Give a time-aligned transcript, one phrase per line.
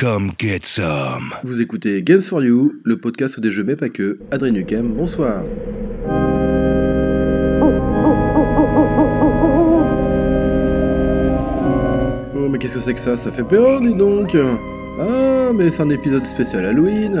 [0.00, 1.34] Come get some.
[1.42, 4.20] Vous écoutez Games for You, le podcast des jeux mais pas que.
[4.30, 5.42] Adrien Nukem, bonsoir.
[12.36, 13.16] Oh mais qu'est-ce que c'est que ça?
[13.16, 14.36] Ça fait peur dis donc
[15.00, 17.20] Ah mais c'est un épisode spécial Halloween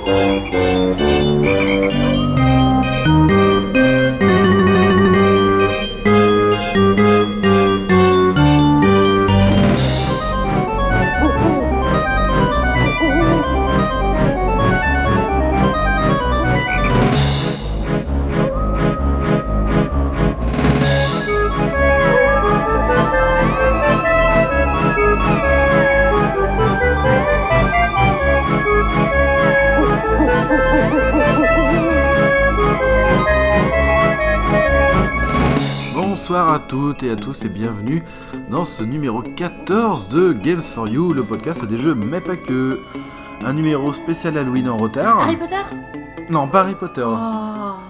[36.41, 38.01] Bonsoir à toutes et à tous et bienvenue
[38.49, 42.79] dans ce numéro 14 de Games for You, le podcast des jeux mais pas que.
[43.45, 45.19] Un numéro spécial Halloween en retard.
[45.19, 45.61] Harry Potter?
[46.31, 47.05] Non, pas Harry Potter.
[47.05, 47.15] Oh,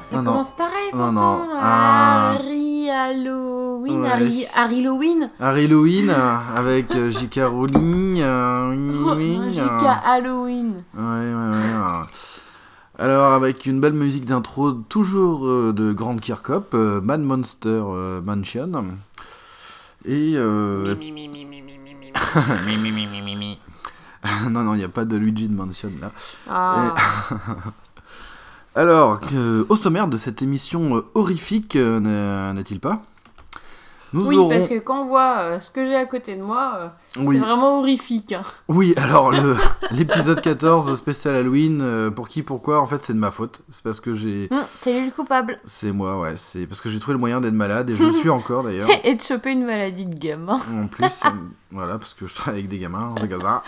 [0.03, 0.31] ça Non, non.
[0.31, 1.11] commence pareil Non, pourtant.
[1.13, 1.39] non.
[1.61, 2.33] Ah.
[2.39, 4.09] Harry Halloween, Ouais.
[4.09, 5.29] Harry, Harry Halloween.
[5.39, 7.39] Harry Halloween euh, avec euh, J.K.
[7.45, 8.21] Rowling.
[8.21, 9.85] euh, euh, J.K.
[10.05, 10.73] Halloween.
[10.97, 11.40] Ouais, ouais, euh.
[12.99, 18.21] Alors, avec une belle musique d'intro, toujours euh, de Grand Kirkhope, euh, Mad Monster euh,
[18.21, 18.71] Mansion.
[20.05, 20.35] Et.
[20.37, 21.95] Mi, mi, mi, mi, mi, mi, mi.
[21.95, 22.11] mi,
[22.77, 23.59] mi, mi, mi, mi, mi.
[24.51, 26.11] non, non, il n'y a pas de Luigi de Mansion là.
[26.49, 26.93] Ah,
[28.75, 33.01] Alors, que- au sommaire de cette émission euh, horrifique, euh, n'est- n'est-il pas?
[34.13, 34.49] Nous oui, aurons.
[34.49, 37.35] parce que quand on voit euh, ce que j'ai à côté de moi, Oui.
[37.35, 38.31] c'est vraiment horrifique.
[38.31, 38.43] hein.
[38.69, 39.31] Oui, alors
[39.91, 43.61] l'épisode 14 spécial Halloween, euh, pour qui, pourquoi, en fait, c'est de ma faute.
[43.69, 44.47] C'est parce que j'ai.
[44.51, 45.59] Hum, T'es lui le coupable.
[45.65, 46.33] C'est moi, ouais.
[46.37, 48.87] C'est parce que j'ai trouvé le moyen d'être malade et je le suis encore d'ailleurs.
[49.03, 50.61] Et de choper une maladie de gamin.
[50.73, 51.29] En plus, euh,
[51.71, 53.61] voilà, parce que je travaille avec des gamins, des gazas.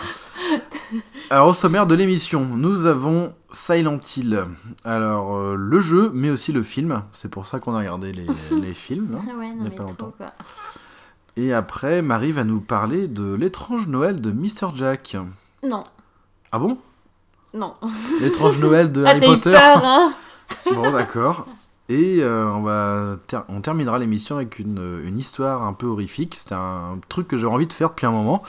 [1.30, 4.44] Alors, au sommaire de l'émission, nous avons Silent Hill.
[4.84, 7.02] Alors, euh, le jeu, mais aussi le film.
[7.12, 8.26] C'est pour ça qu'on a regardé les,
[8.58, 9.18] les films.
[9.20, 9.38] hein.
[9.38, 10.14] Ouais, Il y non a mais pas trop longtemps.
[10.16, 10.32] quoi.
[11.36, 14.74] Et après, Marie va nous parler de l'étrange Noël de Mr.
[14.74, 15.16] Jack.
[15.62, 15.84] Non,
[16.52, 16.78] Ah bon?
[17.52, 17.74] Non.
[18.20, 20.14] L'étrange Noël de Ah Harry Potter peur, hein?
[20.72, 21.46] Bon, d'accord.
[21.88, 26.34] Et euh, on, va ter- on terminera l'émission avec une, une histoire un peu horrifique.
[26.36, 28.42] C'est un truc que j'ai envie de faire depuis un moment.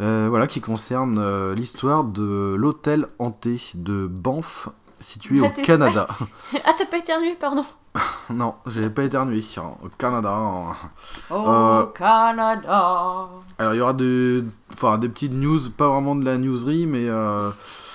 [0.00, 4.68] Euh, voilà, qui concerne euh, l'histoire de l'hôtel hanté de Banff,
[5.00, 6.06] situé Ah, au Canada.
[6.66, 7.64] Ah t'as pas éternué, pardon.
[8.30, 9.42] non, j'ai pas éternué.
[9.58, 10.30] hein, Au Canada.
[10.32, 10.74] hein.
[11.30, 13.28] Au Euh, Canada.
[13.58, 17.08] Alors, il y aura des, enfin, des petites news, pas vraiment de la newserie, mais
[17.08, 17.50] euh,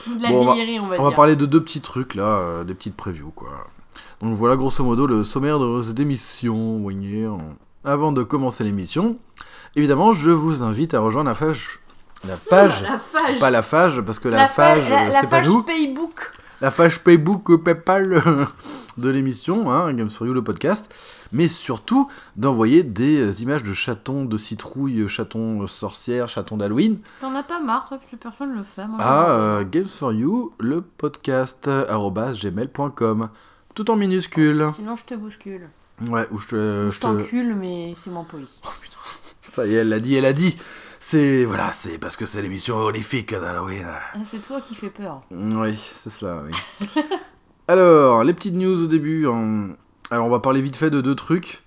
[0.08, 2.24] De la bon, on va- on va on va parler de deux petits trucs là,
[2.24, 3.50] euh, des petites previews quoi.
[4.22, 6.80] Donc voilà grosso modo le sommaire de cette émission.
[6.80, 7.28] voyez.
[7.84, 9.18] Avant de commencer l'émission,
[9.76, 11.80] évidemment je vous invite à rejoindre la page,
[12.28, 14.48] la page, La pas la page parce que la, La
[14.92, 16.32] euh, la c'est pas nous, Paybook.
[16.62, 18.46] La page Facebook PayPal euh,
[18.98, 20.94] de l'émission, hein, Games for You le podcast,
[21.32, 27.00] mais surtout d'envoyer des euh, images de chatons de citrouille, chatons euh, sorcières, chatons d'Halloween
[27.20, 28.86] T'en as pas marre, toi, plus personne le fait.
[28.86, 33.30] Moi, à euh, Games for You, le podcast, gmail.com.
[33.74, 34.68] Tout en minuscule.
[34.76, 35.70] Sinon, je te bouscule.
[36.10, 36.56] Ouais, ou je te.
[36.88, 38.48] je je te- t'encule, mais c'est moins poli.
[39.44, 40.58] Ça y est, elle l'a dit, elle a dit.
[41.12, 41.44] C'est.
[41.44, 43.86] Voilà, c'est parce que c'est l'émission horrifique d'Halloween.
[44.14, 45.22] Ah, c'est toi qui fais peur.
[45.30, 46.54] Oui, c'est cela, oui.
[47.68, 49.28] Alors, les petites news au début.
[49.28, 49.76] hein.
[50.10, 51.64] Alors, on va parler vite fait de deux trucs.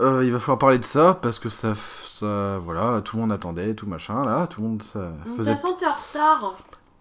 [0.00, 1.74] Euh, il va falloir parler de ça parce que ça,
[2.18, 2.58] ça.
[2.58, 4.48] Voilà, tout le monde attendait, tout machin, là.
[4.48, 6.56] Tout le monde ça De toute faisait façon, t'es en retard.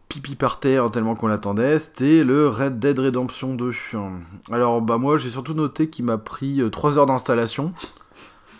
[0.09, 3.71] pipi par terre tellement qu'on l'attendait, c'était le Red Dead Redemption 2.
[4.51, 7.73] Alors bah moi j'ai surtout noté qu'il m'a pris 3 heures d'installation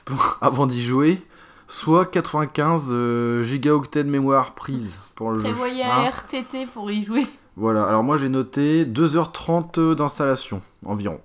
[0.42, 1.21] avant d'y jouer,
[1.68, 5.44] soit 95 euh, gigaoctets de mémoire prise pour le jeu.
[5.44, 7.28] Prévoyez Hein un RTT pour y jouer.
[7.56, 11.19] voilà, alors moi j'ai noté 2h30 d'installation environ.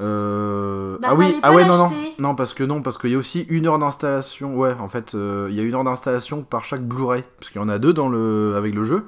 [0.00, 1.90] Euh, Bah, ah oui, ah ouais, non, non,
[2.20, 4.54] non, parce que non, parce qu'il y a aussi une heure d'installation.
[4.56, 7.60] Ouais, en fait, euh, il y a une heure d'installation par chaque Blu-ray, parce qu'il
[7.60, 9.04] y en a deux dans le, avec le jeu.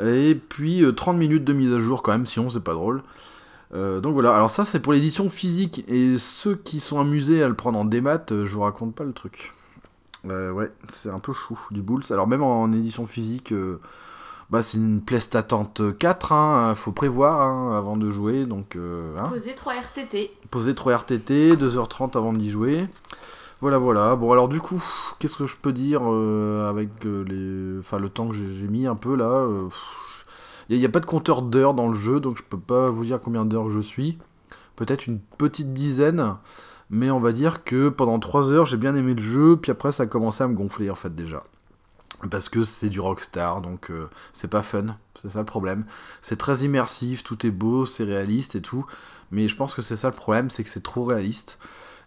[0.00, 3.02] Et puis euh, 30 minutes de mise à jour quand même, sinon c'est pas drôle.
[3.74, 7.48] Euh, donc voilà, alors ça c'est pour l'édition physique, et ceux qui sont amusés à
[7.48, 9.52] le prendre en démat, euh, je vous raconte pas le truc.
[10.26, 12.04] Euh, ouais, c'est un peu chou, du Bulls.
[12.10, 13.52] Alors même en édition physique,
[14.50, 19.28] bah c'est une Playstatante 4, hein, faut prévoir hein, avant de jouer, donc hein.
[19.28, 20.32] Poser 3 RTT.
[20.50, 22.86] poser 3 RTT, 2h30 avant d'y jouer.
[23.60, 24.14] Voilà, voilà.
[24.16, 24.82] Bon, alors du coup,
[25.18, 27.78] qu'est-ce que je peux dire avec les...
[27.78, 29.46] enfin, le temps que j'ai j'ai mis un peu là
[30.68, 33.04] Il n'y a, pas de compteur d'heures dans le jeu, donc je peux pas vous
[33.04, 34.18] dire combien d'heures je suis.
[34.76, 36.36] Peut-être une petite dizaine,
[36.90, 39.92] mais on va dire que pendant 3 heures, j'ai bien aimé le jeu, puis après,
[39.92, 41.44] ça a commencé à me gonfler en fait déjà.
[42.30, 45.84] Parce que c'est du Rockstar, donc euh, c'est pas fun, c'est ça le problème.
[46.20, 48.84] C'est très immersif, tout est beau, c'est réaliste et tout,
[49.30, 51.58] mais je pense que c'est ça le problème, c'est que c'est trop réaliste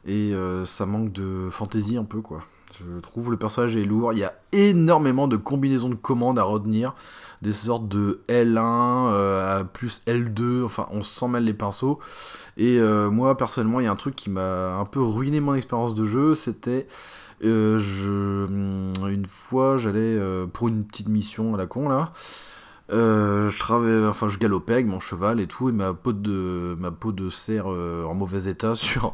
[0.06, 2.42] et euh, ça manque de fantaisie un peu quoi.
[2.80, 6.44] Je trouve le personnage est lourd, il y a énormément de combinaisons de commandes à
[6.44, 6.96] retenir,
[7.42, 12.00] des sortes de L1 euh, à plus L2, enfin on s'en mêle les pinceaux.
[12.58, 15.56] Et euh, moi personnellement, il y a un truc qui m'a un peu ruiné mon
[15.56, 16.88] expérience de jeu, c'était
[17.44, 17.80] euh,
[18.48, 20.20] hum, une fois j'allais
[20.54, 22.12] pour une petite mission à la con là.
[22.90, 25.70] Je travaillais, enfin je galopais avec mon cheval et tout.
[25.70, 29.14] Et ma peau de ma peau de cerf en mauvais état sur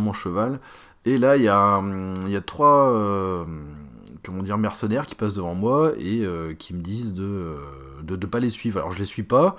[0.00, 0.60] mon cheval
[1.04, 3.44] et là il y y a trois euh,
[4.22, 7.56] comment dire mercenaires qui passent devant moi et euh, qui me disent de, euh,
[8.02, 8.78] de pas les suivre.
[8.78, 9.56] Alors je les suis pas.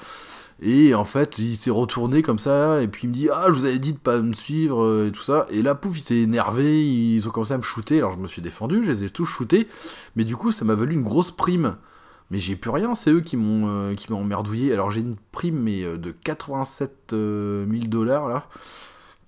[0.61, 3.53] Et en fait il s'est retourné comme ça et puis il me dit ah je
[3.53, 5.45] vous avais dit de pas me suivre et tout ça.
[5.49, 7.97] Et là pouf il s'est énervé ils ont commencé à me shooter.
[7.97, 9.67] Alors je me suis défendu je les ai tous shootés.
[10.15, 11.75] Mais du coup ça m'a valu une grosse prime.
[12.31, 14.73] Mais j'ai plus rien, c'est eux qui m'ont emmerdouillé.
[14.73, 18.47] Alors j'ai une prime mais de 87 000 dollars là,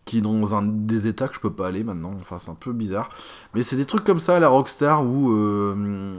[0.06, 2.14] qui est dans un des états que je peux pas aller maintenant.
[2.22, 3.10] Enfin c'est un peu bizarre.
[3.54, 6.16] Mais c'est des trucs comme ça à la Rockstar où euh,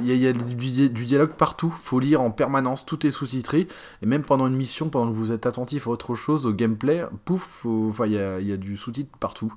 [0.00, 1.70] il y a, y a du, di- du dialogue partout.
[1.70, 3.68] Faut lire en permanence, tout est sous-titré.
[4.02, 7.04] Et même pendant une mission, pendant que vous êtes attentif à autre chose, au gameplay,
[7.24, 7.64] pouf,
[8.04, 8.18] il y
[8.52, 9.52] a, du sous-titre partout.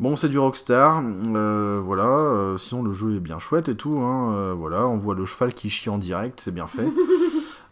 [0.00, 2.04] Bon, c'est du Rockstar, euh, voilà.
[2.08, 4.00] euh, sinon, le jeu est bien chouette et tout.
[4.00, 6.88] Hein, voilà, on voit le cheval qui chie en direct, c'est bien fait.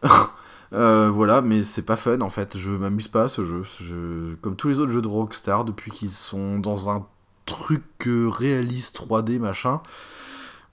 [0.73, 2.57] Euh, voilà, mais c'est pas fun en fait.
[2.57, 3.63] Je m'amuse pas à ce jeu.
[3.81, 7.07] Je- comme tous les autres jeux de Rockstar, depuis qu'ils sont dans un
[7.47, 9.81] truc euh, réaliste 3D machin.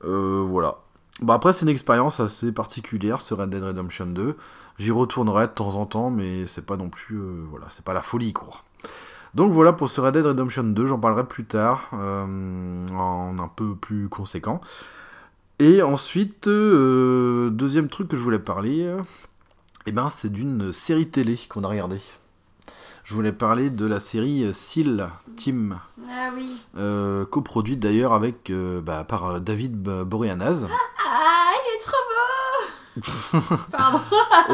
[0.06, 0.78] Euh, voilà.
[1.22, 4.38] Bah après, c'est une expérience assez particulière, ce Red Dead Redemption 2.
[4.78, 7.18] J'y retournerai de temps en temps, mais c'est pas non plus,
[7.50, 8.50] voilà, c'est pas la folie quoi.
[9.34, 13.76] Donc voilà pour ce Red Dead Redemption 2, j'en parlerai plus tard, en un peu
[13.76, 14.62] plus conséquent.
[15.60, 18.96] Et ensuite, deuxième truc que je voulais parler,
[19.88, 22.02] eh ben, c'est d'une série télé qu'on a regardée.
[23.04, 25.80] Je voulais parler de la série Seal Team,
[26.10, 26.58] Ah oui.
[26.78, 30.68] euh, coproduite d'ailleurs avec euh, bah, par euh, David Boreanaz,
[31.10, 34.00] Ah, il est trop beau Pardon,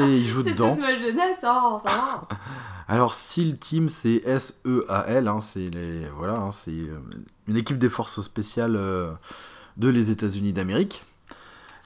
[0.01, 0.71] et il joue c'est dedans.
[0.75, 2.27] toute ma jeunesse, oh, ça va.
[2.88, 6.77] Alors SEAL Team c'est S-E-A-L, hein, c'est les voilà, hein, c'est
[7.47, 9.12] une équipe des forces spéciales euh,
[9.77, 11.03] de les États-Unis d'Amérique.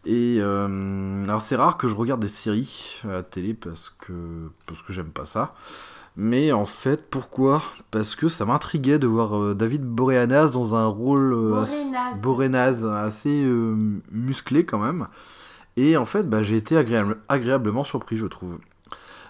[0.06, 4.14] Et euh, alors c'est rare que je regarde des séries à la télé parce que
[4.66, 5.54] parce que j'aime pas ça.
[6.20, 7.62] Mais en fait, pourquoi?
[7.92, 11.92] Parce que ça m'intriguait de voir euh, David Boreanaz dans un rôle euh, assez-
[12.22, 12.22] Boreanaz.
[12.22, 13.76] Boreanaz, assez euh,
[14.12, 15.08] musclé quand même.
[15.76, 18.58] Et en fait, bah, j'ai été agréable- agréablement surpris, je trouve.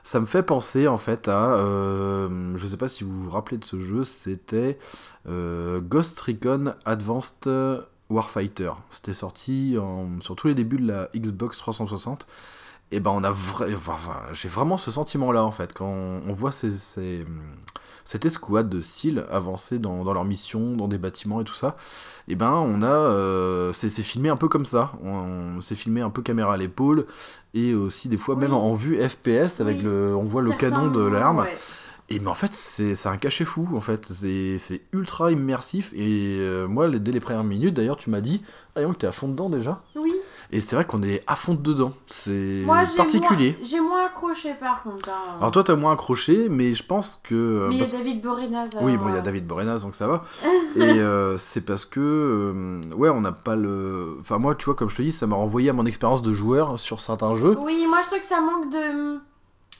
[0.05, 3.65] Ça me fait penser en fait à, je sais pas si vous vous rappelez de
[3.65, 4.80] ce jeu, c'était
[5.27, 7.45] Ghost Recon Advanced
[8.09, 8.71] Warfighter.
[8.92, 12.28] C'était sorti en- sur tous les débuts de la Xbox 360.
[12.92, 16.31] Et ben on a vra- enfin, j'ai vraiment ce sentiment là en fait quand on,
[16.31, 17.26] voit ces, ces-
[18.06, 21.76] cette escouade de SEAL avancer dans, dans leur mission, dans des bâtiments et tout ça.
[22.30, 24.94] Et ben on a euh, c'est filmé un peu comme ça.
[25.04, 27.07] On, c'est filmé un peu caméra à l'épaule
[27.54, 28.42] et aussi des fois Oui.
[28.42, 29.83] même en vue FPS avec Oui.
[29.83, 31.40] le on voit le canon de l'arme.
[31.40, 31.57] ouais.
[32.09, 34.07] Et mais en fait, c'est un cachet fou, en fait.
[34.14, 35.92] C'est ultra immersif.
[35.94, 38.42] Et euh, moi, dès les premières minutes, d'ailleurs, tu m'as dit,
[38.78, 39.81] ah, donc t'es à fond dedans déjà.
[39.95, 40.14] Oui,
[40.52, 41.92] Et c'est vrai qu'on est à fond dedans.
[42.07, 42.64] C'est
[42.95, 43.57] particulier.
[43.61, 45.09] J'ai moins accroché par contre.
[45.09, 45.35] hein.
[45.40, 47.35] Alors toi, t'as moins accroché, mais je pense que.
[47.35, 48.69] euh, Mais il y a David Boreanaz.
[48.81, 50.23] Oui, alors, bon, il y a euh, David Boreanaz, donc ça va.
[50.78, 54.16] et euh, c'est parce que, euh, ouais, on n'a pas le.
[54.21, 56.31] Enfin, moi, tu vois, comme je te dis, ça m'a renvoyé à mon expérience de
[56.31, 57.57] joueur sur certains jeux.
[57.59, 59.19] Oui, moi je trouve que ça manque de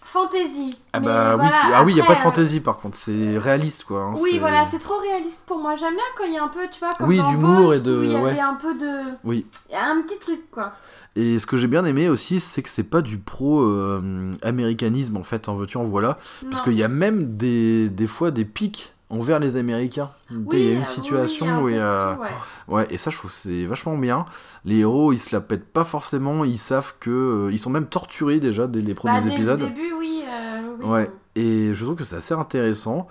[0.08, 0.78] fantaisie.
[0.94, 2.78] Ah Mais bah oui, voilà, ah oui, il y a pas de euh, fantaisie par
[2.78, 4.02] contre, c'est réaliste quoi.
[4.02, 5.76] hein, Oui, voilà, c'est trop réaliste pour moi.
[5.76, 8.02] J'aime bien quand il y a un peu, tu vois, comme Oui, d'humour et de-
[8.04, 8.40] il y avait ouais.
[8.40, 9.04] un peu de...
[9.24, 9.46] Oui.
[9.70, 10.74] Il y a un petit truc, quoi.
[11.16, 15.50] Et ce que j'ai bien aimé aussi, c'est que c'est pas du pro-américanisme en fait,
[15.50, 16.18] en veux-tu, en voilà.
[16.50, 20.10] Parce qu'il y a même des, des fois des pics envers les Américains.
[20.32, 22.16] Oui, il y a euh, une situation où il y a.
[22.16, 22.30] tout, ouais.
[22.68, 24.26] Ouais, et ça, je trouve c'est vachement bien.
[24.66, 27.10] Les héros, ils se la pètent pas forcément, ils savent que.
[27.48, 29.62] euh, ils sont même torturés déjà dès les premiers Bah, dès épisodes.
[29.62, 30.24] le début, oui.
[30.28, 30.86] euh, oui.
[30.86, 31.12] Ouais.
[31.36, 33.08] Et je trouve que c'est assez intéressant.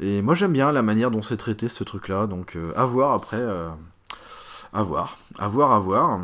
[0.00, 2.26] Et moi j'aime bien la manière dont c'est traité ce truc-là.
[2.26, 3.36] Donc euh, à voir après.
[3.40, 3.68] euh,
[4.72, 5.16] à voir.
[5.38, 6.20] À voir, à voir.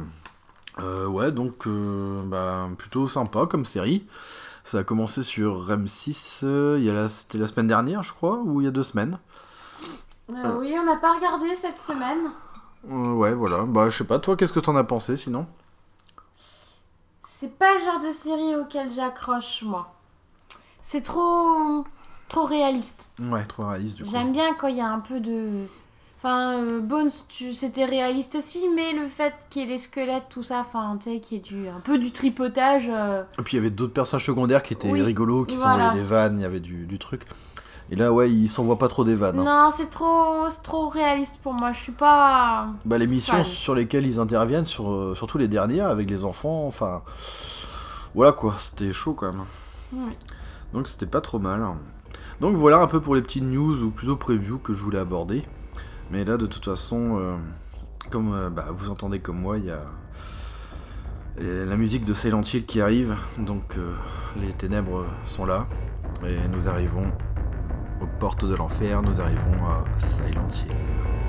[0.81, 4.07] Euh, ouais, donc euh, bah, plutôt sympa comme série.
[4.65, 8.13] Ça a commencé sur REM6, euh, il y a la- c'était la semaine dernière, je
[8.15, 9.19] crois, ou il y a deux semaines.
[10.31, 12.31] Euh, oui, on n'a pas regardé cette semaine.
[12.91, 13.65] Euh, ouais, voilà.
[13.65, 15.47] Bah, je sais pas, toi, qu'est-ce que t'en as pensé sinon?
[17.27, 19.93] C'est pas le genre de série auquel j'accroche, moi.
[20.81, 21.85] C'est trop.
[22.29, 23.13] trop réaliste.
[23.21, 24.11] Ouais, trop réaliste du coup.
[24.11, 25.67] J'aime bien quand il y a un peu de.
[26.25, 27.53] Enfin, euh, Bones, tu...
[27.53, 31.11] c'était réaliste aussi, mais le fait qu'il y ait les squelettes, tout ça, enfin, tu
[31.11, 31.69] sais, qu'il y ait du...
[31.69, 32.87] un peu du tripotage.
[32.91, 35.73] euh, Et puis il y avait d'autres personnages secondaires qui étaient Oui, rigolos, qui voilà.
[35.73, 37.27] s'envoyaient des vannes, il y avait du, du truc.
[37.91, 39.39] Et là, ouais, ils s'envoient pas trop des vannes.
[39.39, 39.45] hein.
[39.67, 40.49] Non, c'est trop...
[40.49, 41.73] c'est trop réaliste pour moi.
[41.73, 42.69] Je suis pas.
[42.87, 46.67] Bah, les missions sur lesquelles ils interviennent, sur, euh, surtout les dernières, avec les enfants,
[46.67, 47.03] enfin.
[48.15, 49.45] Voilà quoi, c'était chaud quand même.
[49.93, 50.13] Oui.
[50.73, 51.63] Donc c'était pas trop mal.
[52.41, 55.45] Donc voilà un peu pour les petites news ou plutôt previews que je voulais aborder.
[56.15, 57.35] Mais là de toute façon, euh,
[58.09, 59.81] comme euh, bah, vous entendez comme moi, il y a
[61.41, 63.17] la musique de Silent Hill qui arrive.
[63.37, 63.97] Donc euh,
[64.37, 65.67] les ténèbres sont là.
[66.25, 67.11] Et nous arrivons
[68.01, 71.24] aux portes de l'enfer, nous arrivons à Silent Hill.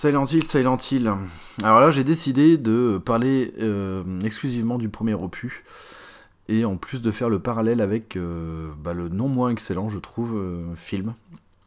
[0.00, 1.12] Silent Hill, Silent Hill.
[1.64, 5.64] Alors là, j'ai décidé de parler euh, exclusivement du premier opus.
[6.46, 9.98] Et en plus de faire le parallèle avec euh, bah, le non moins excellent, je
[9.98, 11.14] trouve, euh, film.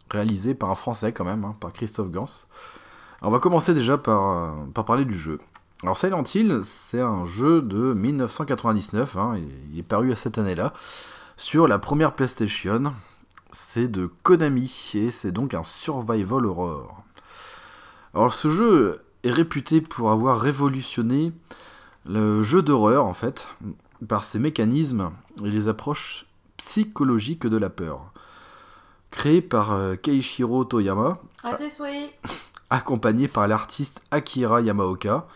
[0.09, 2.29] Réalisé par un Français quand même, hein, par Christophe Gans.
[3.21, 5.37] On va commencer déjà par, par parler du jeu.
[5.83, 9.41] Alors Silent Hill, c'est un jeu de 1999, hein,
[9.73, 10.71] il est paru à cette année-là,
[11.35, 12.93] sur la première PlayStation.
[13.51, 17.00] C'est de Konami et c'est donc un survival horror.
[18.13, 21.31] Alors ce jeu est réputé pour avoir révolutionné
[22.05, 23.47] le jeu d'horreur en fait
[24.07, 25.11] par ses mécanismes
[25.43, 26.25] et les approches
[26.57, 28.11] psychologiques de la peur.
[29.11, 31.13] Créé par euh, Keishiro Toyama,
[32.69, 35.27] accompagné par l'artiste Akira Yamaoka,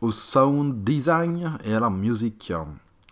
[0.00, 2.52] au sound design et à la musique,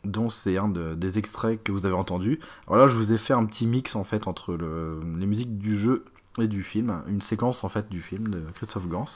[0.04, 2.38] dont c'est un de- des extraits que vous avez entendu.
[2.68, 5.58] Alors là, je vous ai fait un petit mix en fait entre le- les musiques
[5.58, 6.04] du jeu
[6.38, 9.06] et du film, une séquence en fait du film de Christophe Gans.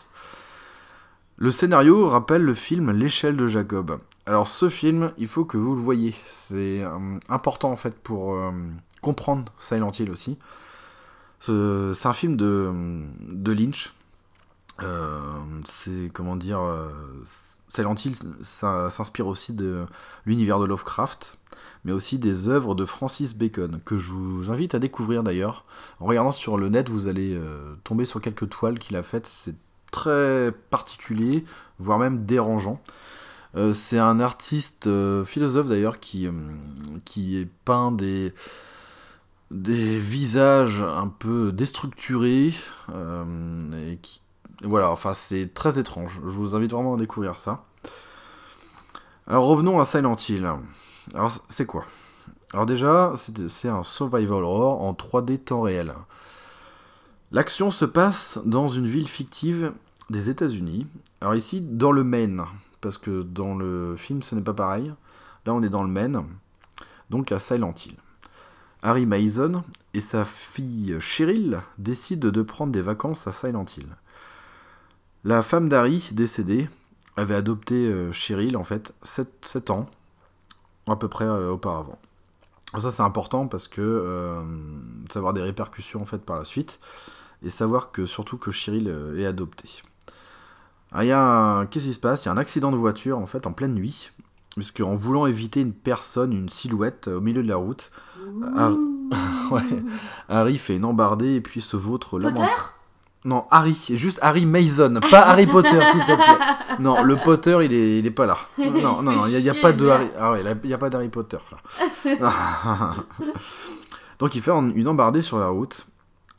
[1.37, 3.99] Le scénario rappelle le film L'échelle de Jacob.
[4.27, 6.15] Alors ce film, il faut que vous le voyez.
[6.27, 8.51] C'est euh, important en fait pour euh,
[9.03, 10.39] comprendre Silent Hill aussi.
[11.41, 12.73] Ce- C'est un film de,
[13.31, 13.93] de Lynch.
[14.83, 15.21] Euh,
[15.67, 16.59] c'est comment dire,
[17.75, 19.85] Silent Hill s'inspire aussi de
[20.27, 21.39] l'univers de Lovecraft,
[21.85, 25.65] mais aussi des œuvres de Francis Bacon, que je vous invite à découvrir d'ailleurs.
[25.99, 29.27] En regardant sur le net, vous allez euh, tomber sur quelques toiles qu'il a faites.
[29.27, 29.57] C'est
[29.91, 31.45] très particulier,
[31.79, 32.81] voire même dérangeant.
[33.57, 36.29] Euh, c'est un artiste euh, philosophe d'ailleurs qui,
[37.05, 38.33] qui peint des,
[39.51, 42.55] des visages un peu déstructurés
[42.89, 44.21] et qui
[44.63, 46.21] voilà, enfin c'est très étrange.
[46.23, 47.65] Je vous invite vraiment à découvrir ça.
[49.27, 50.51] Alors revenons à Silent Hill.
[51.15, 51.85] Alors c'est quoi?
[52.53, 53.15] Alors déjà,
[53.49, 55.93] c'est un survival horror en 3D temps réel.
[57.33, 59.73] L'action se passe dans une ville fictive
[60.09, 60.87] des États-Unis.
[61.21, 62.45] Alors ici, dans le Maine,
[62.81, 64.93] parce que dans le film ce n'est pas pareil.
[65.47, 66.25] Là, on est dans le Maine,
[67.11, 67.97] donc à Silent Hill.
[68.83, 69.63] Harry Mason
[69.95, 73.89] et sa fille Cheryl décident de prendre des vacances à Silent Hill.
[75.25, 76.69] La femme d'Harry, décédée,
[77.17, 79.87] avait adopté euh, Cheryl, en fait, 7, ans,
[80.87, 81.99] à peu près euh, auparavant.
[82.79, 84.43] Ça, c'est important parce que euh,
[85.09, 86.79] ça va avoir des répercussions, en fait, par la suite.
[87.43, 89.83] Et savoir que, surtout, que Cheryl est adoptée.
[90.93, 92.25] Ah, il y a Qu'est-ce qui se passe?
[92.25, 94.11] Il y a un accident de voiture, en fait, en pleine nuit.
[94.57, 97.91] Puisque en voulant éviter une personne, une silhouette au milieu de la route,
[100.29, 102.31] Harry, fait une embardée et puis se vautre là.
[103.25, 106.79] Non, Harry, juste Harry Mason, pas Harry Potter, s'il te plaît.
[106.79, 108.37] Non, le Potter, il est, il est pas là.
[108.59, 110.11] Non, non, non, il n'y a, pas de Harry.
[110.19, 111.39] Ah ouais, il n'y a pas d'Harry Potter
[112.05, 112.17] là.
[114.19, 115.87] Donc il fait une embardée sur la route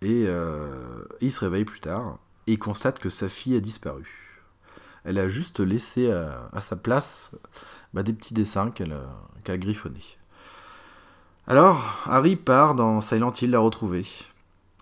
[0.02, 4.06] et euh, il se réveille plus tard et il constate que sa fille a disparu.
[5.04, 7.32] Elle a juste laissé à, sa place
[7.94, 8.94] bah, des petits dessins qu'elle
[9.48, 10.18] a griffonnés.
[11.48, 14.06] Alors, Harry part dans Silent Hill la retrouver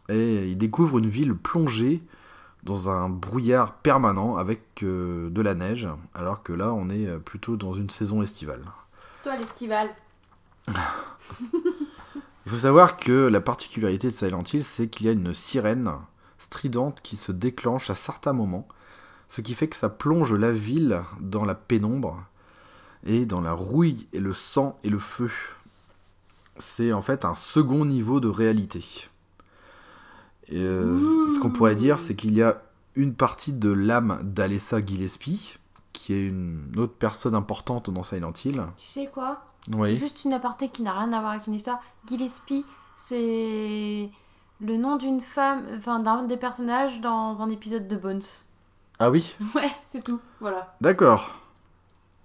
[0.09, 2.01] et il découvre une ville plongée
[2.63, 7.19] dans un brouillard permanent avec euh, de la neige, alors que là on est euh,
[7.19, 8.63] plutôt dans une saison estivale.
[9.13, 9.89] C'est toi l'estival.
[10.67, 15.91] il faut savoir que la particularité de Silent Hill, c'est qu'il y a une sirène
[16.39, 18.67] stridente qui se déclenche à certains moments,
[19.27, 22.23] ce qui fait que ça plonge la ville dans la pénombre
[23.05, 25.31] et dans la rouille et le sang et le feu.
[26.59, 29.09] C'est en fait un second niveau de réalité.
[30.53, 32.61] Et, euh, ce qu'on pourrait dire, c'est qu'il y a
[32.95, 35.55] une partie de l'âme d'Alessa Gillespie,
[35.93, 38.63] qui est une autre personne importante dans Silent Hill.
[38.77, 39.41] Tu sais quoi?
[39.71, 39.95] Oui.
[39.95, 41.79] Juste une aparté qui n'a rien à voir avec son histoire.
[42.07, 42.65] Gillespie,
[42.97, 44.11] c'est
[44.61, 48.21] le nom d'une femme, enfin d'un des personnages dans un épisode de Bones.
[48.99, 49.35] Ah oui?
[49.55, 50.75] Ouais, c'est tout, voilà.
[50.81, 51.33] D'accord.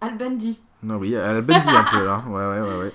[0.02, 0.60] Al Bundy.
[0.82, 2.22] Non, oui, Al Bundy un peu là.
[2.28, 2.92] Ouais, ouais, ouais, ouais.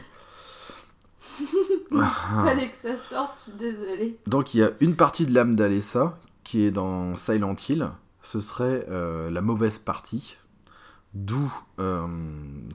[2.02, 4.18] Fallait que ça sorte, je suis désolée.
[4.28, 7.90] Donc il y a une partie de l'âme d'Alessa qui est dans Silent Hill.
[8.22, 10.38] Ce serait euh, la mauvaise partie.
[11.14, 12.08] D'où euh,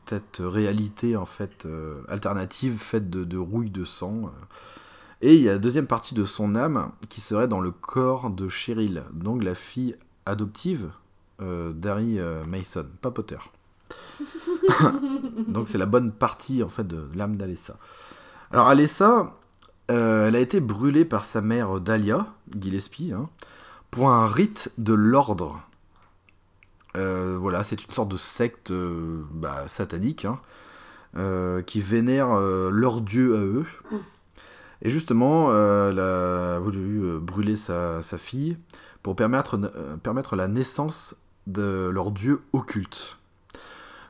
[0.09, 4.31] cette réalité en fait euh, alternative faite de, rouille de sang.
[5.21, 8.31] Et il y a la deuxième partie de son âme qui serait dans le corps
[8.31, 10.91] de Cheryl, donc la fille adoptive
[11.41, 13.39] d'Harry Mason, pas Potter.
[15.49, 17.77] donc c'est la bonne partie en fait de l'âme d'Alessa.
[18.51, 19.35] Alors Alessa,
[19.91, 22.27] euh, elle a été brûlée par sa mère Dahlia,
[22.59, 23.29] Gillespie, hein,
[23.91, 25.63] pour un rite de l'ordre.
[26.97, 30.41] Euh, voilà, c'est une sorte de secte euh, bah, satanique hein,
[31.67, 32.37] qui vénère
[32.71, 33.67] leur dieu à eux.
[33.91, 33.97] Mm.
[34.81, 38.57] Et justement, elle a voulu brûler sa, fille
[39.03, 39.59] pour permettre,
[40.03, 41.17] permettre la naissance
[41.49, 43.19] de leur dieu occulte.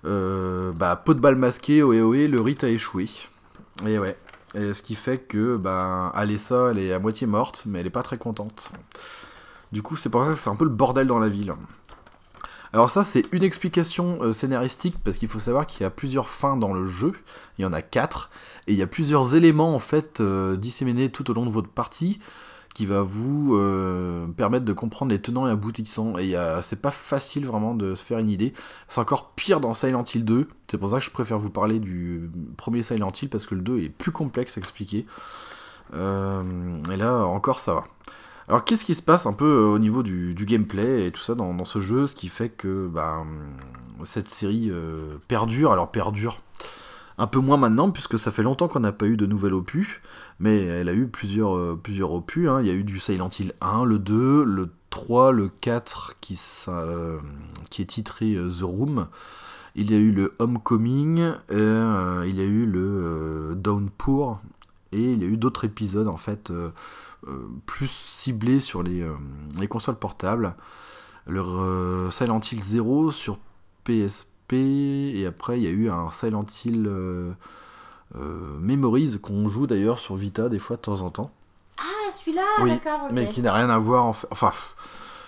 [0.04, 3.08] bah, pot de balle masqué, ohé ohé, le rite a échoué.
[3.86, 4.16] Et ouais.
[4.54, 7.90] Et ce qui fait que ben, Alessa, elle est à moitié morte, mais elle est
[7.90, 8.70] pas très contente.
[9.72, 11.54] Du coup, c'est pour ça que c'est un peu le bordel dans la ville.
[12.72, 16.28] Alors ça, c'est une explication euh, scénaristique, parce qu'il faut savoir qu'il y a plusieurs
[16.28, 17.12] fins dans le jeu.
[17.58, 18.30] Il y en a quatre.
[18.66, 21.68] Et il y a plusieurs éléments, en fait, euh, disséminés tout au long de votre
[21.68, 22.18] partie,
[22.78, 26.16] qui va vous euh, permettre de comprendre les tenants et aboutissants.
[26.16, 28.54] Et c'est pas facile vraiment de se faire une idée.
[28.86, 30.46] C'est encore pire dans Silent Hill 2.
[30.68, 33.62] C'est pour ça que je préfère vous parler du premier Silent Hill parce que le
[33.62, 35.06] 2 est plus complexe à expliquer.
[35.94, 36.44] Euh,
[36.92, 37.84] et là encore ça va.
[38.46, 41.34] Alors qu'est-ce qui se passe un peu euh, au niveau du, gameplay et tout ça
[41.34, 43.24] dans, ce jeu, ce qui fait que bah,
[44.04, 44.70] cette série
[45.26, 45.72] perdure.
[45.72, 46.40] Alors perdure
[47.18, 50.00] un peu moins maintenant, puisque ça fait longtemps qu'on n'a pas eu de nouvel opus,
[50.38, 52.48] mais elle a eu plusieurs, euh, plusieurs opus.
[52.48, 52.60] Hein.
[52.60, 56.40] Il y a eu du Silent Hill 1, le 2, le 3, le 4 qui,
[56.68, 57.18] euh,
[57.70, 59.08] qui est titré euh, The Room.
[59.74, 64.40] Il y a eu le Homecoming, il y a eu le Downpour,
[64.92, 66.52] et il y a eu d'autres épisodes en fait
[67.64, 69.06] plus ciblés sur les,
[69.56, 70.56] les consoles portables.
[71.28, 73.38] Le Silent Hill 0 sur
[74.56, 77.32] Et après il y a eu un Silent Hill euh,
[78.16, 81.30] euh, Memories qu'on joue d'ailleurs sur Vita des fois de temps en temps.
[81.78, 83.12] Ah, celui-là, Oui, d'accord, ok.
[83.12, 84.26] Mais qui n'a rien à voir en fait.
[84.30, 84.52] Enfin,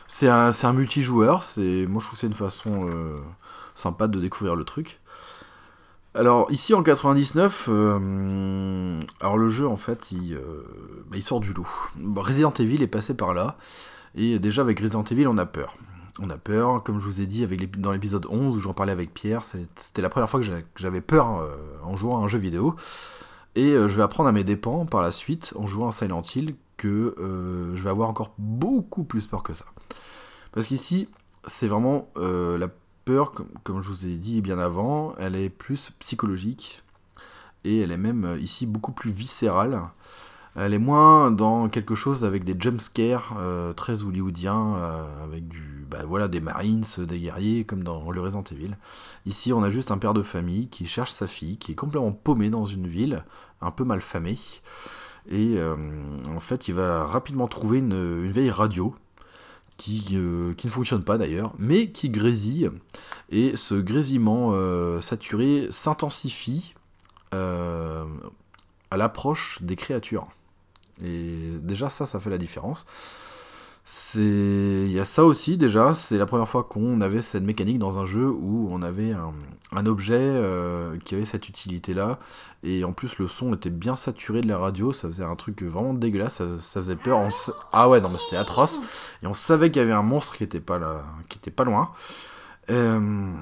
[0.09, 1.43] c'est un, c'est un multijoueur.
[1.43, 3.17] C'est, moi je trouve que c'est une façon euh,
[3.75, 5.01] sympa de découvrir le truc.
[6.15, 10.67] Alors ici en 99, euh, alors le jeu en fait il, euh,
[11.09, 11.69] bah, il sort du lot.
[12.17, 13.57] Resident Evil est passé par là
[14.17, 15.77] et déjà avec Resident Evil on a peur.
[16.23, 17.47] On a peur, comme je vous ai dit
[17.79, 20.69] dans l'épisode 11 où j'en parlais avec Pierre, c'était la première fois que j'a- que
[20.77, 22.77] j'avais peur euh, en jouant à un jeu vidéo.
[23.57, 26.23] Et euh, je vais apprendre à mes dépens par la suite en jouant à Silent
[26.35, 29.65] Hill que euh, je vais avoir encore beaucoup plus peur que ça.
[30.53, 31.09] Parce qu'ici,
[31.47, 32.69] c'est vraiment la
[33.07, 33.33] peur,
[33.65, 36.83] comme, je vous ai dit bien avant, elle est plus psychologique
[37.65, 39.81] et elle est même ici beaucoup plus viscérale.
[40.57, 45.87] Elle est moins dans quelque chose avec des jumpscares euh, très hollywoodiens, euh, avec du,
[45.91, 48.77] bah, voilà, des marines, des guerriers, comme dans le Resident Evil.
[49.27, 52.13] Ici, on a juste un père de famille qui cherche sa fille, qui est complètement
[52.13, 53.25] paumé dans une ville,
[53.61, 54.39] un peu mal famée.
[55.29, 55.77] Et euh,
[56.35, 58.95] en fait, il va rapidement trouver une, vieille radio
[59.77, 62.71] qui, euh, qui ne fonctionne pas d'ailleurs, mais qui grésille.
[63.31, 66.75] Et ce grésillement euh, saturé s'intensifie
[67.35, 68.05] euh,
[68.91, 70.29] à l'approche des créatures.
[71.05, 72.87] Et déjà, ça, ça fait la différence.
[74.15, 77.99] Il y a ça aussi déjà, c'est la première fois qu'on avait cette mécanique dans
[77.99, 79.13] un jeu où on avait
[79.73, 82.19] un, objet euh, qui avait cette utilité-là,
[82.63, 85.63] et en plus le son était bien saturé de la radio, ça faisait un truc
[85.63, 87.19] vraiment dégueulasse, ça, faisait peur.
[87.19, 87.31] On
[87.73, 88.81] Ah ouais, non mais c'était atroce,
[89.23, 91.65] et on savait qu'il y avait un monstre qui était pas là, qui était pas
[91.65, 91.91] loin.
[92.71, 93.33] Euh,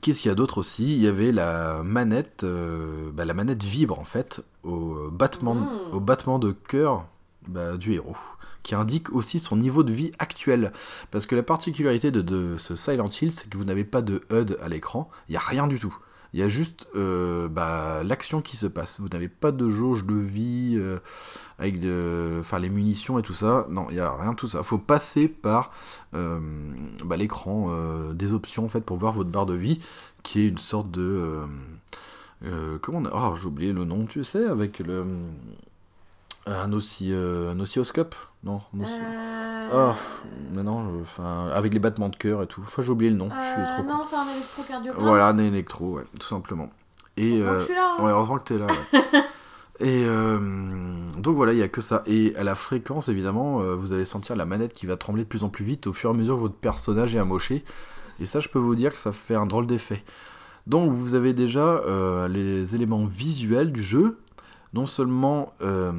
[0.00, 0.94] Qu'est-ce qu'il y a d'autre aussi?
[0.94, 5.68] Il y avait la manette, euh, bah, la manette vibre en fait au battement, Mm.
[5.92, 7.04] au battement de cœur
[7.48, 8.16] bah, du héros,
[8.62, 10.72] qui indique aussi son niveau de vie actuel.
[11.10, 14.22] Parce que la particularité de, de ce Silent Hill, c'est que vous n'avez pas de
[14.30, 15.96] HUD à l'écran, il n'y a rien du tout.
[16.32, 19.00] Il y a juste euh, bah, l'action qui se passe.
[19.00, 20.98] Vous n'avez pas de jauge de vie euh,
[21.58, 23.66] avec de, les munitions et tout ça.
[23.68, 24.58] Non, il n'y a rien de tout ça.
[24.58, 25.72] Il faut passer par
[26.14, 26.38] euh,
[27.04, 27.70] bah, l'écran
[28.12, 29.80] des options en pour voir votre barre de vie,
[30.22, 31.40] qui est une sorte de...
[32.80, 33.10] comment on a...
[33.12, 35.04] Oh, j'ai oublié le nom, tu sais, avec le...
[36.54, 39.92] Un, osci, euh, un oscilloscope Non, un osci- Euh...
[39.92, 39.94] Ah,
[40.52, 42.60] mais non, enfin, avec les battements de cœur et tout.
[42.64, 45.04] Enfin, j'ai oublié le nom, je suis euh, trop non, c'est un électrocardiogramme.
[45.06, 46.70] Voilà, un électro, ouais, tout simplement.
[47.16, 47.96] Et, Heureusement que euh, je suis là.
[47.98, 48.04] hein.
[48.04, 48.66] ouais, heureusement que t'es là.
[48.66, 49.00] ouais.
[49.82, 50.38] Et euh,
[51.18, 52.02] donc voilà, il n'y a que ça.
[52.06, 55.28] Et à la fréquence, évidemment, euh, vous allez sentir la manette qui va trembler de
[55.28, 57.64] plus en plus vite au fur et à mesure que votre personnage est amoché.
[58.18, 60.04] Et ça, je peux vous dire que ça fait un drôle d'effet.
[60.66, 64.18] Donc vous avez déjà euh, les éléments visuels du jeu,
[64.74, 65.92] non seulement euh,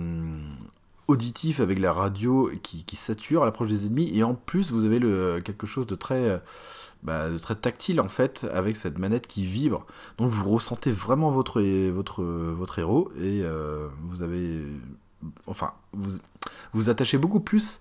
[1.07, 4.85] auditifs avec la radio qui, qui sature à l'approche des ennemis, et en plus vous
[4.85, 6.37] avez le, quelque chose de très, euh,
[7.03, 9.85] bah, de très tactile en fait, avec cette manette qui vibre.
[10.17, 14.61] Donc vous ressentez vraiment votre, votre, votre héros, et euh, vous avez...
[15.45, 16.17] Enfin, vous
[16.73, 17.79] vous attachez beaucoup plus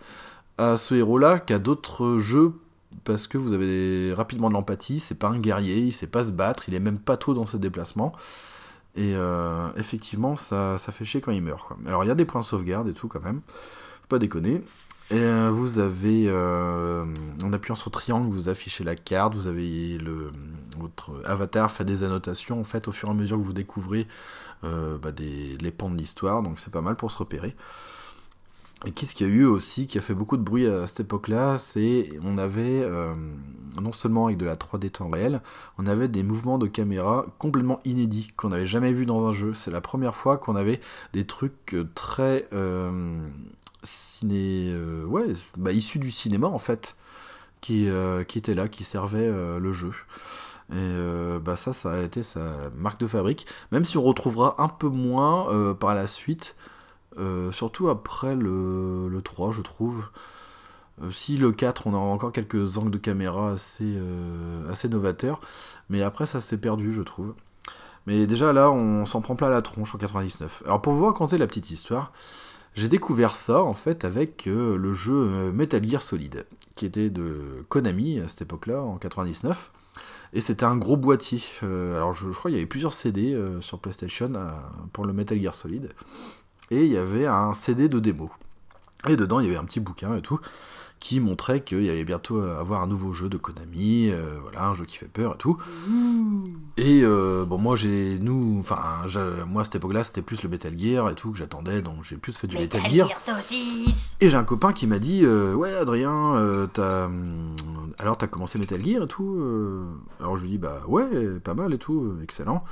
[0.58, 2.52] à ce héros-là qu'à d'autres jeux
[3.04, 5.00] parce que vous avez rapidement de l'empathie.
[5.00, 7.46] C'est pas un guerrier, il sait pas se battre, il est même pas tôt dans
[7.46, 8.12] ses déplacements.
[8.96, 11.72] Et euh, effectivement, ça, ça fait chier quand il meurt.
[11.86, 13.40] Alors il y a des points de sauvegarde et tout quand même,
[14.02, 14.62] faut pas déconner.
[15.10, 17.04] Et euh, vous avez, euh,
[17.42, 20.30] en appuyant sur triangle, vous affichez la carte, vous avez le,
[20.78, 24.06] votre avatar fait des annotations en fait au fur et à mesure que vous découvrez
[24.62, 27.56] euh, bah, les pans de l'histoire, donc c'est pas mal pour se repérer.
[28.86, 31.00] Et qu'est-ce qu'il y a eu aussi qui a fait beaucoup de bruit à cette
[31.00, 31.58] époque-là?
[31.58, 33.14] C'est on avait euh,
[33.78, 35.42] non seulement avec de la 3D temps réel,
[35.76, 39.52] on avait des mouvements de caméra complètement inédits qu'on n'avait jamais vu dans un jeu.
[39.52, 40.80] C'est la première fois qu'on avait
[41.12, 43.28] des trucs euh, très euh,
[43.82, 44.74] ciné,
[45.06, 46.96] ouais, bah, issus du cinéma en fait,
[47.60, 47.88] qui
[48.28, 49.92] qui étaient là, qui servaient le jeu.
[50.72, 53.46] Et bah ça, ça a été sa marque de fabrique.
[53.72, 56.54] Même si on retrouvera un peu moins par la suite.
[57.18, 60.04] Euh, surtout après le, le 3, je trouve.
[61.02, 65.40] Euh, si le 4, on a encore quelques angles de caméra assez, euh, assez novateurs.
[65.88, 67.34] Mais après, ça s'est perdu, je trouve.
[68.06, 70.62] Mais déjà, là, on s'en prend plein la tronche en 99.
[70.66, 72.12] Alors, pour vous raconter la petite histoire,
[72.74, 76.46] j'ai découvert ça, en fait, avec le jeu Metal Gear Solid,
[76.76, 79.70] qui était de Konami à cette époque-là, en 99.
[80.32, 81.42] Et c'était un gros boîtier.
[81.62, 84.32] Alors, je, je crois qu'il y avait plusieurs CD sur PlayStation
[84.92, 85.92] pour le Metal Gear Solid
[86.70, 88.30] et il y avait un CD de démo.
[89.08, 90.40] Et dedans, il y avait un petit bouquin et tout,
[91.00, 94.74] qui montrait qu'il y allait bientôt avoir un nouveau jeu de Konami, euh, voilà, un
[94.74, 95.56] jeu qui fait peur et tout.
[96.76, 98.78] Et euh, bon, moi, j'ai, nous, enfin,
[99.48, 102.16] moi, à cette époque-là, c'était plus le Metal Gear et tout que j'attendais, donc j'ai
[102.16, 103.08] plus fait du Metal, Gear.
[103.18, 107.06] saucisse Et j'ai un copain qui m'a dit euh, Ouais, Adrien, euh, t'as.
[107.06, 107.54] hum,
[107.98, 109.84] Alors, t'as commencé Metal Gear et tout euh
[110.20, 111.06] Alors, je lui dis Bah, ouais,
[111.42, 112.62] pas mal et tout, euh, excellent.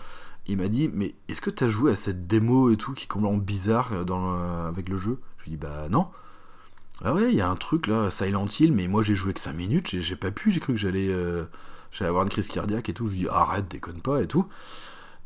[0.49, 3.07] Il m'a dit Mais est-ce que t'as joué à cette démo et tout qui est
[3.09, 5.21] complètement bizarre euh, dans le- avec le jeu?
[5.39, 6.09] Je lui dis Bah, non.
[7.05, 9.41] Ah ouais, il y a un truc là, Silent Hill, mais moi j'ai joué que
[9.41, 11.45] 5 minutes, j'ai- j'ai pas pu, j'ai cru que j'allais euh,
[11.93, 13.07] j'allais avoir une crise cardiaque et tout.
[13.07, 14.47] Je lui dis Arrête, déconne pas et tout.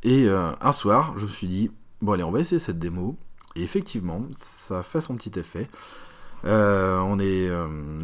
[0.03, 1.71] Et euh, un soir, je me suis dit
[2.03, 3.17] Bon, allez, on va essayer cette démo.
[3.55, 5.69] Et effectivement, ça a fait son petit effet.
[6.45, 7.49] Euh, on est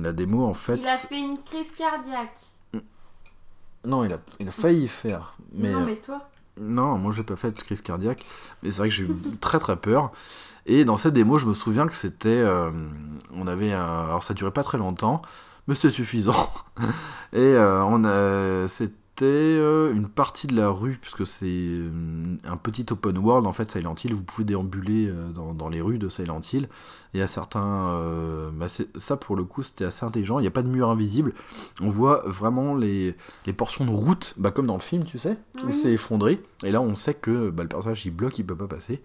[0.00, 0.76] la démo en fait.
[0.76, 2.38] Il a fait une crise cardiaque.
[3.86, 5.36] Non, il a, il a failli faire.
[5.52, 6.28] Mais, non, mais toi
[6.60, 8.24] non, moi j'ai pas fait de crise cardiaque,
[8.62, 10.12] mais c'est vrai que j'ai eu très très peur.
[10.66, 12.70] Et dans cette démo, je me souviens que c'était, euh,
[13.32, 15.22] on avait, alors ça durait pas très longtemps,
[15.66, 16.52] mais c'était suffisant.
[17.32, 18.68] Et euh, on a,
[19.18, 21.90] c'était euh, une partie de la rue, puisque c'est euh,
[22.44, 24.14] un petit open world en fait, Silent Hill.
[24.14, 26.68] Vous pouvez déambuler euh, dans, dans les rues de Silent Hill.
[27.14, 30.38] Et à certains, euh, bah, ça pour le coup, c'était assez intelligent.
[30.38, 31.34] Il n'y a pas de mur invisible.
[31.80, 35.36] On voit vraiment les, les portions de route, bah, comme dans le film, tu sais,
[35.64, 35.74] où Oui.
[35.74, 36.40] c'est effondré.
[36.62, 39.02] Et là, on sait que bah, le personnage il bloque, il peut pas passer.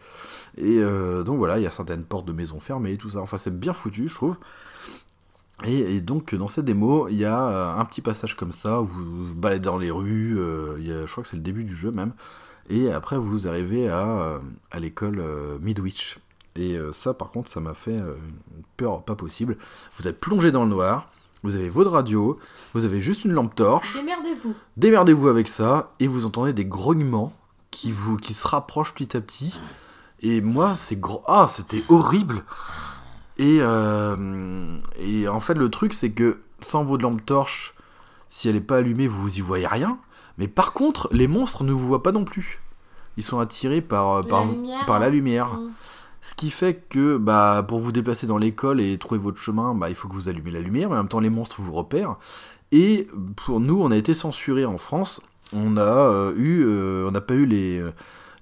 [0.57, 3.19] Et euh, donc voilà, il y a certaines portes de maisons fermées et tout ça.
[3.19, 4.35] Enfin, c'est bien foutu, je trouve.
[5.65, 8.81] Et, et donc, dans cette démo, il y a euh, un petit passage comme ça
[8.81, 10.37] où vous vous baladez dans les rues.
[10.37, 12.13] euh, il y a- je crois que c'est le début du jeu même.
[12.69, 14.39] Et après, vous arrivez à, euh,
[14.71, 16.19] à l'école euh, Midwich.
[16.55, 19.57] Et euh, ça, par contre, ça m'a fait une peur pas possible.
[19.97, 21.07] Vous êtes plongé dans le noir.
[21.43, 22.39] Vous avez votre radio,
[22.73, 23.95] vous avez juste une lampe torche.
[23.95, 24.53] Démerdez-vous.
[24.77, 27.33] Démerdez-vous avec ça et vous entendez des grognements
[27.69, 29.59] qui vous qui se rapprochent petit à petit.
[30.21, 31.21] Et moi, c'est gros.
[31.27, 32.43] Ah, c'était horrible.
[33.37, 37.73] Et, euh, et en fait, le truc, c'est que sans votre lampe torche,
[38.29, 39.97] si elle n'est pas allumée, vous y voyez rien.
[40.37, 42.61] Mais par contre, les monstres ne vous voient pas non plus.
[43.17, 44.85] Ils sont attirés par, La par, lumière.
[44.85, 45.53] par la lumière.
[45.53, 45.71] Mm.
[46.21, 49.89] Ce qui fait que bah, pour vous déplacer dans l'école et trouver votre chemin, bah,
[49.89, 52.15] il faut que vous allumez la lumière, mais en même temps les monstres vous repèrent.
[52.71, 55.21] Et pour nous, on a été censurés en France.
[55.51, 57.91] On a euh, eu, euh, on n'a pas eu les, euh,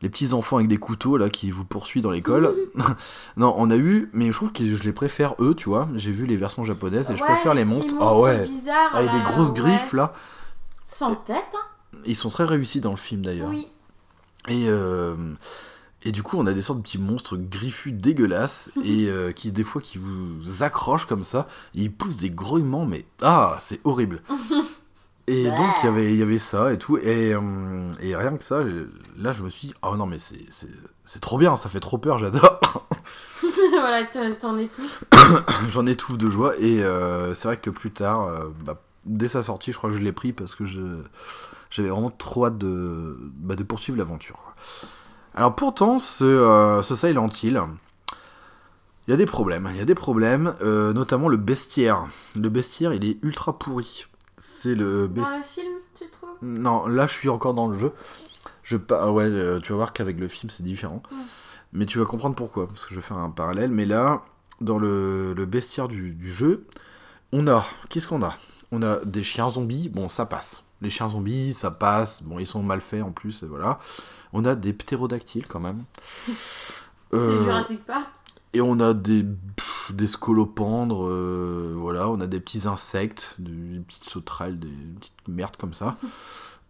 [0.02, 2.56] les petits enfants avec des couteaux là qui vous poursuivent dans l'école.
[3.38, 5.88] non, on a eu, mais je trouve que je les préfère eux, tu vois.
[5.96, 7.94] J'ai vu les versions japonaises et je préfère les monstres.
[8.00, 9.54] Ah ouais, bizarres, avec des là, grosses ouais.
[9.56, 10.14] griffes là.
[10.88, 11.98] Sans tête, hein.
[12.06, 13.50] Ils sont très réussis dans le film d'ailleurs.
[13.50, 13.68] Oui.
[14.48, 15.34] Et, euh,
[16.04, 19.52] et du coup, on a des sortes de petits monstres griffus dégueulasses et euh, qui,
[19.52, 21.48] des fois, qui vous accrochent comme ça.
[21.76, 24.24] Et ils poussent des grognements, mais ah, c'est horrible.
[25.28, 26.98] Et donc, il y avait- il y avait ça et tout.
[26.98, 28.64] Et, euh, et rien que ça,
[29.18, 30.70] là, je me suis dit, oh non, mais c'est- c'est
[31.04, 32.60] c'est trop bien, ça fait trop peur, j'adore.
[33.74, 34.82] voilà, t'en t'en es tout.
[35.70, 36.54] J'en étouffe de joie.
[36.60, 39.96] Et euh, c'est vrai que plus tard, euh, bah, dès sa sortie, je crois que
[39.96, 41.02] je l'ai pris parce que je-
[41.70, 44.54] j'avais vraiment trop hâte de, bah, de poursuivre l'aventure.
[45.36, 47.62] Alors pourtant, ce, ce Silent Hill,
[49.08, 49.68] il y a des problèmes.
[49.72, 52.06] Il y a des problèmes, notamment le bestiaire.
[52.36, 54.06] Le bestiaire, il est ultra pourri.
[54.62, 55.40] C'est le Dans bestiaire.
[55.40, 57.92] le film, tu trouves Non, là je suis encore dans le jeu.
[58.64, 61.02] Je pa- ouais, euh, tu vas voir qu'avec le film c'est différent.
[61.74, 63.72] Mais tu vas comprendre pourquoi, parce que je vais faire un parallèle.
[63.72, 64.24] Mais là,
[64.60, 66.66] dans le, le bestiaire du, du jeu,
[67.32, 67.66] on a.
[67.90, 68.36] Qu'est-ce qu'on a?
[68.72, 70.64] On a des chiens zombies, bon ça passe.
[70.82, 72.24] Les chiens zombies, ça passe.
[72.24, 73.80] Bon, ils sont mal faits en plus, et voilà.
[74.34, 75.84] On a des ptérodactyles quand même.
[77.12, 78.08] C'est Euh, Jurassic Park.
[78.54, 83.80] Et on a des, pff, des scolopendres, euh, voilà, on a des petits insectes, des,
[83.80, 84.68] petites sauterelles, des
[85.00, 85.98] petites merdes comme ça.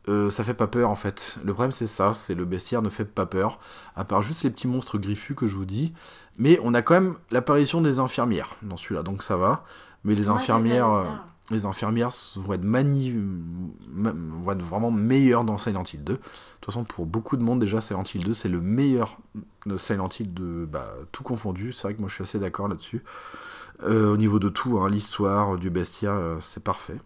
[0.10, 1.38] Euh, ça fait pas peur en fait.
[1.44, 3.60] Le problème c'est ça, c'est le bestiaire ne fait pas peur,
[3.96, 5.94] à part juste les petits monstres griffus que je vous dis.
[6.40, 9.64] Mais on a quand même l'apparition des infirmières dans celui-là, donc ça va.
[10.04, 11.22] Mais les infirmières.
[11.52, 13.14] Les infirmières vont être, mani...
[13.90, 16.14] ma- vont être vraiment meilleures dans Silent Hill 2.
[16.14, 19.18] De toute façon, pour beaucoup de monde, déjà, Silent Hill 2, c'est le meilleur
[19.78, 21.72] Silent Hill de bah, tout confondu.
[21.72, 23.04] C'est vrai que moi, je suis assez d'accord là-dessus.
[23.84, 26.98] Euh, au niveau de tout, hein, l'histoire du bestiaire, euh, c'est parfait.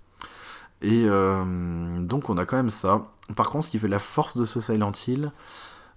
[0.81, 3.07] Et euh, donc, on a quand même ça.
[3.35, 5.31] Par contre, ce qui fait la force de ce Silent Hill,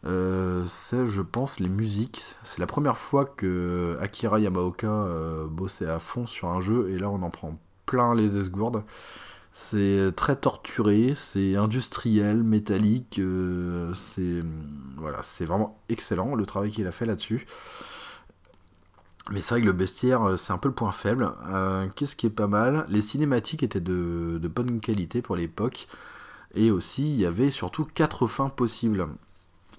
[0.04, 2.36] c'est, je pense, les musiques.
[2.42, 5.06] C'est la première fois que Akira Yamaoka
[5.50, 7.58] bossait à fond sur un jeu, et là, on en prend
[7.88, 8.82] plein les esgourdes.
[9.54, 14.42] C'est très torturé, c'est industriel, métallique, euh, c'est
[14.96, 17.46] voilà, c'est vraiment excellent le travail qu'il a fait là-dessus.
[19.30, 21.32] Mais c'est vrai que le bestiaire, euh, c'est un peu le point faible.
[21.48, 22.86] Euh, Qu'est-ce qui est pas mal?
[22.88, 25.86] Les cinématiques étaient de, de bonne qualité pour l'époque.
[26.54, 29.06] Et aussi, il y avait surtout quatre fins possibles.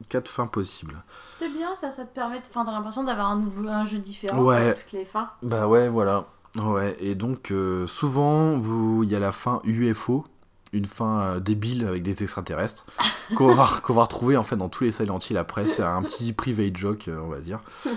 [0.08, 1.02] Quatre fins possibles.
[1.40, 2.40] C'est bien, ça, ça te permet.
[2.40, 3.68] de- Enfin, t'as l'impression d'avoir un, nouveau...
[3.68, 4.56] un jeu différent Ouais.
[4.58, 5.32] avec toutes les fins.
[5.42, 6.28] Bah ouais, voilà.
[6.56, 8.60] Ouais, et donc euh, souvent,
[9.04, 10.26] il y a la fin UFO,
[10.74, 12.86] une fin euh, débile avec des extraterrestres,
[13.36, 15.68] qu'on va, qu'on va retrouver en fait dans tous les Silent Hill après.
[15.68, 17.60] C'est un petit private joke, euh, on va dire.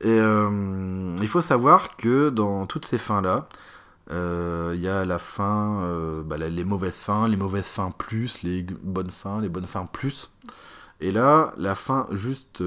[0.00, 3.48] Et euh, il faut savoir que dans toutes ces fins-là,
[4.10, 5.82] il y a la fin,
[6.24, 10.30] bah, les mauvaises fins, les mauvaises fins plus, les bonnes fins, les bonnes fins plus.
[11.00, 12.62] Et là, la fin juste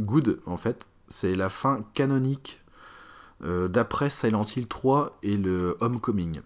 [0.00, 2.63] good, en fait, c'est la fin canonique
[3.44, 6.40] euh, d'après Silent Hill 3 et le Homecoming.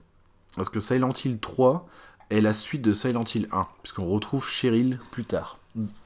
[0.57, 1.89] Parce que Silent Hill 3
[2.31, 5.59] est la suite de Silent Hill 1, puisqu'on retrouve Cheryl plus tard.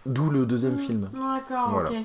[0.07, 1.91] D'où le deuxième film D'accord, Voilà.
[1.91, 1.97] ok.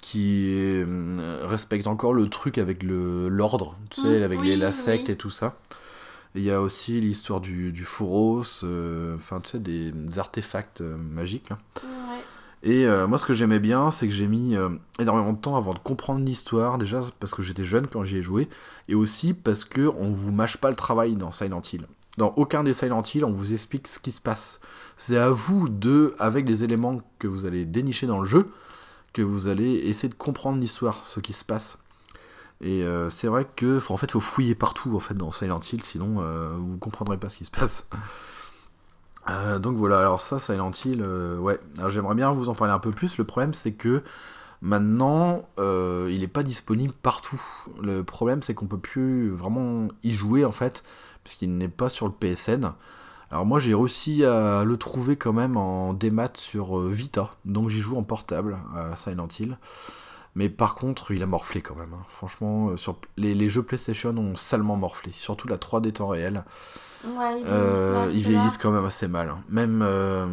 [0.00, 4.72] qui euh, respecte encore le truc avec l'ordre, tu sais, Mm, avec oui, les, la
[4.72, 5.12] secte oui.
[5.12, 5.56] et tout ça.
[6.34, 7.86] Il y a aussi l'histoire du, du
[8.62, 11.48] euh, enfin tu sais, des, des artefacts magiques.
[11.50, 11.58] là.
[11.82, 12.22] Ouais.
[12.62, 14.68] Et euh, moi ce que j'aimais bien, c'est que j'ai mis euh,
[14.98, 18.22] énormément de temps avant de comprendre l'histoire, déjà parce que j'étais jeune quand j'y ai
[18.22, 18.48] joué,
[18.88, 21.86] et aussi parce que on vous mâche pas le travail dans Silent Hill.
[22.16, 24.58] Dans aucun des Silent Hill, on vous explique ce qui se passe.
[24.96, 28.50] C'est à vous de, avec les éléments que vous allez dénicher dans le jeu,
[29.12, 31.78] que vous allez essayer de comprendre l'histoire, ce qui se passe.
[32.60, 35.60] Et euh, c'est vrai que, faut- en fait, faut fouiller partout en fait dans Silent
[35.72, 36.20] Hill, sinon
[36.58, 37.86] vous comprendrez pas ce qui se passe.
[39.30, 41.60] Euh, donc voilà, alors ça, Silent Hill, euh, ouais.
[41.76, 43.18] Alors j'aimerais bien vous en parler un peu plus.
[43.18, 44.02] Le problème, c'est que
[44.62, 47.40] maintenant, euh, il n'est pas disponible partout.
[47.82, 50.82] Le problème, c'est qu'on peut plus vraiment y jouer en fait,
[51.24, 52.72] puisqu'il n'est pas sur le PSN.
[53.30, 57.80] Alors moi, j'ai réussi à le trouver quand même en démat sur Vita, donc j'y
[57.80, 59.58] joue en portable à Silent Hill.
[60.38, 61.92] Mais par contre, il a morflé quand même.
[61.94, 62.04] hein.
[62.08, 66.44] Franchement, euh, sur les, les jeux PlayStation ont salement morflé, surtout la 3D temps réel.
[67.04, 69.28] Ouais, ils Euh, ils vieillissent quand même assez mal.
[69.30, 69.42] hein.
[69.48, 69.80] Même.
[69.82, 70.26] euh.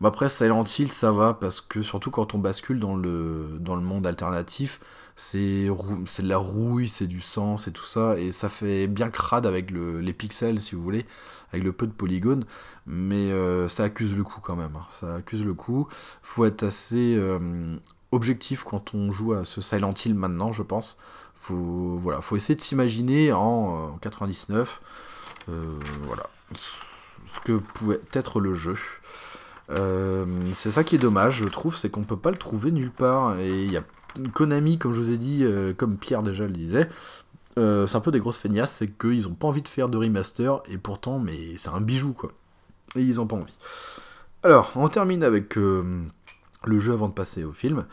[0.00, 3.74] Bon, après, Silent Hill, ça va parce que surtout quand on bascule dans le, dans
[3.76, 4.80] le monde alternatif,
[5.16, 8.18] c'est de la rouille, c'est du sang, c'est tout ça.
[8.18, 11.06] Et ça fait bien crade avec le- les pixels, si vous voulez,
[11.52, 12.46] avec le peu de polygones.
[12.86, 14.74] Mais euh, ça accuse le coup quand même.
[14.76, 14.86] hein.
[14.90, 15.86] Ça accuse le coup.
[16.22, 17.76] Faut être assez euh,
[18.12, 20.96] objectif quand on joue à ce Silent Hill maintenant, je pense.
[21.34, 24.80] Faut, voilà, faut essayer de s'imaginer en, euh, en 99
[25.48, 26.24] euh, voilà
[27.32, 28.76] ce que pouvait être le jeu.
[29.70, 32.90] Euh, c'est ça qui est dommage, je trouve, c'est qu'on peut pas le trouver nulle
[32.90, 33.38] part.
[33.38, 33.84] Et il y a
[34.32, 36.88] Konami, comme je vous ai dit, euh, comme Pierre déjà le disait,
[37.58, 39.96] euh, c'est un peu des grosses feignasses, c'est qu'ils ont pas envie de faire de
[39.96, 42.32] remaster, et pourtant, mais c'est un bijou quoi.
[42.96, 43.56] Et ils ont pas envie.
[44.42, 46.02] Alors, on termine avec euh,
[46.64, 47.86] le jeu avant de passer au film.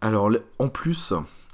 [0.00, 1.12] Alors, en plus,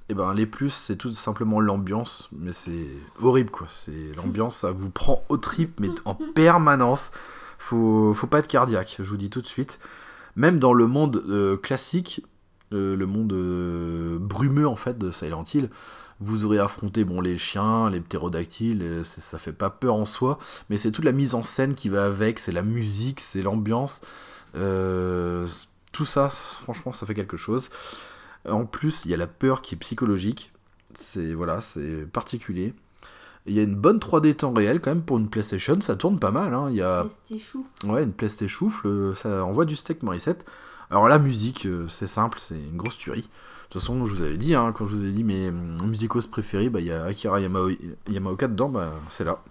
[0.08, 2.88] eh ben, les plus, c'est tout simplement l'ambiance, mais c'est
[3.22, 3.68] horrible quoi.
[3.70, 7.12] C'est l'ambiance, ça vous prend au trip, mais en permanence.
[7.58, 9.78] Faut, faut pas être cardiaque, je vous dis tout de suite.
[10.34, 12.24] Même dans le monde euh, classique,
[12.72, 15.70] euh, le monde euh, brumeux en fait de Silent Hill,
[16.20, 20.76] vous aurez affronté bon les chiens, les ptérodactyles, ça fait pas peur en soi, mais
[20.76, 24.00] c'est toute la mise en scène qui va avec, c'est la musique, c'est l'ambiance,
[24.56, 25.48] euh,
[25.92, 27.68] tout ça, franchement, ça fait quelque chose.
[28.48, 30.52] En plus, il y a la peur qui est psychologique.
[30.94, 32.74] C'est voilà, c'est particulier.
[33.46, 36.18] Il y a une bonne 3D temps réel quand même pour une PlayStation, ça tourne
[36.18, 36.52] pas mal.
[36.54, 36.68] hein.
[36.70, 37.04] Il y a
[37.86, 40.44] ouais, une PlayStation euh, ça envoie du steak Morissette.
[40.90, 43.22] Alors la musique, euh, c'est simple, c'est une grosse tuerie.
[43.22, 46.26] De toute façon, je vous avais dit, hein, quand je vous ai dit mes musicos
[46.26, 47.76] préférés, bah, il y a Akira Yamao-
[48.08, 49.42] Yamaoka dedans, bah, c'est là.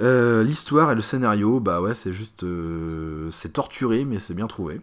[0.00, 2.42] Euh, L'histoire et le scénario, bah ouais, c'est juste.
[2.44, 4.80] euh, c'est torturé, mais c'est bien trouvé.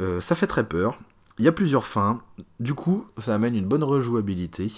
[0.00, 0.96] Euh, ça fait très peur.
[1.38, 2.20] Il y a plusieurs fins.
[2.60, 4.72] Du coup, ça amène une bonne rejouabilité.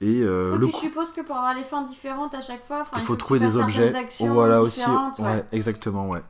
[0.00, 2.84] Et euh, le coup- je suppose que pour avoir les fins différentes à chaque fois,
[2.96, 3.92] il faut trouver des objets.
[4.20, 4.80] Voilà aussi.
[4.80, 5.44] Ouais, ouais.
[5.52, 6.22] exactement, ouais.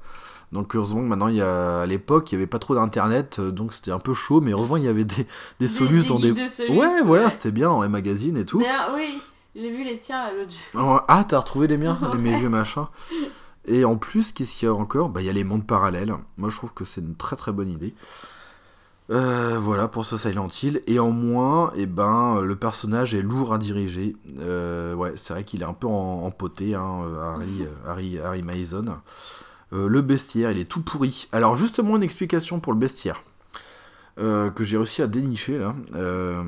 [0.52, 3.38] Donc heureusement que maintenant il y a à l'époque il y avait pas trop d'internet
[3.38, 5.26] euh, donc c'était un peu chaud mais heureusement il y avait des,
[5.61, 7.30] des solus dans des de solus, Ouais, voilà, ouais.
[7.30, 8.58] c'était bien dans les magazines et tout.
[8.94, 9.22] Oui,
[9.56, 10.82] j'ai vu les tiens l'autre jour.
[10.87, 12.38] Oh, Ah, t'as retrouvé les miens, les mes Ouais.
[12.38, 12.85] vieux machins.
[13.66, 15.09] Et en plus, qu'est-ce qu'il y a encore?
[15.09, 16.14] Bah, il y a les mondes parallèles.
[16.37, 17.94] Moi, je trouve que c'est une très très bonne idée.
[19.11, 20.81] Euh, voilà pour ce Silent Hill.
[20.87, 24.16] Et en moins, eh ben, le personnage est lourd à diriger.
[24.38, 28.42] Euh, ouais, c'est vrai qu'il est un peu en- empoté, hein, euh, Harry, Harry, Harry
[28.42, 28.85] Mason.
[29.72, 31.29] Euh, le bestiaire, il est tout pourri.
[31.33, 33.22] Alors, justement, une explication pour le bestiaire.
[34.18, 35.75] euh, que j'ai réussi à dénicher là.
[35.94, 36.42] Euh,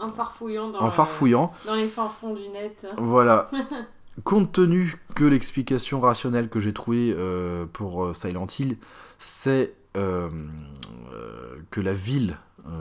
[0.00, 1.50] En farfouillant dans, en farfouillant.
[1.66, 2.86] dans les fins-fonds du net.
[2.98, 3.50] Voilà.
[4.22, 8.78] Compte tenu que l'explication rationnelle que j'ai trouvée euh, pour euh, Silent Hill,
[9.18, 10.28] c'est euh,
[11.70, 12.38] que la ville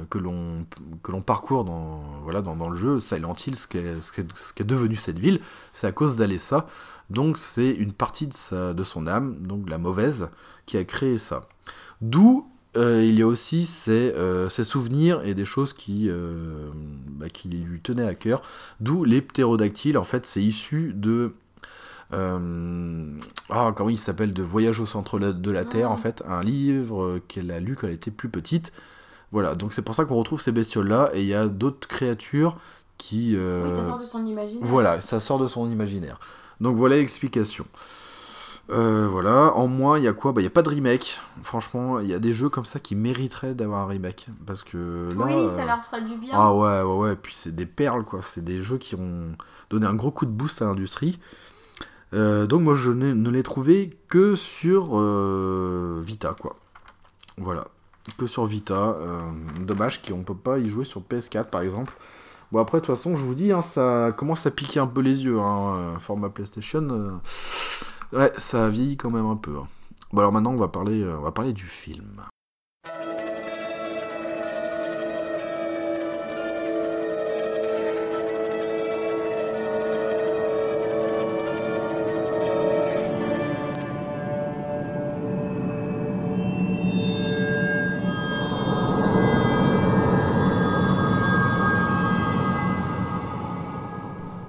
[0.10, 4.54] que l'on parcourt dans voilà dans, le jeu Silent Hill, ce qu'est ce qu'est- ce
[4.54, 5.42] qu'est devenu cette ville,
[5.74, 6.68] c'est à cause d'Alessa.
[7.10, 10.30] Donc c'est une partie de sa de son âme, donc la mauvaise,
[10.66, 11.42] qui a créé ça.
[12.00, 16.72] D'où euh, il y a aussi ses, euh, ses souvenirs et des choses qui, euh,
[17.08, 18.42] bah, qui lui tenaient à cœur.
[18.80, 19.98] D'où les ptérodactyles.
[19.98, 21.34] En fait, c'est issu de.
[22.12, 26.24] ah, comment il s'appelle De Voyage au centre de la Terre, en fait.
[26.28, 28.72] Un livre qu'elle a lu quand elle était plus petite.
[29.32, 31.12] Voilà, donc c'est pour ça qu'on retrouve ces bestioles-là.
[31.14, 32.58] Et il y a d'autres créatures
[32.98, 33.36] qui.
[33.38, 34.64] Oui, ça sort de son imaginaire.
[34.64, 36.20] voilà, ça sort de son imaginaire.
[36.60, 37.66] Donc voilà l'explication.
[38.70, 40.32] Euh, voilà, en moins, il y a quoi?
[40.32, 41.20] Bah, il n'y a pas de remake.
[41.42, 44.28] Franchement, il y a des jeux comme ça qui mériteraient d'avoir un remake.
[44.46, 45.26] Parce que là.
[45.26, 46.32] oui, ça euh, leur ferait du bien.
[46.34, 47.16] Ah ouais, ouais, ouais.
[47.16, 48.22] Puis c'est des perles, quoi.
[48.24, 49.36] C'est des jeux qui ont
[49.70, 51.20] donné un gros coup de boost à l'industrie.
[52.14, 56.56] Euh, donc moi, je ne l'ai trouvé que sur euh, Vita, quoi.
[57.38, 57.68] Voilà.
[58.18, 58.96] Que sur Vita.
[59.60, 61.94] Dommage qu'on ne peut pas y jouer sur PS4, par exemple.
[62.54, 65.02] Bon, après, de toute façon, je vous dis, hein, ça commence à piquer un peu
[65.02, 65.40] les yeux.
[65.40, 67.20] Hein, format PlayStation.
[68.14, 69.58] Ouais, ça vieillit quand même un peu.
[69.58, 69.68] hein.
[70.12, 72.22] Bon, alors maintenant, on va parler, euh, on va parler du film.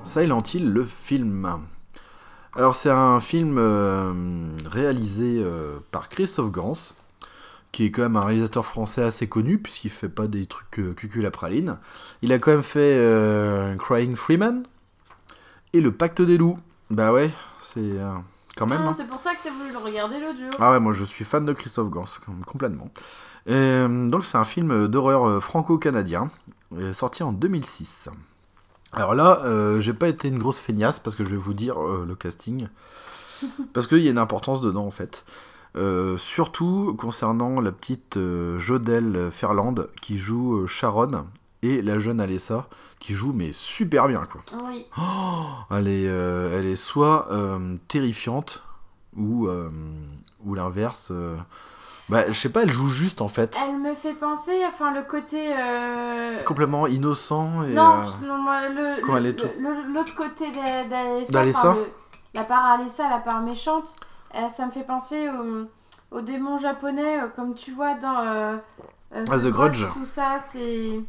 [0.04, 1.48] Silent Hill, le film.
[2.56, 4.12] Alors c'est un film euh,
[4.66, 6.74] réalisé euh, par Christophe Gans,
[7.72, 10.94] qui est quand même un réalisateur français assez connu, puisqu'il fait pas des trucs euh,
[10.94, 11.78] cucul à praline.
[12.22, 14.62] Il a quand même fait euh, Crying Freeman
[15.72, 16.58] et Le Pacte des loups.
[16.90, 17.96] Bah ouais, c'est
[18.56, 18.82] quand même...
[18.84, 18.92] Ah, hein.
[18.92, 20.50] c'est pour ça que t'as voulu le regarder l'autre jour.
[20.60, 22.90] Ah ouais, moi je suis fan de Christophe Gans, com- complètement.
[23.48, 26.30] Euh, donc c'est un film d'horreur franco-canadien,
[26.92, 28.08] sorti en 2006.
[28.96, 31.80] Alors là, euh, j'ai pas été une grosse feignasse parce que je vais vous dire
[31.80, 32.68] euh, le casting.
[33.72, 35.24] Parce qu'il y a une importance dedans en fait.
[35.76, 38.16] Euh, surtout concernant la petite
[38.58, 41.26] Jodelle Ferland qui joue Sharon
[41.62, 42.68] et la jeune Alessa
[43.00, 44.40] qui joue mais super bien quoi.
[44.62, 44.86] Oui.
[45.70, 47.28] Elle est, elle est soit
[47.88, 48.62] terrifiante
[49.16, 49.48] ou,
[50.44, 51.12] ou l'inverse.
[52.10, 53.56] Bah, je sais pas, elle joue juste en fait.
[53.66, 55.54] Elle me fait penser, enfin, le côté.
[55.58, 57.72] euh, Complètement innocent et.
[57.72, 58.36] Non, euh, non,
[58.74, 60.84] le, quand le- elle est le- l'autre côté d'A-
[61.30, 61.78] d'Alessa, enfin,
[62.34, 63.96] la part Alessa, la part méchante,
[64.34, 68.56] euh, ça me fait penser au, au démon japonais, euh, comme tu vois dans euh,
[69.14, 69.86] euh, Ah, The Grudge.
[69.94, 71.00] Tout ça, c'est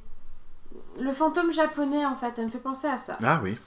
[0.97, 2.35] le fantôme japonais en fait.
[2.37, 3.17] Elle me fait penser à ça.
[3.21, 3.57] Ah oui.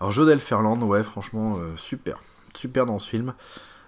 [0.00, 2.18] Alors, Jodelle Ferland, ouais, franchement, super.
[2.54, 3.34] Super dans ce film.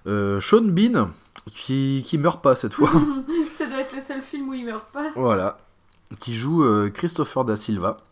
[0.05, 1.11] Sean Bean,
[1.51, 2.91] qui, qui meurt pas cette fois.
[3.51, 5.11] ça doit être le seul film où il meurt pas.
[5.17, 5.59] Voilà.
[6.19, 8.03] Qui joue euh, Christopher Da Silva.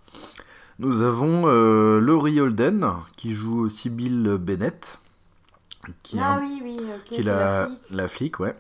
[0.79, 4.99] Nous avons euh, Laurie Holden, qui joue Sibyl Bennett.
[6.03, 7.79] Qui ah oui, oui, ok, qui est la, la flic.
[7.91, 8.57] la flic, ouais.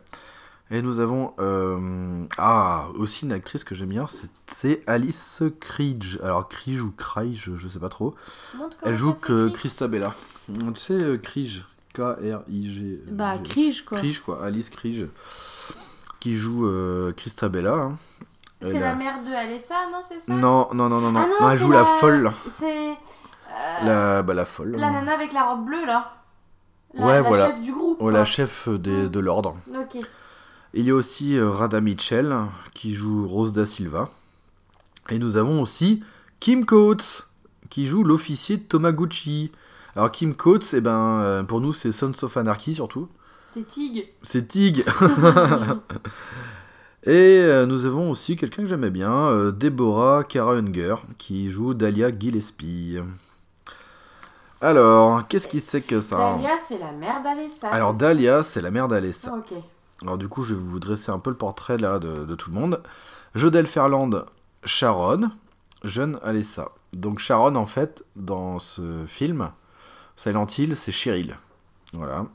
[0.70, 4.06] Et nous avons euh, ah aussi une actrice que j'aime bien,
[4.48, 6.18] c'est- Alice Krige.
[6.22, 8.14] Alors Krige ou Krige, je sais pas trop.
[8.82, 9.48] Elle joue que.
[9.48, 10.14] Christabella.
[10.46, 11.64] Tu sais Krige,
[11.94, 13.02] K R I G.
[13.06, 13.38] euh, Bah.
[13.38, 13.98] Krige quoi.
[13.98, 15.06] Krige quoi, Alice Krige,
[16.20, 17.74] qui joue euh, Christabella.
[17.74, 17.98] hein.
[18.60, 20.32] C'est la mère de Alessa, non, c'est ça?
[20.32, 22.88] Non non non non non, Ah non, Non, elle c'est joue la, la- folle, C'est.
[22.90, 24.72] euh, la bah la folle.
[24.76, 26.14] La nana avec la robe bleue là.
[26.94, 27.46] La, Ouais, la voilà.
[27.48, 27.96] chef du groupe.
[28.00, 28.12] Oh, quoi.
[28.12, 29.56] la chef des- de l'ordre.
[29.68, 30.00] Ok.
[30.74, 32.34] Il y a aussi euh, Rada Mitchell
[32.74, 34.08] qui joue Rose da Silva.
[35.10, 36.02] Et nous avons aussi
[36.40, 37.28] Kim Coates
[37.70, 39.52] qui joue l'officier de Tomaguchi.
[39.98, 43.08] Alors Kim Coates, eh ben, euh, pour nous c'est Sons of Anarchy surtout.
[43.48, 44.06] C'est Tig.
[44.22, 44.84] C'est Tig.
[47.02, 51.74] Et euh, nous avons aussi quelqu'un que j'aimais bien, euh, Deborah Kara Unger, qui joue
[51.74, 52.98] Dahlia Gillespie.
[54.60, 57.68] Alors, qu'est-ce qui c'est que ça Dahlia, c'est la mère d'Alessa.
[57.68, 59.34] Alors Dahlia, c'est la mère d'Alessa.
[59.34, 59.58] Ok.
[60.02, 62.50] Alors du coup, je vais vous dresser un peu le portrait là de, de tout
[62.50, 62.84] le monde.
[63.34, 64.26] Jodelle Ferland,
[64.62, 65.32] Sharon,
[65.82, 66.70] jeune Alessa.
[66.92, 69.50] Donc Sharon, en fait, dans ce film,
[70.18, 71.36] Silent Hill, c'est Cheryl.
[71.92, 72.26] Voilà.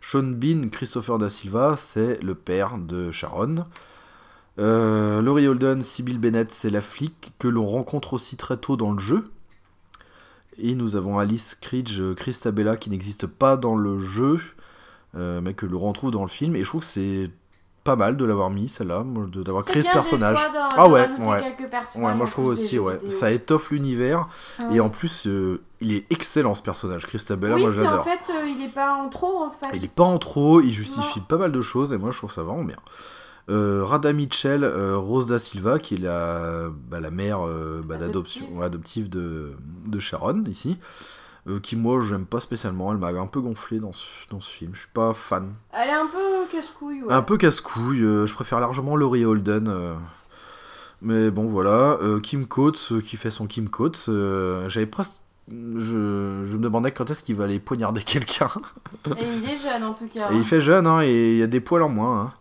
[0.00, 3.66] Sean Bean, Christopher Da Silva, c'est le père de Sharon.
[4.58, 8.90] Euh, Laurie Holden, Sybil Bennett, c'est la flic que l'on rencontre aussi très tôt dans
[8.90, 9.30] le jeu.
[10.58, 14.40] Et nous avons Alice Cridge, Christabella, qui n'existe pas dans le jeu,
[15.14, 16.56] euh, mais que l'on retrouve dans le film.
[16.56, 17.30] Et je trouve que c'est
[17.90, 20.38] pas mal de l'avoir mis, celle-là, d'avoir créé ce des personnage.
[20.38, 22.14] fois Ah ouais, ouais.
[22.14, 22.98] moi je trouve aussi, ouais.
[22.98, 23.10] vidéo.
[23.10, 24.28] Ça étoffe l'univers.
[24.60, 24.76] Ouais.
[24.76, 27.06] Et en plus, euh, il est excellent ce personnage.
[27.06, 28.04] Christabella, oui, moi puis en j'adore.
[28.04, 29.66] fait, euh, il est pas en trop en fait.
[29.74, 32.32] Il est pas en trop, il justifie pas mal de choses et moi je trouve
[32.32, 32.76] ça vraiment bien.
[33.48, 37.96] Euh, Rada Mitchell, euh, Rose da Silva, qui est la, bah, la mère euh, bah,
[37.96, 39.06] d'adoption, Adoptive.
[39.06, 39.52] adoptive de,
[39.86, 40.78] de Sharon ici.
[41.48, 42.92] Euh, qui moi j'aime pas spécialement.
[42.92, 44.70] Elle m'a un peu gonflé dans ce, dans ce film.
[44.74, 45.52] Je suis pas fan.
[45.72, 47.12] Elle est un peu casse-couille, ouais.
[47.12, 48.02] Un peu casse-couille.
[48.04, 49.68] euh, je préfère largement Laurie Holden.
[49.68, 49.94] euh.
[51.02, 51.98] mais bon voilà.
[52.02, 54.06] Euh, Kim Coates qui fait son Kim Coates.
[54.68, 55.14] J'avais presque.
[55.48, 58.48] Je, je me demandais quand est-ce qu'il va aller poignarder quelqu'un.
[59.16, 60.30] Et il est jeune en tout cas.
[60.30, 62.20] Et il fait jeune, hein, et il y a des poils en moins.
[62.20, 62.32] hein.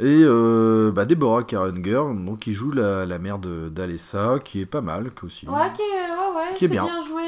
[0.00, 4.80] Et euh, bah, Deborah Karenger, donc qui joue la, la mère d'Alessa, qui est pas
[4.80, 5.48] mal, qui aussi.
[5.48, 6.84] Ouais, qui est, ouais, ouais, Qui est bien.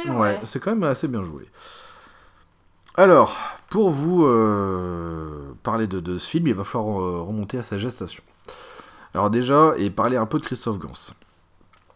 [0.09, 0.41] Ouais, Ouais.
[0.45, 1.49] c'est quand même assez bien joué.
[2.97, 3.37] Alors,
[3.69, 7.79] pour vous euh, parler de, de ce film, il va falloir euh, remonter à sa
[7.79, 8.23] gestation.
[9.13, 10.93] Alors déjà, et parler un peu de Christophe Gans.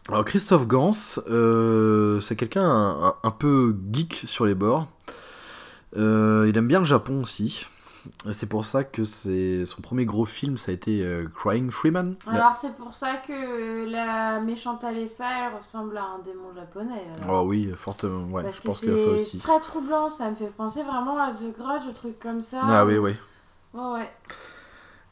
[0.09, 0.91] Alors Christophe Gans,
[1.29, 4.87] euh, c'est quelqu'un un, peu geek sur les bords.
[5.95, 7.65] Il aime bien le Japon aussi.
[8.31, 12.15] C'est pour ça que c'est son premier gros film, ça a été euh, Crying Freeman.
[12.27, 17.03] Alors c'est pour ça que la méchante Alessa, elle ressemble à un démon japonais.
[17.23, 17.43] alors.
[17.43, 19.37] Oh oui, fortement, ouais, Parce je que pense qu'il y a ça c'est aussi.
[19.37, 22.61] très troublant, ça me fait penser vraiment à The Grudge, un truc comme ça.
[22.63, 23.15] Ah oui, oui.
[23.73, 24.11] Ouais, ouais.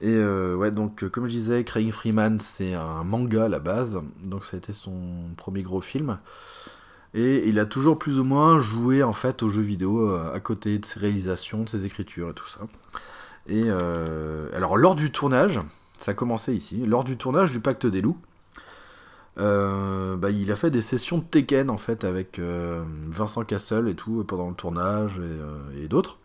[0.01, 3.59] Et euh, ouais, donc euh, comme je disais, Crying Freeman, c'est un manga à la
[3.59, 4.93] base, donc ça a été son
[5.35, 6.19] premier gros film.
[7.13, 10.39] Et il a toujours plus ou moins joué en fait aux jeux vidéo euh, à
[10.39, 12.59] côté de ses réalisations, de ses écritures et tout ça.
[13.47, 15.59] Et euh, alors lors du tournage,
[15.99, 18.19] ça a commencé ici, lors du tournage du Pacte des Loups,
[19.39, 23.95] euh, bah, il a fait des sessions de Tekken en fait avec Vincent Cassel et
[23.95, 25.19] tout pendant le tournage
[25.81, 26.19] et, d'autres.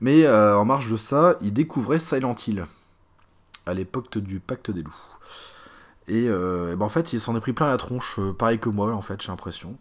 [0.00, 2.66] Mais en marge de ça, il découvrait Silent Hill
[3.66, 4.94] à l'époque du Pacte des Loups.
[6.08, 8.58] Et, euh, et ben, en fait, il s'en est pris plein la tronche, euh, pareil
[8.58, 9.76] que moi en fait, j'ai l'impression.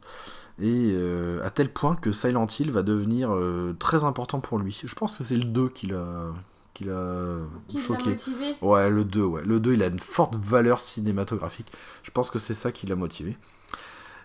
[0.59, 4.79] Et euh, à tel point que Silent Hill va devenir euh, très important pour lui.
[4.83, 6.05] Je pense que c'est le 2 qui l'a
[6.73, 8.11] qui l'a Qui choqué.
[8.11, 9.41] motivé Ouais, le 2, ouais.
[9.45, 11.71] Le 2, il a une forte valeur cinématographique.
[12.03, 13.37] Je pense que c'est ça qui l'a motivé.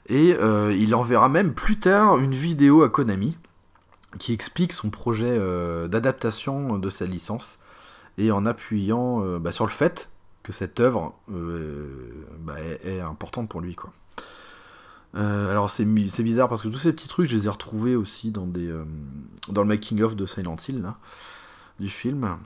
[0.09, 0.31] Et
[0.75, 3.39] il enverra même plus tard une vidéo à Konami
[4.19, 5.39] qui explique son projet
[5.89, 7.61] d'adaptation de sa licence
[8.19, 10.10] et en appuyant bah, sur le fait
[10.43, 13.91] que cette œuvre euh, bah, est, importante pour lui, quoi.
[15.17, 18.31] Euh, alors c'est bizarre parce que tous ces petits trucs, je les ai retrouvés aussi
[18.31, 18.85] dans, des, euh,
[19.49, 20.85] dans le making-of de Silent Hill,
[21.81, 22.37] du film.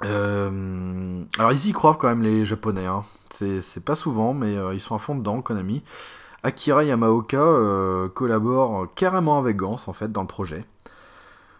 [0.00, 3.04] Alors ils y croient quand même les japonais, hein.
[3.30, 5.82] c'est c'est pas souvent, mais ils sont à fond dedans, Konami.
[6.44, 10.64] Akira Yamaoka collabore carrément avec Gans en fait dans le projet,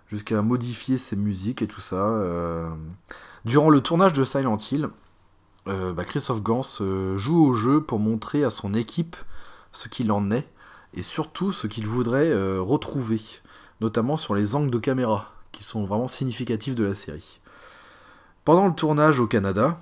[0.06, 2.22] jusqu'à modifier ses musiques et tout ça.
[3.44, 4.88] Durant le tournage de Silent Hill,
[5.68, 9.16] euh, bah, Christophe Gans euh, joue au jeu pour montrer à son équipe
[9.72, 10.48] ce qu'il en est
[10.94, 13.20] et surtout ce qu'il voudrait euh, retrouver,
[13.80, 17.40] notamment sur les angles de caméra qui sont vraiment significatifs de la série.
[18.44, 19.76] Pendant le tournage au Canada,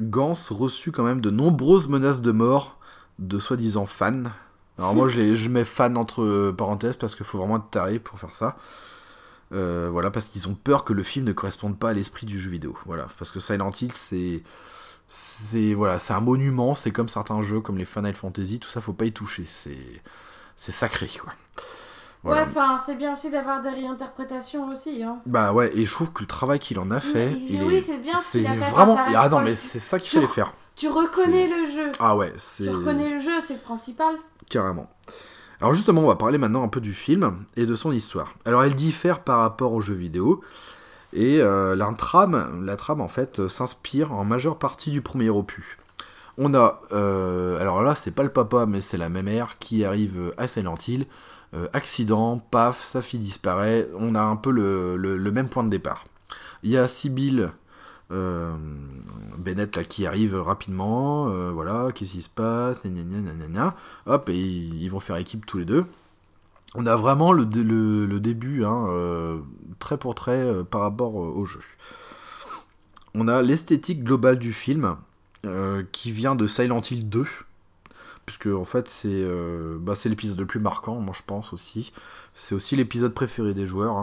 [0.00, 2.78] Gans reçut quand même de nombreuses menaces de mort
[3.18, 4.24] de soi-disant fans.
[4.76, 8.18] Alors moi je, je mets fan entre parenthèses parce qu'il faut vraiment être taré pour
[8.18, 8.56] faire ça.
[9.50, 12.50] Voilà, parce qu'ils ont peur que le film ne corresponde pas à l'esprit du jeu
[12.50, 12.76] vidéo.
[12.86, 14.42] Voilà, parce que Silent Hill c'est
[15.08, 18.80] c'est voilà, c'est un monument, c'est comme certains jeux comme les Final Fantasy, tout ça
[18.80, 19.78] faut pas y toucher, c'est
[20.56, 21.32] c'est sacré quoi.
[22.22, 22.44] Voilà.
[22.44, 25.02] Ouais, enfin, c'est bien aussi d'avoir des réinterprétations aussi.
[25.02, 25.18] Hein.
[25.26, 27.74] Bah ouais, et je trouve que le travail qu'il en a fait, il- il oui,
[27.76, 30.52] est c'est bien ce c'est vraiment reste ah non mais c'est ça qu'il re- faire.
[30.74, 31.92] Tu reconnais le jeu.
[32.00, 34.14] Ah ouais, c'est Tu reconnais le jeu, c'est le principal.
[34.48, 34.88] carrément.
[35.60, 38.34] Alors justement, on va parler maintenant un peu du film et de son histoire.
[38.44, 40.40] Alors elle diffère par rapport aux jeux vidéo
[41.14, 45.78] et euh, la trame, en fait euh, s'inspire en majeure partie du premier opus.
[46.36, 50.34] On a, euh, alors là c'est pas le papa mais c'est la mère qui arrive
[50.36, 51.06] à Silent Hill,
[51.54, 56.04] Euh, accident, paf, sa fille disparaît, on a un peu le, même point de départ.
[56.64, 57.52] Il y a Sibyl
[58.10, 62.78] Bennett là, qui arrive rapidement, voilà, qu'est-ce qui se passe,
[64.06, 65.84] hop, et ils vont faire équipe tous les deux.
[66.74, 69.38] On a vraiment le, dé- le, le début, hein, euh,
[69.78, 71.60] trait pour trait euh, par rapport euh, au jeu.
[73.14, 74.96] On a l'esthétique globale du film,
[75.46, 77.26] euh, qui vient de Silent Hill 2,
[78.26, 79.24] puisque en fait c'est
[79.78, 81.92] bah, c'est l'épisode le plus marquant, moi je pense aussi.
[82.34, 83.96] C'est aussi l'épisode préféré des joueurs.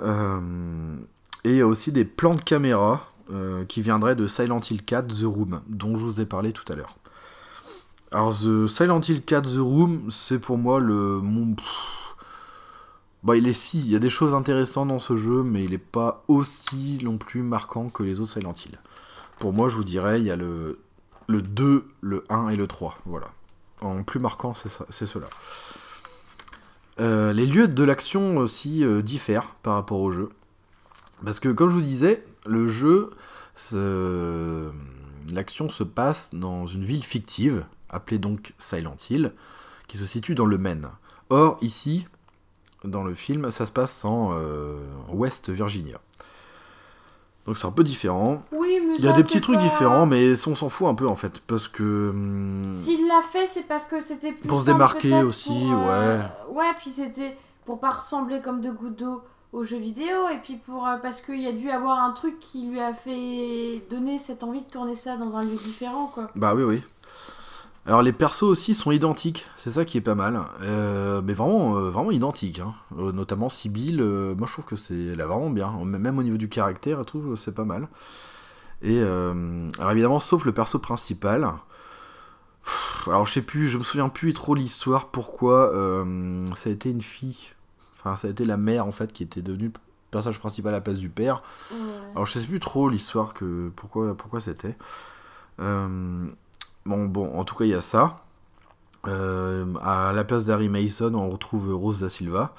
[0.00, 1.00] hein.
[1.44, 3.06] Et il y a aussi des plans de caméra
[3.68, 6.76] qui viendraient de Silent Hill 4 The Room, dont je vous ai parlé tout à
[6.76, 6.96] l'heure.
[8.12, 11.56] Alors The Silent Hill 4 The Room, c'est pour moi le mon
[13.22, 15.72] bah il est si, il y a des choses intéressantes dans ce jeu, mais il
[15.72, 18.78] n'est pas aussi non plus marquant que les autres Silent Hill.
[19.40, 20.78] Pour moi, je vous dirais, il y a le
[21.26, 23.26] le 2, le 1 et le 3, voilà.
[23.80, 25.26] En plus marquant, c'est cela.
[27.00, 30.30] Euh, les lieux de l'action aussi euh, diffèrent par rapport au jeu.
[31.24, 33.10] Parce que, comme je vous disais, le jeu,
[35.32, 39.32] l'action se passe dans une ville fictive, appelée donc Silent Hill,
[39.88, 40.88] qui se situe dans le Maine.
[41.30, 42.06] Or, ici,
[42.84, 44.76] dans le film, ça se passe en euh,
[45.12, 45.98] West Virginia.
[47.46, 48.42] Donc c'est un peu différent.
[48.50, 50.88] Oui, mais Il y a ça, des petits trucs pas- différents, mais on s'en fout
[50.88, 54.48] un peu en fait, parce que hum, S'il l'a fait, c'est parce que c'était plus
[54.48, 58.96] Pour se démarquer aussi, pour, euh, Ouais, puis c'était pour pas ressembler comme deux gouttes
[58.98, 59.22] d'eau
[59.52, 62.40] aux jeux vidéo, et puis pour euh, parce qu'il y a dû avoir un truc
[62.40, 66.28] qui lui a fait donner cette envie de tourner ça dans un lieu différent, quoi.
[66.34, 66.82] Bah oui, oui.
[67.86, 70.40] Alors les persos aussi sont identiques, c'est ça qui est pas mal.
[70.62, 72.58] Euh, mais vraiment, euh, vraiment identiques.
[72.58, 72.74] hein.
[72.98, 75.72] Euh, notamment Sibyl, moi je trouve que c'est elle a vraiment bien.
[75.84, 77.88] Même au niveau du caractère, je trouve que c'est pas mal.
[78.82, 81.52] Et alors évidemment, sauf le perso principal.
[82.64, 85.72] Pff, Alors je sais plus, je me souviens plus trop l'histoire pourquoi
[86.54, 87.50] ça a été une fille.
[87.94, 89.72] Enfin, ça a été la mère en fait qui était devenue le
[90.10, 91.44] personnage principal à la place du père.
[92.14, 94.76] Alors je sais plus trop l'histoire que pourquoi pourquoi c'était.
[95.60, 96.26] Euh,
[96.86, 98.22] bon bon en tout cas il y a ça.
[99.06, 102.54] Euh, à la place d'Harry Mason on retrouve Rose da Silva.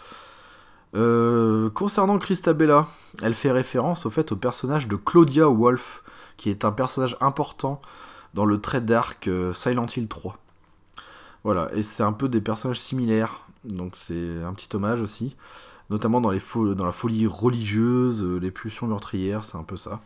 [0.95, 2.87] Euh, concernant Christabella,
[3.21, 6.03] elle fait référence au fait au personnage de Claudia Wolf,
[6.37, 7.81] qui est un personnage important
[8.33, 10.37] dans le trait d'arc euh, Silent Hill 3.
[11.43, 15.35] Voilà, et c'est un peu des personnages similaires, donc c'est un petit hommage aussi
[15.89, 16.41] notamment dans, les
[16.75, 20.01] dans la folie religieuse, les pulsions meurtrières, c'est un peu ça.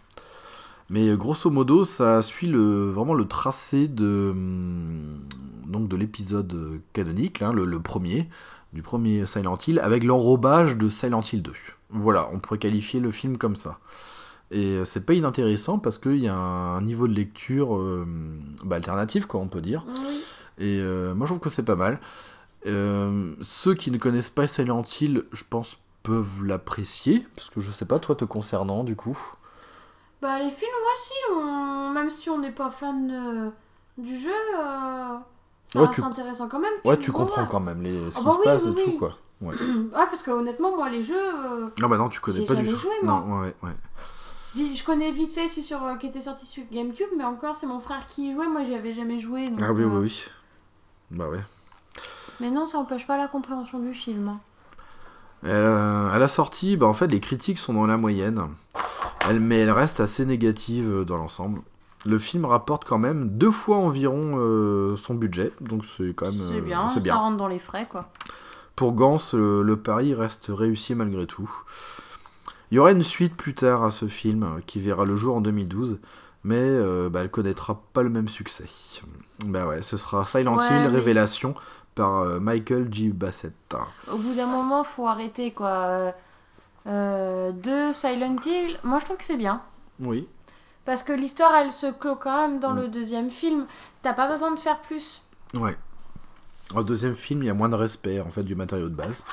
[0.91, 5.17] Mais euh, grosso modo, ça suit le, vraiment le tracé de, hum,
[5.65, 8.29] donc de l'épisode euh, canonique, là, le, le premier,
[8.73, 11.53] du premier Silent Hill, avec l'enrobage de Silent Hill 2.
[11.89, 13.79] Voilà, on pourrait qualifier le film comme ça.
[14.51, 18.05] Et euh, c'est pas inintéressant parce qu'il y a un niveau de lecture euh,
[18.63, 19.85] bah, alternatif, quoi, on peut dire.
[19.87, 20.21] Oui.
[20.57, 21.99] Et euh, moi, je trouve que c'est pas mal.
[22.67, 27.25] Euh, ceux qui ne connaissent pas Silent Hill, je pense, peuvent l'apprécier.
[27.35, 29.17] Parce que je sais pas, toi, te concernant, du coup.
[30.21, 31.89] Bah les films, moi si, on...
[31.91, 33.49] même si on n'est pas fan euh,
[33.97, 35.17] du jeu, euh,
[35.67, 36.73] ça Ouais, reste tu- intéressant quand même.
[36.85, 38.11] Ouais, tu comprends quand même les...
[38.11, 39.17] ce Ah qui bah se passe oui, et tout, quoi.
[39.41, 39.55] Ouais.
[39.59, 42.67] Ouais, parce que honnêtement, moi les jeux, euh, Non, bah non, tu connais pas du
[42.71, 42.77] tout.
[43.03, 44.73] Non, ouais, ouais.
[44.75, 47.65] je connais vite fait celui sur, euh, qui était sorti sur GameCube, mais encore c'est
[47.67, 49.49] mon frère qui y jouait, moi j'y avais jamais joué.
[49.49, 50.23] donc, Ah oui, oui, oui.
[51.09, 51.41] Bah ouais.
[52.39, 54.27] Mais non, ça empêche pas la compréhension du film.
[54.27, 54.39] hein.
[55.43, 58.43] Euh, à la sortie, bah, en fait, les critiques sont dans la moyenne.
[59.29, 61.61] Elle, mais elles restent assez négatives euh, dans l'ensemble.
[62.05, 66.33] Le film rapporte quand même deux fois environ euh, son budget, donc c'est quand même
[66.51, 67.13] C'est bien, ça bien.
[67.15, 68.09] rentre dans les frais quoi.
[68.75, 71.47] Pour Gans, le, le pari reste réussi malgré tout.
[72.71, 75.41] Il y aura une suite plus tard à ce film qui verra le jour en
[75.41, 75.99] 2012,
[76.43, 78.65] mais euh, bah, elle connaîtra pas le même succès.
[79.45, 81.53] Bah ouais, ce sera Silent Ouais, Hill mais- Révélation
[81.95, 83.09] par euh, Michael G.
[83.09, 83.53] Bassett.
[84.11, 86.13] Au bout d'un moment, faut arrêter quoi.
[86.87, 89.61] Euh, de Silent Hill, moi je trouve que c'est bien.
[89.99, 90.27] Oui.
[90.85, 92.79] Parce que l'histoire elle se clôt quand même dans Mm.
[92.81, 93.67] le deuxième film.
[94.01, 95.21] T'as pas besoin de faire plus.
[95.53, 95.77] Ouais.
[96.75, 99.23] Au deuxième film, il y a moins de respect en fait du matériau de base.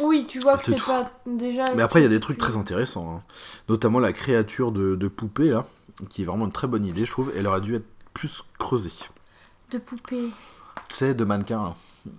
[0.00, 1.74] Oui, tu vois que C'est pas déjà.
[1.74, 3.16] Mais après, il y a des trucs très intéressants.
[3.16, 3.22] hein.
[3.68, 5.66] Notamment la créature de, de poupée, là,
[6.08, 7.32] qui est vraiment une très bonne idée, je trouve.
[7.36, 8.92] Elle aurait dû être plus creusée.
[9.72, 10.30] De poupées.
[10.90, 11.74] Tu sais, de mannequin.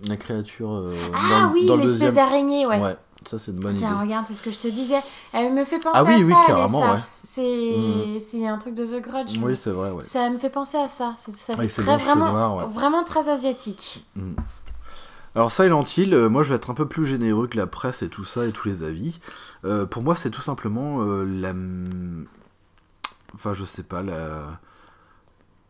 [0.08, 2.14] La créature euh, Ah dans, oui, dans le l'espèce deuxième.
[2.14, 2.80] d'araignée, ouais.
[2.80, 4.00] Ouais, ça c'est une bonne Tiens, idée.
[4.00, 4.98] regarde, c'est ce que je te disais.
[5.32, 6.98] Elle me fait penser Ah oui, à oui, ça, carrément, ouais.
[7.22, 9.36] C'est c'est un truc de The Grudge.
[9.42, 10.04] Oui, c'est vrai, ouais.
[10.04, 11.14] Ça me fait penser à ça.
[11.18, 12.64] C'est ça fait Avec ses très, longs cheveux vraiment, ouais.
[12.72, 14.04] vraiment très asiatique.
[15.34, 18.02] Alors Silent Hill, euh, moi je vais être un peu plus généreux que la presse
[18.02, 19.18] et tout ça et tous les avis.
[19.64, 21.54] Euh, pour moi c'est tout simplement euh, la...
[23.34, 24.60] Enfin je sais pas, la...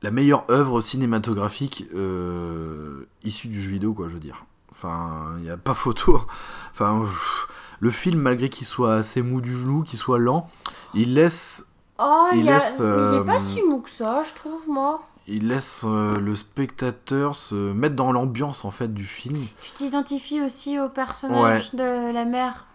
[0.03, 4.45] La meilleure œuvre cinématographique euh, issue du jeu vidéo quoi je veux dire.
[4.71, 6.21] Enfin il n'y a pas photo.
[6.73, 7.49] Enfin pff,
[7.81, 10.49] le film malgré qu'il soit assez mou du genou, qu'il soit lent,
[10.95, 11.67] il laisse
[11.99, 15.03] Oh, Il a- laisse, il euh, est pas si mou que ça, je trouve, moi.
[15.29, 19.39] il laisse euh, le spectateur se mettre dans l'ambiance en fait du film.
[19.61, 22.67] Tu t'identifies aussi au personnage de la mère.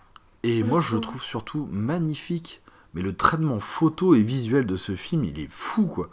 [0.44, 2.62] Et Je moi, je le trouve surtout magnifique.
[2.94, 6.10] Mais le traitement photo et visuel de ce film, il est fou, quoi.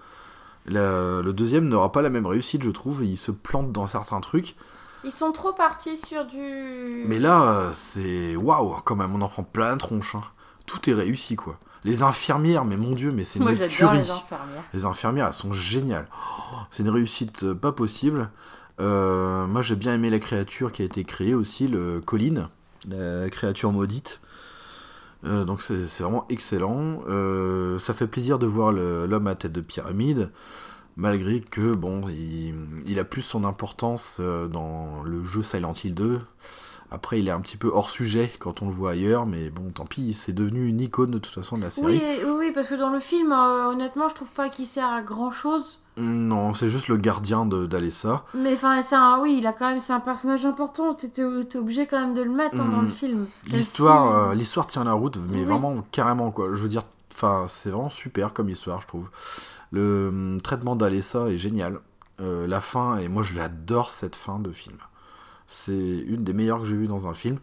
[0.67, 3.05] Le deuxième n'aura pas la même réussite, je trouve.
[3.05, 4.57] Il se plante dans certains trucs.
[5.05, 7.05] Ils sont trop partis sur du.
[7.07, 9.15] Mais là, c'est waouh, quand même.
[9.15, 10.15] On en prend plein la tronche.
[10.15, 10.23] hein.
[10.67, 11.57] Tout est réussi, quoi.
[11.85, 13.99] Les infirmières, mais mon dieu, mais c'est Moi, une j'adore tuerie.
[13.99, 14.63] les infirmières.
[14.73, 16.07] Les infirmières, elles sont géniales.
[16.15, 18.31] Oh, c'est une réussite euh, pas possible.
[18.81, 22.49] Euh, moi, j'ai bien aimé la créature qui a été créée aussi, le Colline,
[22.89, 24.21] la créature maudite.
[25.25, 27.03] Euh, donc c'est vraiment excellent.
[27.09, 30.31] Euh, ça fait plaisir de voir l'homme à tête de pyramide,
[30.97, 36.21] malgré que bon, il, a plus son importance euh, dans le jeu Silent Hill 2.
[36.91, 39.71] Après, il est un petit peu hors sujet quand on le voit ailleurs, mais bon,
[39.71, 42.01] tant pis, c'est devenu une icône de toute façon de la série.
[42.01, 45.33] Oui, oui, parce que dans le film, honnêtement, je trouve pas qu'il sert à grand
[45.33, 45.81] chose.
[45.97, 48.25] Non, c'est juste le gardien de- d'Alessa.
[48.35, 50.95] Mais enfin, c'est un, oui, il a quand même, c'est un personnage important.
[50.95, 51.23] T'es
[51.57, 53.27] obligé quand même de le mettre hein, dans le film.
[53.49, 55.45] Quel L'histoire, euh, l'histoire tient la route, mais Oui.
[55.45, 56.49] vraiment carrément quoi.
[56.53, 56.83] Je veux dire,
[57.13, 59.09] enfin, c'est vraiment super comme histoire, je trouve.
[59.71, 61.79] Le hum, traitement d'Alessa est génial.
[62.21, 64.77] Euh, la fin, et moi je l'adore cette fin de film.
[65.47, 65.73] C'est
[66.07, 67.39] une des meilleures que j'ai vues dans un film.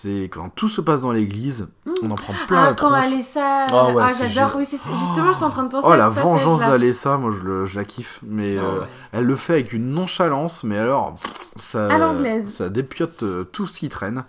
[0.00, 1.68] C'est quand tout se passe dans l'église,
[2.02, 2.92] on en prend plein ah, la quand.
[2.92, 3.66] Alessa.
[3.68, 4.56] Ah ouais, ah, j'adore.
[4.56, 7.30] Oui, c'est justement, j'étais en train de penser Oh à la ce vengeance d'Alessa, moi
[7.30, 8.86] je, le- je la kiffe, mais Ah euh, ouais.
[9.12, 11.14] elle le fait avec une nonchalance, mais alors
[11.56, 12.52] ça, À l'anglaise.
[12.52, 14.24] ça dépiote euh, tout ce qui traîne.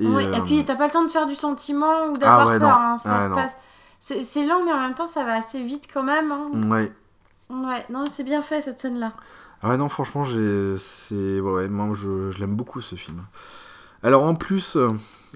[0.00, 2.40] Et, Oui, euh, et puis t'as pas le temps de faire du sentiment ou d'avoir
[2.40, 2.68] Ah ouais, peur.
[2.68, 2.74] non.
[2.74, 3.34] hein, ça Ah se non.
[3.34, 3.56] passe.
[4.00, 6.32] C'est lent, mais en même temps, ça va assez vite quand même.
[6.32, 6.50] hein.
[6.70, 6.92] ouais.
[7.50, 9.12] Ouais, non, c'est bien fait cette scène-là.
[9.62, 13.22] Ah ouais, non, franchement, j'ai, c'est, ouais, ouais, moi, je, je l'aime beaucoup ce film.
[14.04, 14.90] Alors en plus, euh,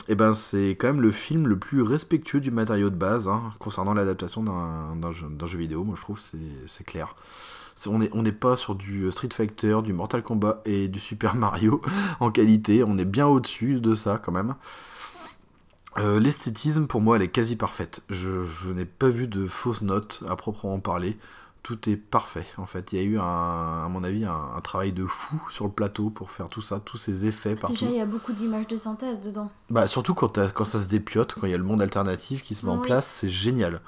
[0.08, 3.54] eh ben, c'est quand même le film le plus respectueux du matériau de base hein,
[3.58, 5.10] concernant l'adaptation d'un,
[5.46, 5.84] jeu, vidéo.
[5.84, 6.20] Moi, je trouve
[6.66, 7.16] c'est, clair.
[7.86, 11.80] On n'est pas sur du Street Fighter, du Mortal Kombat et du Super Mario
[12.20, 12.84] en qualité.
[12.86, 14.54] On est bien au-dessus de ça quand même.
[15.96, 18.02] Euh, l'esthétisme, pour moi, elle est quasi parfaite.
[18.10, 21.16] Je n'ai pas vu de fausses notes à proprement parler.
[21.68, 22.92] Tout est parfait, en fait.
[22.92, 23.22] Il y a eu, un,
[23.84, 26.80] à mon avis, un, un travail de fou sur le plateau pour faire tout ça,
[26.80, 27.74] tous ces effets partout.
[27.74, 29.50] Déjà, il y a beaucoup d'images de synthèse dedans.
[29.68, 32.42] Bah, surtout quand, t'as- quand ça se dépiote, quand il y a le monde alternatif
[32.42, 33.82] qui se met en place, c'est génial.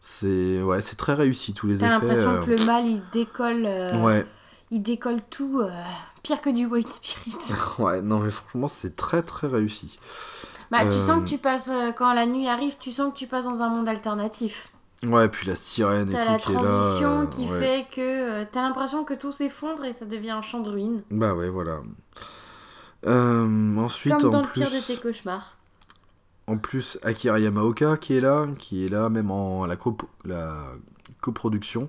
[0.00, 2.04] C'est ouais, c'est très réussi, tous les T'as effets.
[2.04, 3.66] l'impression euh, que le mal, il décolle.
[3.66, 4.24] euh, Ouais,
[4.70, 5.60] Il décolle tout.
[5.60, 5.70] euh,
[6.22, 7.36] pire que du White Spirit.
[7.78, 9.98] ouais, non mais franchement, c'est très très réussi.
[10.70, 13.44] Bah, tu sens que tu passes, quand la nuit arrive, tu sens que tu passes
[13.44, 14.68] dans un monde alternatif.
[15.06, 16.60] Ouais, puis la sirène et T'as tout la qui est là.
[16.62, 17.58] transition euh, qui ouais.
[17.58, 21.02] fait que euh, t'as l'impression que tout s'effondre et ça devient un champ de ruines.
[21.10, 21.80] Bah ouais, voilà.
[23.06, 25.56] Euh, ensuite, Comme dans en le plus, pire de tes cauchemars.
[26.46, 30.54] en plus, Akira Yamaoka qui est là, qui est là même en la, copo- la
[31.22, 31.88] coproduction.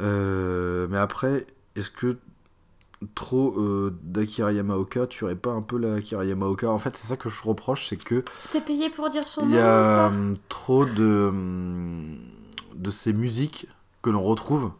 [0.00, 1.46] Euh, mais après,
[1.76, 2.18] est-ce que
[3.14, 6.68] trop euh, d'Akira Yamaoka, tu aurais pas un peu la Akira Yamaoka?
[6.70, 9.50] En fait, c'est ça que je reproche, c'est que T'es payé pour dire son il
[9.50, 12.18] nom y a hum, trop de hum,
[12.74, 13.66] de ces musiques
[14.02, 14.72] que l'on retrouve.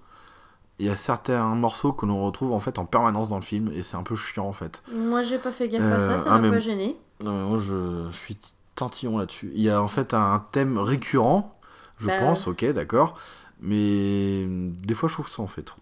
[0.78, 3.70] Il y a certains morceaux que l'on retrouve en fait en permanence dans le film
[3.72, 4.82] et c'est un peu chiant en fait.
[4.92, 6.96] Moi, j'ai pas fait gaffe à ça, Euh, ça ah, m'a pas gêné.
[7.20, 8.38] Non, moi, je, je suis
[8.76, 9.50] tantillon là-dessus.
[9.54, 11.58] Il y a en fait un thème récurrent,
[11.98, 13.18] je Bah pense, ok, d'accord.
[13.60, 15.80] Mais hum, des fois, je trouve que ça en fait trop.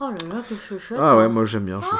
[0.00, 0.94] Oh là là, que.
[0.98, 1.80] Ah ouais, moi j'aime bien.
[1.82, 1.96] Ah.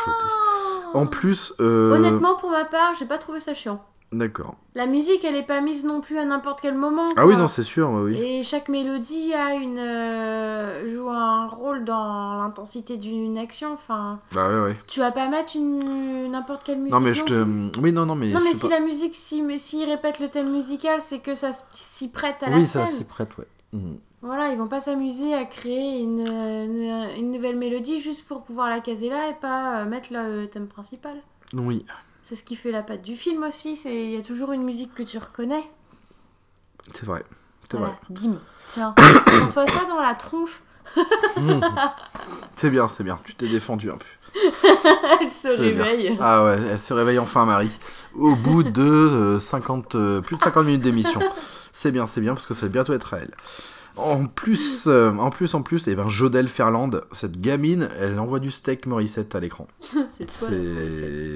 [0.98, 3.82] En plus, euh, Honnêtement, pour ma part, j'ai pas trouvé ça chiant.
[4.12, 4.54] d'accord.
[4.76, 7.08] La musique, elle est pas mise non plus à n'importe quel moment.
[7.16, 8.16] Ah oui, non, c'est sûr, oui.
[8.16, 13.72] Et chaque mélodie a une euh, joue un rôle dans l'intensité d'une action.
[13.72, 14.76] Enfin, Bah ouais, ouais.
[14.88, 16.92] tu vas pas mettre une n'importe quelle musique.
[16.92, 17.80] Non, mais je te.
[17.80, 18.32] Oui, non, non, mais.
[18.32, 21.34] Non, mais si pas- la musique, si, mais s'ils répètent le thème musical, c'est que
[21.34, 22.98] ça s'y prête à la Oui, ça scène.
[22.98, 23.46] s'y prête, ouais.
[23.72, 23.98] Mhm.
[24.24, 28.70] Voilà, ils vont pas s'amuser à créer une, une, une nouvelle mélodie juste pour pouvoir
[28.70, 31.16] la caser là et pas euh, mettre le thème principal.
[31.52, 31.84] Oui,
[32.22, 34.62] C'est ce qui fait la patte du film aussi, c'est il y a toujours une
[34.64, 35.62] musique que tu reconnais.
[36.94, 37.22] c'est vrai.
[37.70, 38.00] C'est Voilà, vrai.
[38.28, 38.38] bim.
[38.68, 38.94] Tiens,
[39.26, 40.62] prends-toi ça dans la tronche.
[41.36, 41.60] Mhm.
[42.56, 43.18] c'est bien, c'est bien.
[43.24, 44.06] Tu t'es défendu un peu.
[45.20, 45.82] Elle se bien.
[45.84, 46.16] réveille.
[46.20, 47.70] Ah ouais, elle se réveille enfin, Marie.
[48.14, 51.20] Au bout de euh, 50, euh, plus de 50 minutes d'émission.
[51.72, 53.32] C'est bien, c'est bien, parce que ça va bientôt être à elle.
[53.96, 58.40] En plus, euh, en plus, en plus, eh ben, Jodelle Ferland, cette gamine, elle envoie
[58.40, 59.68] du steak Morissette à l'écran.
[60.10, 60.48] c'est toi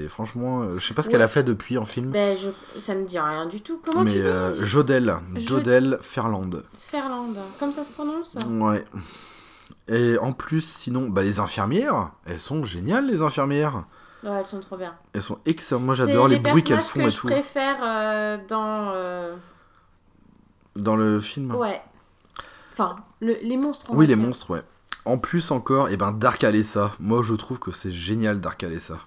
[0.09, 1.13] franchement, euh, je sais pas ce Ouais.
[1.13, 2.49] qu'elle a fait depuis en film, Ben, je...
[2.79, 3.79] ça me dit rien du tout.
[3.83, 6.63] Comment mais tu dis euh, Jodelle, Je- Jodelle Ferland.
[6.79, 8.83] Ferland, comme ça se prononce Ouais.
[9.87, 13.85] Et en plus, sinon, bah, les infirmières, elles sont géniales, les infirmières.
[14.23, 14.93] Ouais, elles sont trop bien.
[15.13, 15.85] Elles sont excellentes.
[15.85, 17.27] Moi, j'adore les bruits qu'elles font que et je tout.
[17.27, 18.91] préfère euh, dans.
[18.93, 19.35] euh,
[20.75, 21.55] Dans le film.
[21.55, 21.81] Ouais.
[22.79, 23.87] Enfin, le- les monstres.
[23.89, 24.63] on Oui, les monstres, ouais.
[25.05, 26.91] En plus encore, et ben Dark Alessa.
[26.99, 28.99] Moi, je trouve que c'est génial, Dark Alessa.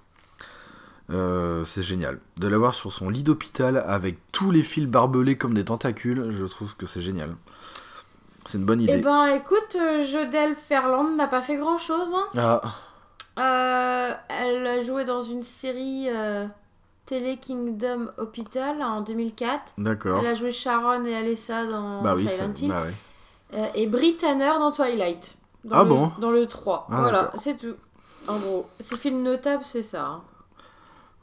[1.11, 2.18] Euh, c'est génial.
[2.37, 6.45] De l'avoir sur son lit d'hôpital avec tous les fils barbelés comme des tentacules, je
[6.47, 7.35] trouve que c'est génial.
[8.47, 8.95] C'est une bonne idée.
[8.97, 12.12] Eh ben, écoute, euh, Jodelle Ferland n'a pas fait grand chose.
[12.37, 12.61] Ah,
[14.29, 16.47] elle a joué dans une série euh,
[17.07, 19.75] Télé Kingdom Hospital en 2004.
[19.79, 20.20] d'accord.
[20.20, 22.68] Elle a joué Sharon et Alessa dans Bah oui, Silent Hill.
[22.68, 22.95] bah ouais.
[23.55, 25.36] Euh, et Brie Tanner dans Twilight.
[25.64, 26.88] Dans Ah le- bon Dans le 3.
[26.90, 27.74] Ah, voilà, c'est tout.
[28.28, 30.07] En gros, ces films notables, c'est ça.
[30.07, 30.22] hein.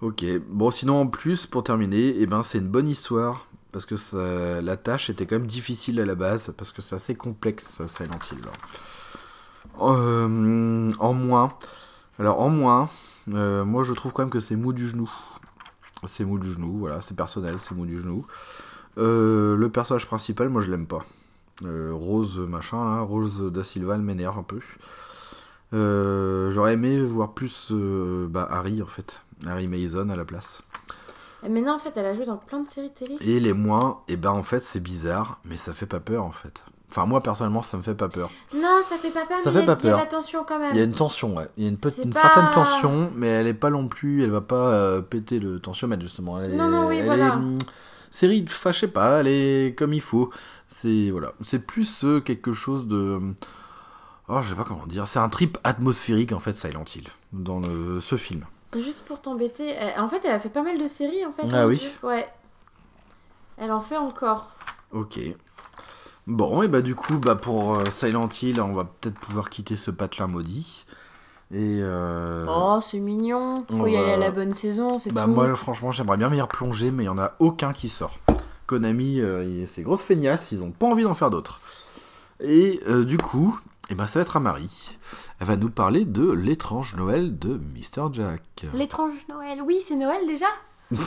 [0.01, 0.23] Ok.
[0.47, 3.45] Bon, sinon, en plus, pour terminer, eh ben, c'est une bonne histoire.
[3.71, 6.53] Parce que ça- la tâche était quand même difficile à la base.
[6.57, 8.39] Parce que c'est assez complexe, Silent Hill.
[9.81, 11.53] Euh, en moins.
[12.17, 12.89] Alors, en moins,
[13.33, 15.09] euh, moi, je trouve quand même que c'est mou du genou.
[16.07, 17.01] C'est mou du genou, voilà.
[17.01, 18.25] C'est personnel, c'est mou du genou.
[18.97, 20.99] Euh, le personnage principal, moi, je l'aime pas.
[21.65, 23.01] Euh, Rose, machin, là.
[23.01, 24.59] Rose da Silva, elle m'énerve un peu.
[25.73, 30.61] Euh, J'aurais aimé voir plus euh, bah, Harry en fait, Harry Mason à la place.
[31.47, 33.17] Mais non, en fait, elle a joué dans plein de séries télé.
[33.21, 36.31] Et les moins, et ben en fait c'est bizarre, mais ça fait pas peur en
[36.31, 36.63] fait.
[36.91, 38.31] Enfin moi personnellement ça me fait pas peur.
[38.55, 39.91] Non, ça fait pas peur, Ça mais fait il y a- pas il y a
[39.91, 39.99] peur.
[39.99, 40.71] la tension quand même.
[40.73, 41.47] Il y a une tension, ouais.
[41.55, 44.41] Il y a une, pas- certaine tension, mais elle est pas non plus, elle va
[44.41, 46.41] pas péter le tensiomètre justement.
[46.41, 47.27] Elle est- Non, non, oui, elle voilà.
[47.27, 47.57] est, hum,
[48.11, 48.45] série,
[48.79, 50.29] sais pas, elle est comme il faut.
[50.67, 53.19] C'est voilà, c'est plus euh, quelque chose de,
[54.27, 55.07] oh, je sais pas comment dire.
[55.07, 58.45] C'est un trip atmosphérique en fait, Silent Hill dans le- ce film.
[58.75, 59.75] Juste pour t'embêter.
[59.97, 61.43] En fait, elle a fait pas mal de séries en fait.
[61.51, 61.81] Ah hein, oui.
[62.03, 62.27] Ouais.
[63.57, 64.51] Elle en fait encore.
[64.91, 65.19] Ok.
[66.27, 69.75] Bon, et bah du coup, bah pour euh, Silent Hill, on va peut-être pouvoir quitter
[69.75, 70.85] ce patelin maudit.
[71.51, 73.65] Et euh, Oh, c'est mignon.
[73.69, 75.31] Faut on y aller à la bonne saison, c'est Bah tout.
[75.31, 78.19] moi franchement j'aimerais bien m'y replonger mais il y en a aucun qui sort.
[78.67, 81.59] Konami, euh, ces grosses feignasses, ils ont pas envie d'en faire d'autres.
[82.39, 84.97] Et euh, du coup, eh ben, ça va être à Marie.
[85.39, 88.13] Elle va nous parler de l'étrange Noël de Mr.
[88.13, 88.43] Jack.
[88.75, 89.61] L'étrange Noël.
[89.65, 90.45] Oui, c'est Noël déjà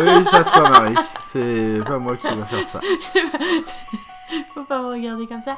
[0.00, 0.94] oui, c'est à toi Marie.
[1.22, 2.80] C'est pas moi qui va faire ça.
[4.54, 5.56] Faut pas me regarder comme ça.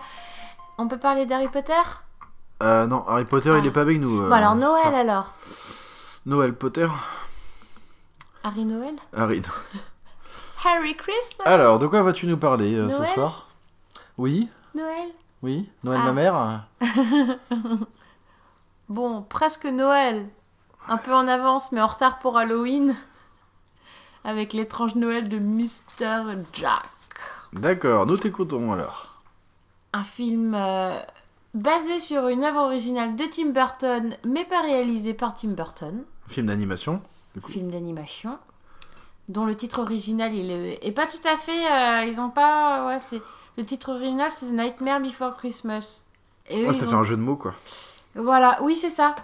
[0.79, 1.73] On peut parler d'Harry Potter?
[2.63, 3.67] Euh, non, Harry Potter, il Ah.
[3.67, 4.23] est pas avec nous.
[4.23, 4.99] euh, Bon, alors Noël ça.
[4.99, 5.35] alors.
[6.27, 6.89] Noël Potter
[8.45, 8.95] Harry Noël?
[9.17, 9.43] Harry.
[10.65, 11.45] Harry Christmas?
[11.47, 13.15] Alors, de quoi vas-tu nous parler euh, ce Noël?
[13.15, 13.49] soir?
[14.19, 15.09] Oui Noël?
[15.43, 16.07] Oui Noël Ah.
[16.07, 16.65] ma mère
[18.89, 20.29] Bon, presque Noël.
[20.89, 22.97] Un peu en avance, mais en retard pour Halloween.
[24.25, 26.35] Avec l'étrange Noël de Mr.
[26.53, 26.83] Jack.
[27.53, 29.23] D'accord, nous t'écoutons alors.
[29.93, 31.01] Un film euh,
[31.55, 36.05] basé sur une œuvre originale de Tim Burton, mais pas réalisé par Tim Burton.
[36.29, 37.03] Film d'animation
[37.35, 37.51] du coup.
[37.51, 38.39] Film d'animation.
[39.29, 41.67] Dont le titre original, il est, est pas tout à fait.
[41.73, 42.87] euh, ils ont pas.
[42.87, 43.23] Ouais, c'est.
[43.57, 46.05] Le titre original, c'est The Nightmare Before Christmas.
[46.49, 47.55] Et eux, Ah, ils ça ont- fait un jeu de mots quoi.
[48.15, 49.15] Voilà, oui, c'est ça.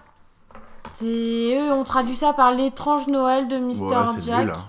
[0.92, 3.82] C'est eux ont traduit ça par l'étrange Noël de Mr.
[3.82, 4.40] Ouais, c'est Jack.
[4.46, 4.50] nul.
[4.50, 4.64] hein.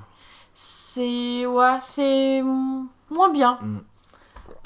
[0.98, 2.42] C'est ouais, c'est
[3.12, 3.60] moins bien.
[3.62, 3.78] Mm.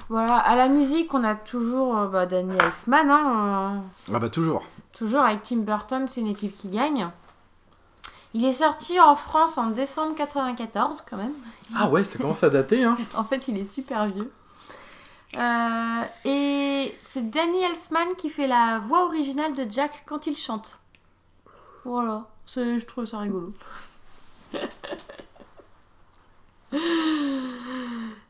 [0.08, 4.30] Voilà, à la musique, on a toujours euh, bah, Danny Elfman, hein, euh, Ah bah
[4.30, 4.64] toujours.
[4.94, 7.10] toujours avec Tim Burton, c'est une équipe qui gagne.
[8.34, 11.34] Il est sorti en France en décembre 94 quand même.
[11.76, 12.98] Ah ouais, ça commence à dater hein.
[13.14, 14.32] En fait, il est super vieux.
[15.38, 20.80] Euh, et c'est Danny Elfman qui fait la voix originale de Jack quand il chante.
[21.84, 23.54] Voilà, je trouve ça rigolo.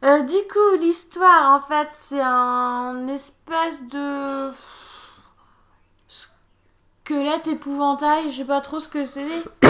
[0.04, 4.50] Euh, du coup, l'histoire, en fait, c'est un espèce de
[6.08, 9.28] squelette épouvantail, je sais pas trop ce que c'est.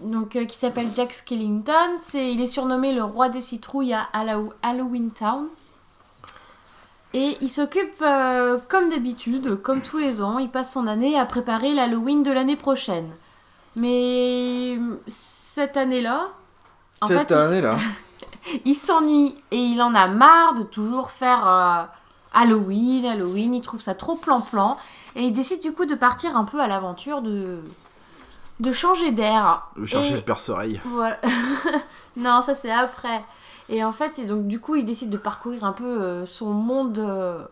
[0.00, 1.96] Donc, euh, qui s'appelle Jack Skellington.
[1.98, 5.48] C'est, il est surnommé le roi des citrouilles à Hallow- Halloween Town.
[7.12, 11.26] Et il s'occupe, euh, comme d'habitude, comme tous les ans, il passe son année à
[11.26, 13.10] préparer l'Halloween de l'année prochaine.
[13.76, 16.30] Mais cette année-là,
[17.02, 17.76] en Cette fait, il s- année là.
[18.64, 21.82] il s'ennuie et il en a marre de toujours faire euh,
[22.34, 23.54] Halloween, Halloween.
[23.54, 24.76] Il trouve ça trop plan-plan
[25.16, 27.60] et il décide du coup de partir un peu à l'aventure de
[28.60, 29.66] de changer d'air.
[29.76, 30.80] Le chercher Et- le perce-oreille.
[30.84, 31.18] Voilà.
[32.16, 33.24] non, ça c'est après.
[33.68, 36.98] Et en fait, donc du coup, il décide de parcourir un peu euh, son monde
[36.98, 37.42] euh,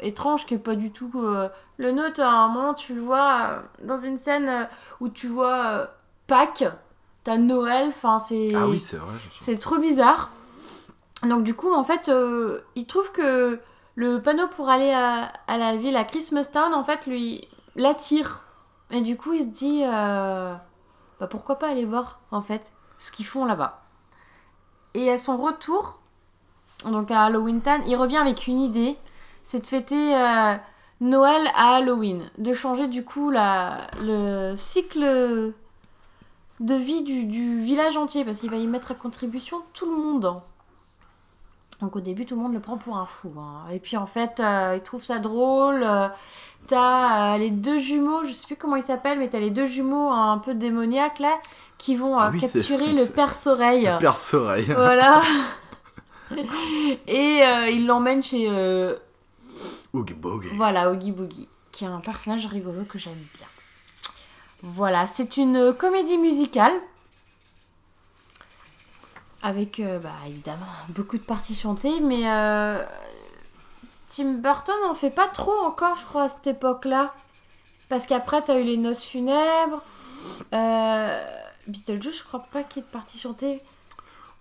[0.00, 2.20] étrange qui est pas du tout euh, le nôtre.
[2.20, 4.68] À un moment, tu le vois dans une scène
[5.00, 5.88] où tu vois
[6.26, 6.64] Pâques,
[7.26, 7.88] t'as Noël.
[7.88, 9.56] Enfin, c'est Ah oui, c'est vrai.
[9.58, 10.30] trop bizarre.
[11.24, 13.58] Donc du coup, en fait, euh, il trouve que
[13.96, 18.42] le panneau pour aller à, à la ville, à Christmas Town, en fait, lui l'attire.
[18.90, 20.54] Et du coup, il se dit, euh,
[21.18, 23.82] bah, pourquoi pas aller voir, en fait, ce qu'ils font là-bas.
[24.94, 25.98] Et à son retour,
[26.84, 28.96] donc à Halloween Town, il revient avec une idée,
[29.42, 30.54] c'est de fêter euh,
[31.00, 35.52] Noël à Halloween, de changer du coup la, le cycle
[36.60, 39.96] de vie du, du village entier parce qu'il va y mettre à contribution tout le
[39.96, 40.40] monde.
[41.82, 43.30] Donc au début, tout le monde le prend pour un fou.
[43.38, 43.64] hein.
[43.70, 45.82] Et puis en fait, euh, il trouve ça drôle.
[45.82, 46.08] euh,
[46.68, 49.66] T'as euh, les deux jumeaux, je sais plus comment ils s'appellent, mais t'as les deux
[49.66, 51.34] jumeaux un peu démoniaques là,
[51.78, 53.88] qui vont euh, Ah oui, capturer le perce-oreille.
[54.00, 54.64] Perce-oreille.
[54.72, 55.20] Voilà.
[57.06, 57.42] Et
[57.72, 58.48] ils l'emmènent chez
[59.92, 60.48] Oogie Boogie.
[60.54, 63.46] voilà, Oogie Boogie, qui est un personnage rigolo que j'aime bien.
[64.68, 66.72] Voilà, c'est une comédie musicale.
[69.42, 72.82] Avec, euh, bah, évidemment, beaucoup de parties chantées, mais euh,
[74.08, 77.14] Tim Burton en fait pas trop encore, je crois, à cette époque-là.
[77.88, 79.82] Parce qu'après, t'as eu les noces funèbres.
[80.52, 81.24] Euh,
[81.68, 83.62] Beetlejuice, je crois pas qu'il y ait de parties chantées.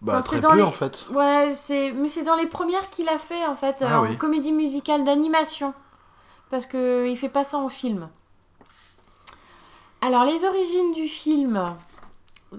[0.01, 1.05] Bah, Enfin, très dans peu les- en fait.
[1.11, 4.01] Ouais, c'est mais c'est dans les premières qu'il a fait en fait Ah euh, en
[4.03, 4.17] oui.
[4.17, 5.73] comédie musicale d'animation
[6.49, 8.09] parce que il fait pas ça en film.
[10.01, 11.75] Alors les origines du film,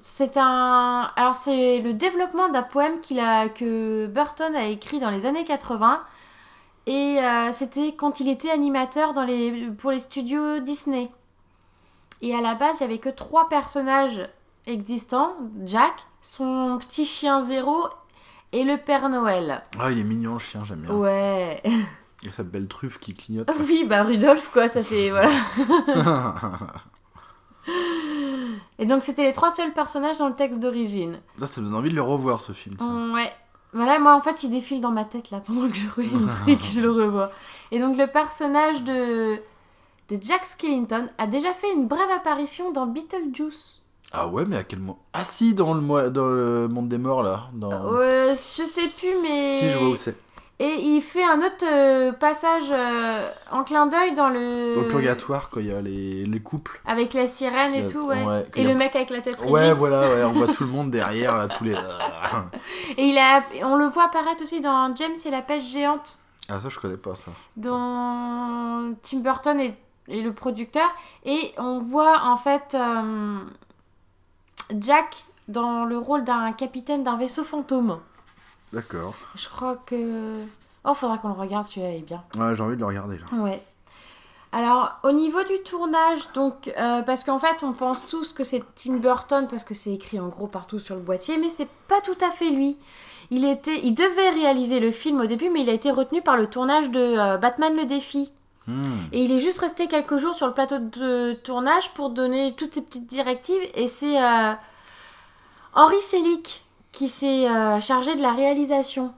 [0.00, 5.10] c'est un alors c'est le développement d'un poème qu'il a que Burton a écrit dans
[5.10, 6.02] les années 80
[6.86, 11.10] et euh, c'était quand il était animateur dans les pour les studios Disney.
[12.22, 14.26] Et à la base, il y avait que trois personnages
[14.66, 15.34] existants,
[15.64, 17.76] Jack, son petit chien Zéro
[18.52, 19.62] et le Père Noël.
[19.78, 20.94] Ah, il est mignon le chien, j'aime bien.
[20.94, 21.62] Ouais.
[22.24, 23.48] Et sa belle truffe qui clignote.
[23.68, 25.10] Oui, bah Rudolph, quoi, ça fait.
[25.10, 25.28] Voilà.
[28.78, 31.18] Et donc, c'était les trois seuls personnages dans le texte d'origine.
[31.38, 32.74] Ça, ça me donne envie de le revoir ce film.
[32.78, 32.84] ça.
[32.84, 33.32] Ouais.
[33.72, 36.26] Voilà, moi, en fait, il défile dans ma tête, là, pendant que je relis le
[36.56, 37.30] truc, je le revois.
[37.72, 39.36] Et donc, le personnage de,
[40.08, 43.82] de Jack Skellington a déjà fait une brève apparition dans Beetlejuice.
[44.12, 46.96] Ah ouais, mais à quel moment Ah si, dans le, mo- dans le monde des
[46.96, 47.48] morts là.
[47.52, 47.92] Dans...
[47.92, 49.60] Euh, je sais plus, mais.
[49.60, 50.16] Si, je vois où c'est.
[50.58, 54.74] Et il fait un autre euh, passage euh, en clin d'œil dans le.
[54.74, 56.80] Dans le purgatoire, quand il y a les, les couples.
[56.86, 58.24] Avec la sirène et Ouais, tout, ouais.
[58.24, 59.76] ouais, et a- le mec avec la tête Ouais, réduite.
[59.78, 61.74] voilà, ouais, on voit tout le monde derrière, là, tous les...
[62.96, 66.58] Et il a, on le voit apparaître aussi dans James et la pêche géante, Ah,
[66.58, 67.30] ça, je connais pas, ça.
[67.58, 69.76] dont Tim Burton est,
[70.08, 70.88] est le producteur.
[71.26, 73.38] Et on voit en fait euh,
[74.78, 77.98] Jack dans le rôle d'un capitaine d'un vaisseau fantôme.
[78.76, 79.14] D'accord.
[79.34, 80.44] Je crois que.
[80.84, 82.22] Oh, faudra qu'on le regarde, celui-là il est bien.
[82.36, 83.24] Ouais, j'ai envie de le regarder, là.
[83.38, 83.62] Ouais.
[84.52, 88.62] Alors, au niveau du tournage, donc, euh, parce qu'en fait, on pense tous que c'est
[88.74, 92.02] Tim Burton parce que c'est écrit en gros partout sur le boîtier, mais c'est pas
[92.02, 92.78] tout à fait lui.
[93.30, 96.36] Il, était, il devait réaliser le film au début, mais il a été retenu par
[96.36, 98.30] le tournage de euh, Batman le défi.
[98.66, 99.06] Hmm.
[99.12, 102.74] Et il est juste resté quelques jours sur le plateau de tournage pour donner toutes
[102.74, 103.62] ces petites directives.
[103.74, 104.52] Et c'est euh,
[105.74, 106.65] Henri Selick
[106.96, 109.12] qui s'est euh, chargé de la réalisation.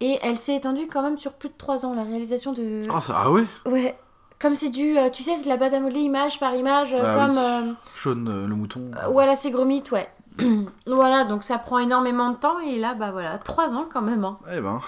[0.00, 2.82] Et elle s'est étendue quand même sur plus de 3 ans, la réalisation de...
[2.92, 3.14] Ah, ça...
[3.16, 3.44] ah ouais?
[3.66, 3.98] Ouais,
[4.38, 6.92] comme c'est du, euh, tu sais, c'est de la pâte à modeler image par image,
[6.92, 7.38] euh, Ah comme,
[7.68, 7.74] oui.
[7.96, 8.90] Sean, euh, le mouton.
[8.94, 10.08] euh, voilà, c'est Gromit, ouais.
[10.86, 14.24] voilà, donc ça prend énormément de temps, et là, bah voilà, trois ans quand même.
[14.24, 14.38] hein.
[14.52, 14.80] Eh ben,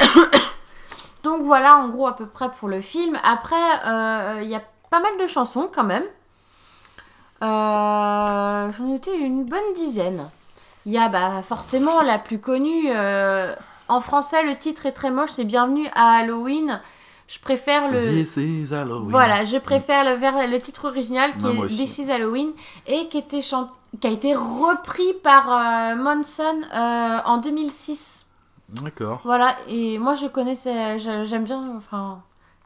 [1.22, 3.18] Donc voilà, en gros, à peu près pour le film.
[3.24, 6.04] Après, euh, il y a pas mal de chansons quand même.
[7.44, 10.28] Euh, J'en ai noté une bonne dizaine.
[10.86, 12.84] Il y a bah, forcément la plus connue.
[12.88, 13.54] euh,
[13.88, 16.80] en français, le titre est très moche, c'est Bienvenue à Halloween.
[17.28, 17.98] Je préfère le.
[17.98, 19.08] This is Halloween.
[19.10, 21.76] Voilà, je préfère le, le titre original qui Ouais, moi est aussi.
[21.76, 22.50] This is Halloween
[22.86, 23.70] et qui, était chan-
[24.00, 28.26] qui a été repris par euh, Monson euh, en 2006.
[28.82, 29.20] D'accord.
[29.24, 32.20] Voilà, et moi je connaissais, je- j'aime bien, enfin,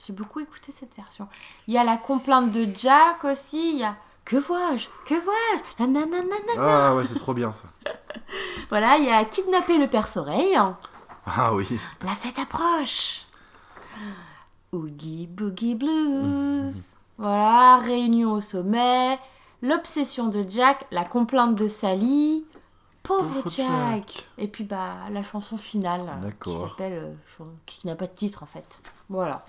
[0.04, 1.28] j'ai beaucoup écouté cette version.
[1.68, 3.94] Il y a la complainte de Jack aussi, il y a
[4.28, 4.88] Que vois-je?
[5.06, 6.58] Que vois-je?
[6.58, 7.64] Ah ouais, c'est trop bien, ça.
[8.68, 10.54] Voilà, il y a Kidnapper le perce-oreille.
[11.24, 11.66] Ah oui.
[12.02, 13.22] La fête approche.
[14.72, 16.74] Oogie Boogie Blues.
[17.18, 19.18] Voilà, Réunion au sommet.
[19.62, 22.44] L'obsession de Jack, la complainte de Sally.
[23.02, 23.66] Pauvre, Jack.
[23.66, 24.26] Jack.
[24.36, 26.02] Et puis bah la chanson finale
[26.40, 28.78] qui s'appelle euh, qui n'a pas de titre en fait.
[29.08, 29.44] Voilà.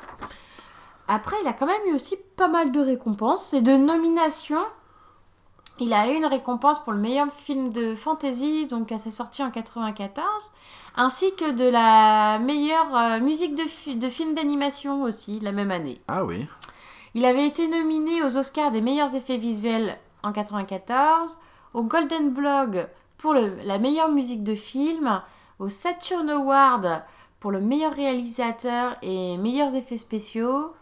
[1.11, 4.63] Après, il a quand même eu aussi pas mal de récompenses et de nominations.
[5.79, 9.41] Il a eu une récompense pour le meilleur film de fantasy, donc à sa sortie
[9.43, 10.23] en 94,
[10.95, 15.71] ainsi que de la meilleure euh, musique de, fi- de film d'animation aussi, la même
[15.71, 15.99] année.
[16.07, 16.45] Ah oui.
[17.15, 21.39] Il avait été nominé aux Oscars des meilleurs effets visuels en 94,
[21.73, 22.87] au Golden Blog
[23.17, 25.21] pour le- la meilleure musique de film,
[25.59, 27.03] au Saturn Award
[27.39, 30.73] pour le meilleur réalisateur et meilleurs effets spéciaux, au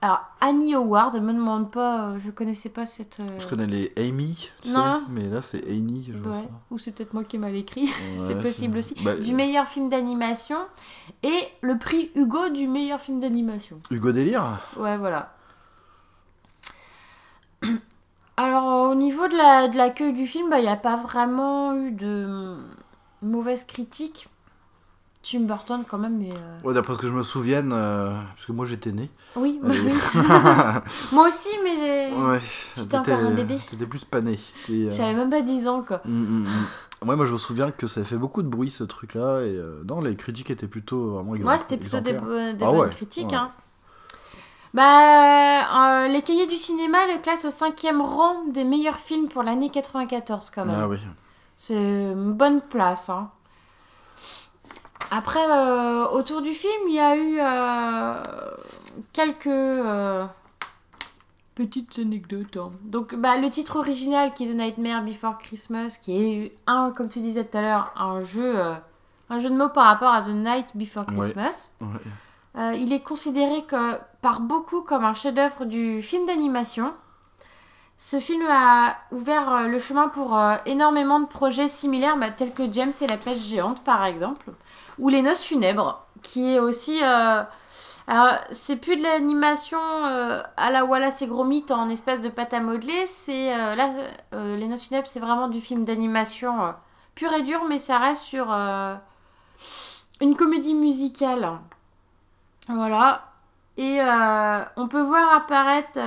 [0.00, 3.18] alors, Annie Award, ne me demande pas, euh, je connaissais pas cette...
[3.18, 4.78] euh, Je connais les Amy, tu sais,
[5.08, 6.48] mais là c'est Annie, je vois ouais, ça.
[6.70, 7.88] ou c'est peut-être moi qui ai mal écrit,
[8.26, 8.94] c'est possible aussi.
[9.02, 10.58] Bah, Du meilleur film d'animation
[11.24, 13.80] et le prix Hugo du meilleur film d'animation.
[13.90, 14.60] Hugo Délire?
[14.78, 15.34] Ouais, voilà.
[18.36, 21.74] Alors, au niveau de la- de l'accueil du film, bah, il n'y a pas vraiment
[21.74, 22.56] eu de,
[23.22, 24.28] mauvaise critique.
[25.22, 26.30] Tim Burton, quand même, mais.
[26.32, 29.10] euh, Ouais, d'après ce que je me souvienne, euh, parce que moi j'étais né.
[29.36, 29.92] Oui, Euh, oui.
[31.12, 32.14] moi aussi, mais j'ai.
[32.16, 32.40] ouais,
[32.76, 33.58] J'étais encore un bébé.
[33.70, 34.38] T'étais plus pas né.
[34.66, 36.00] T'es, euh, J'avais même pas 10 ans, quoi.
[36.04, 36.44] mm, mm,
[37.02, 37.08] mm.
[37.08, 39.42] Ouais, moi je me souviens que ça fait beaucoup de bruit ce truc-là.
[39.42, 41.52] Et euh, non, les critiques étaient plutôt vraiment exemplaires.
[41.52, 43.26] Ouais, c'était plutôt des, bo- des Ah bonnes ouais, critiques.
[43.26, 43.34] ouais.
[43.36, 43.52] Hein.
[44.74, 49.42] Bah, euh, les cahiers du cinéma le classent au cinquième rang des meilleurs films pour
[49.42, 50.76] l'année 94 quand même.
[50.78, 50.98] Ah oui.
[51.56, 51.74] C'est
[52.12, 53.08] une bonne place.
[53.08, 53.30] Hein.
[55.10, 58.22] Après, euh, autour du film, il y a eu euh,
[59.12, 60.24] quelques euh,
[61.54, 62.56] petites anecdotes.
[62.56, 62.72] hein.
[62.82, 67.08] Donc, bah, le titre original qui est The Nightmare Before Christmas, qui est un, comme
[67.08, 68.74] tu disais tout à l'heure, un jeu, euh,
[69.30, 71.16] un jeu de mots par rapport à The Night Before Ouais.
[71.20, 71.72] Christmas.
[71.80, 71.86] Ouais.
[72.60, 76.92] Euh, il est considéré que, par beaucoup comme un chef-d'œuvre du film d'animation.
[78.00, 82.70] Ce film a ouvert euh, le chemin pour énormément de projets similaires, bah, tels que
[82.70, 84.50] James et la pêche géante, par exemple,
[84.98, 87.00] ou Les Noces funèbres, qui est aussi.
[87.02, 87.42] euh,
[88.06, 92.54] alors, c'est plus de l'animation euh, à la Wallace et Gromit en espèce de pâte
[92.54, 93.06] à modeler.
[93.06, 93.90] C'est euh, là,
[94.32, 96.74] Les Noces funèbres, c'est vraiment du film d'animation
[97.14, 98.50] pur et dur, mais ça reste sur
[100.20, 101.58] une comédie musicale.
[102.68, 103.24] Voilà.
[103.76, 103.98] Et
[104.76, 105.98] on peut voir apparaître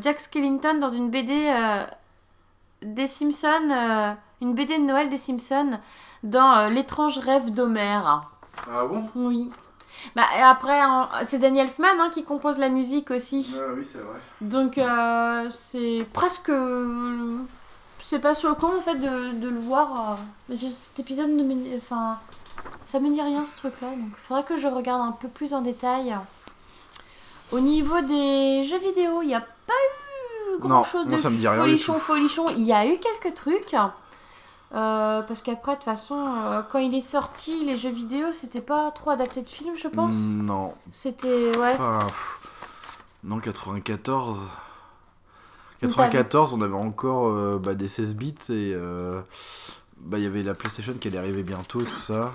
[0.00, 1.50] Jack Skellington dans une BD
[2.82, 5.80] des Simpsons, une BD de Noël des Simpsons,
[6.22, 8.28] dans L'étrange rêve d'Homère.
[8.66, 9.08] Ah bon?
[9.14, 9.50] Oui.
[10.14, 13.54] Bah, et après, en- c'est Danny Elfman hein, qui compose la musique aussi.
[13.58, 14.18] Ah oui, c'est vrai.
[14.40, 16.50] Donc euh, c'est presque.
[18.00, 20.12] C'est pas choquant en fait de, de le voir.
[20.12, 20.14] euh,
[20.48, 21.76] mais cet épisode ne me.
[21.78, 22.18] Enfin.
[22.86, 23.88] Ça me dit rien ce truc là.
[23.88, 26.16] Donc il faudrait que je regarde un peu plus en détail.
[27.52, 29.72] Au niveau des jeux vidéo, il n'y a pas
[30.54, 32.00] eu grand Non, chose moi, de ça me dit rien du folichon, tout.
[32.00, 32.48] folichon.
[32.50, 33.74] Il y a eu quelques trucs.
[34.74, 38.60] Euh, parce qu'après, de toute façon, euh, quand il est sorti, les jeux vidéo, c'était
[38.60, 40.14] pas trop adapté de film, je pense.
[40.16, 40.74] Non.
[40.92, 41.56] C'était.
[41.56, 41.72] Ouais.
[41.72, 42.06] Enfin,
[43.24, 44.38] non, 94.
[45.80, 48.74] Donc, 94, on avait encore euh, bah, des 16 bits et
[50.00, 52.32] bah, il y avait la PlayStation qui allait arriver bientôt et tout ça.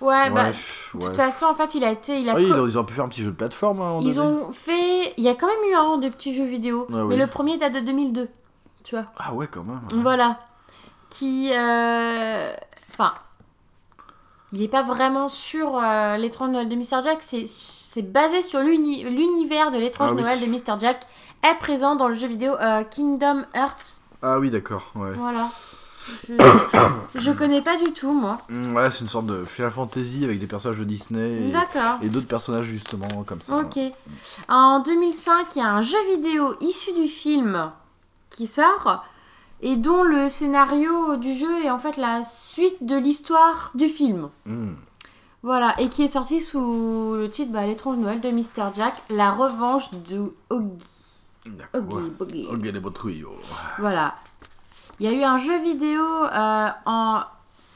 [0.00, 0.50] Ouais, bah.
[0.50, 1.06] De ouais.
[1.06, 2.20] toute façon, en fait, il a été.
[2.20, 3.80] Il a Ah oui, co- ils auraient pu faire un petit jeu de plateforme.
[3.80, 4.28] hein, Ils donné.
[4.28, 5.14] ont fait.
[5.16, 6.86] Il y a quand même eu un des petits jeux vidéo.
[6.90, 7.16] Ah mais oui.
[7.16, 8.28] le premier date de 2002.
[8.84, 9.06] Tu vois.
[9.16, 9.80] Ah ouais, quand même.
[10.02, 10.38] Voilà.
[11.18, 11.50] Qui.
[11.52, 12.52] euh,
[12.92, 13.12] Enfin.
[14.52, 17.02] Il n'est pas vraiment sur euh, l'étrange Noël de Mr.
[17.02, 17.18] Jack.
[17.22, 20.22] C'est, basé sur l'uni- l'univers de l'étrange Ah oui.
[20.22, 20.78] Noël de Mr.
[20.78, 21.00] Jack.
[21.42, 24.00] Est présent dans le jeu vidéo euh, Kingdom Hearts.
[24.22, 24.90] Ah oui, d'accord.
[24.94, 25.12] Ouais.
[25.14, 25.48] Voilà.
[26.28, 26.34] Je...
[27.18, 28.38] je connais pas du tout, moi.
[28.48, 31.98] Mm, Ouais, c'est une sorte de Final Fantasy avec des personnages de Disney et, D'accord.
[32.02, 33.56] et d'autres personnages justement comme ça.
[33.56, 33.78] Ok.
[34.48, 37.70] En 2005, il y a un jeu vidéo issu du film
[38.30, 39.04] qui sort
[39.62, 44.28] et dont le scénario du jeu est en fait la suite de l'histoire du film.
[44.44, 44.74] Mm.
[45.42, 48.72] Voilà, et qui est sorti sous le titre bah, L'étrange Noël de Mr.
[48.74, 52.48] Jack, la revanche de Oggy.
[52.50, 53.36] Oggy, tuyaux.
[53.78, 54.14] Voilà.
[54.98, 57.20] Il y a eu un jeu vidéo euh, en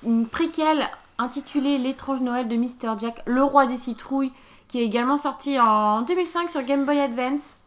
[0.05, 2.99] une préquelle intitulée L'étrange Noël de Mr.
[2.99, 4.33] Jack, le roi des citrouilles,
[4.68, 7.59] qui est également sorti en 2005 sur Game Boy Advance,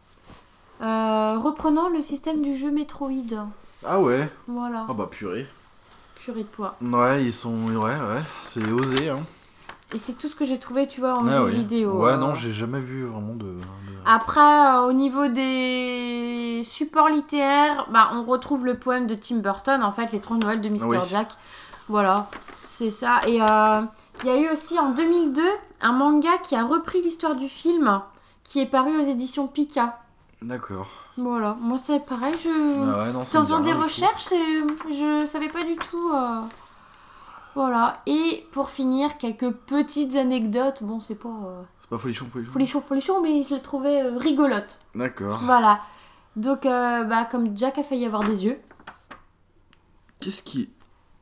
[0.82, 3.46] euh, reprenant le système du jeu Metroid.
[3.86, 4.28] Ah ouais.
[4.46, 5.46] Voilà, Ah bah purée.
[6.16, 6.76] purée de poids.
[6.80, 7.54] Ouais, ils sont.
[7.68, 8.22] Ouais, ouais.
[8.42, 9.20] C'est osé, hein.
[9.92, 11.50] Et c'est tout ce que j'ai trouvé, tu vois, en Ah jeu ouais.
[11.52, 12.00] vidéo.
[12.02, 12.16] Ouais, euh.
[12.16, 13.44] non, j'ai jamais vu vraiment de.
[13.44, 13.60] de-
[14.06, 19.82] Après, euh, au niveau des supports littéraires, bah, on retrouve le poème de Tim Burton,
[19.82, 20.84] en fait, L'étrange Noël de Mr.
[20.86, 20.96] Oui.
[21.08, 21.28] Jack.
[21.88, 22.28] Voilà,
[22.66, 23.20] c'est ça.
[23.26, 23.80] Et euh,
[24.22, 25.42] il y a eu aussi en 2002
[25.82, 28.00] un manga qui a repris l'histoire du film,
[28.42, 29.98] qui est paru aux éditions Pika.
[30.40, 30.88] D'accord.
[31.16, 32.48] Voilà, moi c'est pareil, je...
[32.48, 34.58] Ah ouais, non, C'est en faisant des recherches et
[34.92, 36.10] je savais pas du tout.
[36.12, 36.40] euh,
[37.54, 40.82] Voilà, et pour finir, quelques petites anecdotes.
[40.82, 42.50] Bon, c'est pas euh, C'est pas folichon, folichon.
[42.52, 44.80] folichon, folichon, mais je les trouvais euh, rigolotes.
[44.96, 45.38] D'accord.
[45.44, 45.80] Voilà.
[46.34, 48.58] Donc, euh, bah, comme Jack a failli avoir des yeux.
[50.20, 50.68] Qu'est-ce qui.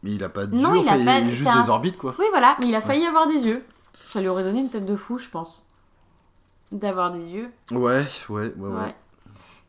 [0.02, 1.98] Mais il a pas de Non, yeux, il a pas- est juste un- des orbites
[1.98, 2.14] quoi.
[2.18, 3.62] Oui, voilà, mais il a failli avoir des yeux.
[4.10, 5.68] Ça lui aurait donné une tête de fou, je pense.
[6.72, 7.50] D'avoir des yeux.
[7.70, 8.68] Ouais, ouais, ouais, ouais.
[8.80, 8.94] Ouais.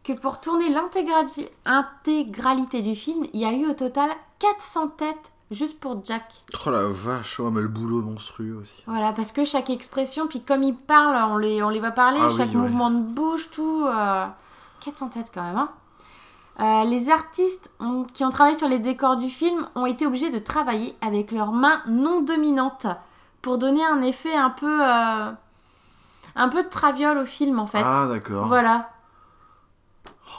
[0.04, 4.10] Que pour tourner l'intégrali- intégralité du film, il y a eu au total
[4.40, 6.24] 400 têtes juste pour Jack.
[6.66, 8.84] Oh la vache, oh, mais le boulot monstrueux aussi.
[8.86, 12.20] Voilà, parce que chaque expression, puis comme il parle, on les, on les voit parler,
[12.22, 12.56] Ah oui, chaque ouais.
[12.56, 13.86] mouvement de bouche, tout.
[13.86, 14.26] euh,
[14.82, 15.58] 400 têtes quand même.
[15.58, 15.70] hein.
[16.60, 20.30] Euh, les artistes ont- qui ont travaillé sur les décors du film ont été obligés
[20.30, 22.86] de travailler avec leurs mains non dominantes
[23.42, 24.80] pour donner un effet un peu.
[24.84, 25.32] euh,
[26.36, 27.82] un peu de traviole au film en fait.
[27.84, 28.48] Ah d'accord.
[28.48, 28.90] Voilà.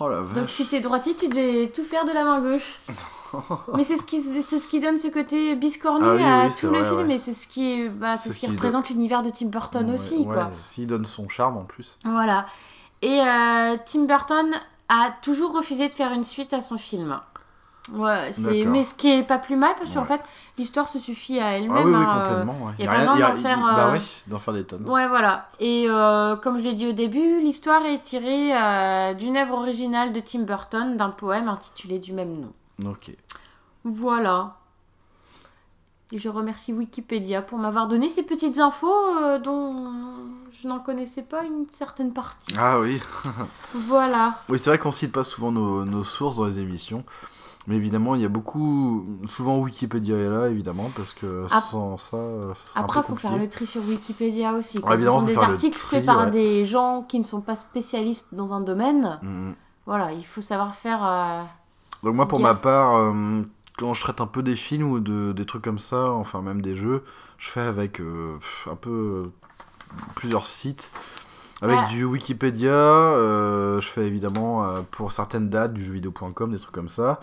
[0.01, 2.81] Oh la Donc si t'es droitier, tu devais tout faire de la main gauche.
[3.75, 6.55] Mais c'est ce qui c'est ce qui donne ce côté biscornu Ah oui, à oui,
[6.59, 7.15] tout le vrai, film ouais.
[7.15, 9.87] et c'est ce qui bah, c'est ce ce qui qui représente l'univers de Tim Burton
[9.89, 10.51] Ouais, aussi ouais, quoi.
[10.63, 11.99] S'il donne son charme en plus.
[12.05, 12.47] Voilà.
[13.03, 14.47] Et euh, Tim Burton
[14.89, 17.19] a toujours refusé de faire une suite à son film.
[17.93, 20.07] Ouais, c'est mais ce qui est pas plus mal parce qu'en Ouais.
[20.07, 20.23] fait
[20.57, 21.77] l'histoire se suffit à elle-même.
[21.77, 22.67] Ah oui, oui, complètement.
[22.67, 22.73] ouais.
[22.79, 24.89] y a pas rien- a- d'en faire, Bah euh, ouais, d'en faire des tonnes.
[24.89, 25.49] Ouais, voilà.
[25.61, 30.15] Et euh, comme je l'ai dit au début, l'histoire est tirée euh, d'une œuvre originale
[30.15, 32.91] de Tim Burton, d'un poème intitulé du même nom.
[32.91, 33.11] Ok.
[33.85, 34.55] Voilà.
[36.13, 39.91] Et je remercie Wikipédia pour m'avoir donné ces petites infos dont
[40.53, 42.55] je n'en connaissais pas une certaine partie.
[42.59, 43.01] Ah oui.
[43.75, 44.39] Voilà.
[44.49, 47.05] Oui, c'est vrai qu'on cite pas souvent nos, nos sources dans les émissions.
[47.67, 49.07] Mais évidemment, il y a beaucoup.
[49.27, 52.19] Souvent, Wikipédia est là, évidemment, parce que Ap- sans ça,
[52.55, 54.83] ça serait Après, il faut faire le tri sur Wikipédia aussi.
[54.83, 56.31] Quand Ouais, ce sont des articles tri, faits par ouais.
[56.31, 59.55] des gens qui ne sont pas spécialistes dans un domaine, Mhm.
[59.87, 61.01] voilà, il faut savoir faire.
[61.05, 61.43] euh,
[62.03, 62.49] Donc, moi, pour Gaffe.
[62.49, 63.41] ma part, euh,
[63.79, 66.61] quand je traite un peu des films ou de, des trucs comme ça, enfin, même
[66.61, 67.03] des jeux,
[67.39, 68.37] je fais avec euh,
[68.71, 69.31] un peu
[70.15, 70.91] plusieurs sites.
[71.65, 71.87] Avec Ouais.
[71.89, 76.89] du Wikipédia, euh, je fais évidemment euh, pour certaines dates du jeuxvideo.com, des trucs comme
[76.91, 77.21] ça,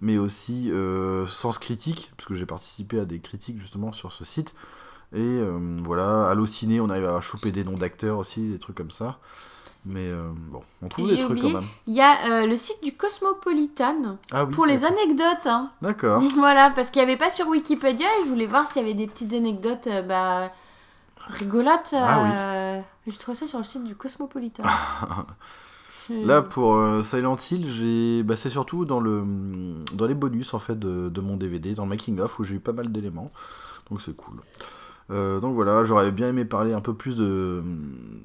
[0.00, 4.24] mais aussi euh, Sens Critique, parce que j'ai participé à des critiques justement sur ce
[4.24, 4.54] site.
[5.14, 5.38] Et
[5.84, 9.18] voilà, Allociné, on arrive à choper des noms d'acteurs aussi, des trucs comme ça.
[9.88, 11.52] Mais euh, bon, on trouve des trucs oublié.
[11.52, 11.68] quand même.
[11.86, 15.46] Il y a euh, le site du Cosmopolitan Ah oui, pour les anecdotes.
[15.46, 15.70] hein.
[15.80, 16.22] D'accord.
[16.36, 18.94] Voilà, parce qu'il n'y avait pas sur Wikipédia et je voulais voir s'il y avait
[18.94, 20.50] des petites anecdotes euh, bah,
[21.28, 21.94] rigolotes.
[21.94, 22.30] Ah oui.
[22.34, 24.62] euh, Je trouvais ça sur le site du Cosmopolitan.
[26.08, 28.22] Là, pour euh, Silent Hill, j'ai...
[28.22, 29.24] Bah, c'est surtout dans, le...
[29.92, 32.54] dans les bonus en fait, de, de mon DVD, dans le Making of, où j'ai
[32.54, 33.32] eu pas mal d'éléments.
[33.90, 34.36] Donc c'est cool.
[35.10, 37.60] Euh, donc voilà, j'aurais bien aimé parler un peu plus de,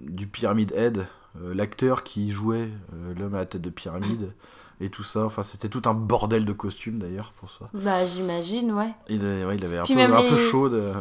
[0.08, 1.08] du Pyramid Head,
[1.42, 2.70] euh, l'acteur qui jouait
[3.18, 4.32] l'homme à la tête de pyramide
[4.80, 5.26] et tout ça.
[5.26, 7.68] Enfin, c'était tout un bordel de costumes d'ailleurs pour ça.
[7.74, 8.94] Bah, j'imagine, ouais.
[9.10, 10.70] Il, a- ouais, il avait un, Puis peu, un peu chaud.
[10.70, 10.92] de-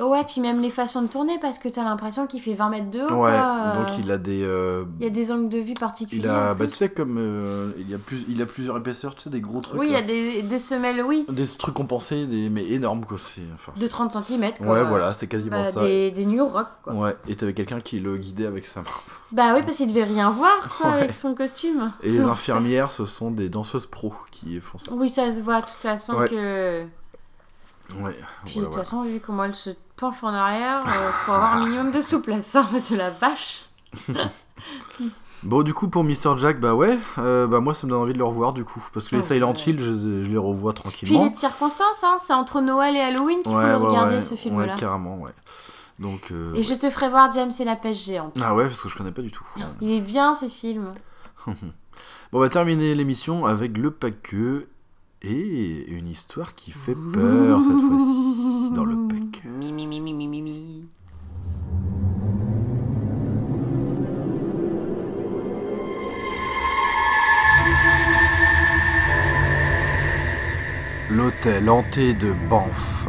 [0.00, 2.90] Ouais, puis même les façons de tourner, parce que t'as l'impression qu'il fait 20 mètres
[2.90, 3.22] de haut.
[3.22, 4.42] Ouais, quoi, donc euh, il a des.
[4.42, 6.20] euh, il y a des angles de vue particuliers.
[6.24, 9.14] il a, bah, tu sais, comme euh, il, y a plus, il a plusieurs épaisseurs,
[9.14, 9.78] tu sais, des gros trucs.
[9.78, 12.50] oui, il y a des, des semelles, oui, Des trucs compensés, des...
[12.50, 13.18] mais énormes quoi.
[13.54, 14.42] Enfin, de 30 cm.
[14.42, 15.82] ouais, voilà, c'est quasiment Bah, ça.
[15.82, 16.92] des, des New Rock, quoi.
[16.94, 18.86] Ouais, et t'avais quelqu'un qui le guidait avec sa main.
[19.32, 20.96] Bah oui, parce qu'il devait rien voir, quoi, Ouais.
[21.02, 21.92] avec son costume.
[22.02, 24.92] Et les infirmières, ce sont des danseuses pro qui font ça.
[24.92, 26.28] Oui, ça se voit de toute façon Ouais.
[26.28, 26.82] que.
[28.00, 31.54] Ouais, Puis de toute façon, vu comment elle se penche en arrière, euh, faut avoir
[31.56, 33.66] un minimum de souplesse, hein, parce que la vache.
[35.42, 36.38] Bon, du coup, pour Mr.
[36.38, 38.82] Jack, bah ouais, euh, bah moi ça me donne envie de le revoir du coup.
[38.94, 39.60] Parce que les Oh, Silent ouais.
[39.66, 41.26] Hill, je, je les revois Puis il tranquillement.
[41.26, 44.72] est de circonstance, hein, c'est entre Noël et Halloween qu'il faut ouais, regarder ce film-là.
[44.72, 45.32] Ouais, carrément, ouais.
[45.98, 46.28] Donc.
[46.32, 48.38] euh, et je te ferai voir James et la pêche géante.
[48.42, 49.44] Ah ouais, parce que je connais pas du tout.
[49.82, 50.94] Il est bien ce film.
[52.32, 54.66] Bon, on va terminer l'émission avec le paqueux
[55.26, 60.84] et une histoire qui fait peur cette fois-ci dans le mi.
[71.10, 73.06] L'hôtel hanté de Banff.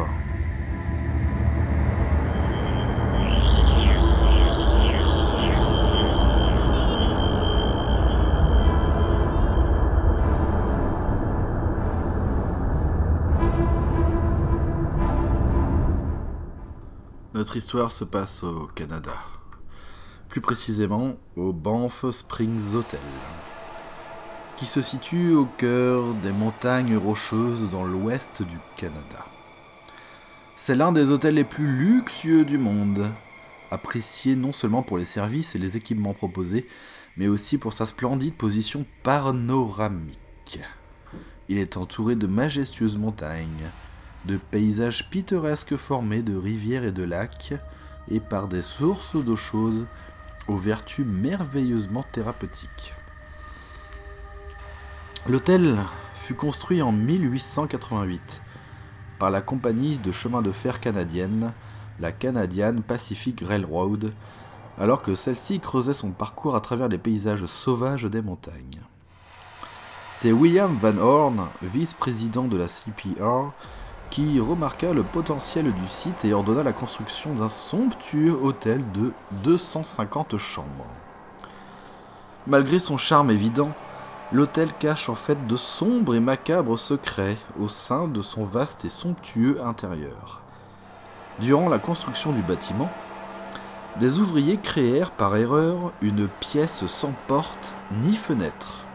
[17.45, 19.13] Notre histoire se passe au Canada.
[20.29, 22.99] Plus précisément au Banff Springs Hotel
[24.57, 29.27] qui se situe au cœur des montagnes rocheuses dans l'ouest du Canada.
[30.55, 33.11] C'est l'un des hôtels les plus luxueux du monde,
[33.69, 36.65] apprécié non seulement pour les services et les équipements proposés,
[37.15, 40.17] mais aussi pour sa splendide position panoramique.
[41.47, 43.69] Il est entouré de majestueuses montagnes,
[44.27, 47.53] de paysages pittoresques formés de rivières et de lacs,
[48.09, 49.87] et par des sources d'eau chaude
[50.47, 52.93] aux vertus merveilleusement thérapeutiques.
[55.27, 55.79] L'hôtel
[56.13, 58.41] fut construit en 1888
[59.17, 61.53] par la compagnie de chemin de fer canadienne,
[61.99, 64.13] la Canadian Pacific Railroad,
[64.77, 68.81] alors que celle-ci creusait son parcours à travers les paysages sauvages des montagnes.
[70.11, 73.51] C'est William Van Horn, vice-président de la CPR,
[74.21, 79.13] remarqua le potentiel du site et ordonna la construction d'un somptueux hôtel de
[79.43, 80.87] 250 chambres.
[82.47, 83.71] Malgré son charme évident,
[84.31, 88.89] L'hôtel cache en fait de sombres et macabres secrets au sein de son vaste et
[88.89, 90.41] somptueux intérieur.
[91.39, 92.89] Durant la construction du bâtiment,
[93.99, 98.85] des ouvriers créèrent par erreur une pièce sans porte ni fenêtre.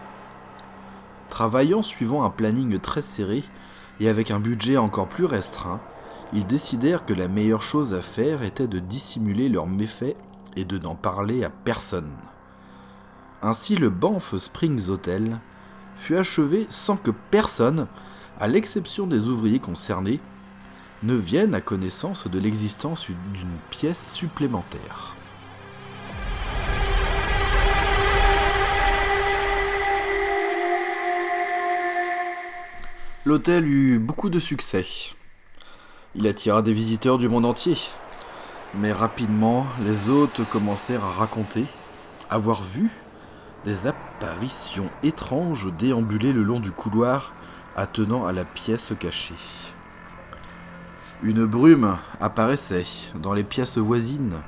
[1.29, 3.45] Travaillant suivant un planning très serré,
[4.01, 5.81] et avec un budget encore plus restreint,
[6.33, 10.17] ils décidèrent que la meilleure chose à faire était de dissimuler leurs méfaits
[10.57, 12.11] et de n'en parler à personne.
[13.43, 15.39] Ainsi le Banff Springs Hotel
[15.97, 17.87] fut achevé sans que personne,
[18.39, 20.21] à l'exception des ouvriers concernés,
[21.03, 25.15] ne vienne à connaissance de l'existence d'une pièce supplémentaire.
[33.27, 34.87] L'hôtel eut beaucoup de succès.
[36.15, 37.77] Il attira des visiteurs du monde entier.
[38.75, 41.67] Mais rapidement, les hôtes commencèrent à raconter
[42.31, 42.91] avoir vu
[43.67, 47.35] des apparitions étranges déambuler le long du couloir
[47.77, 49.35] attenant à la pièce cachée.
[51.23, 52.87] Une brume apparaissait
[53.17, 54.39] dans les pièces voisines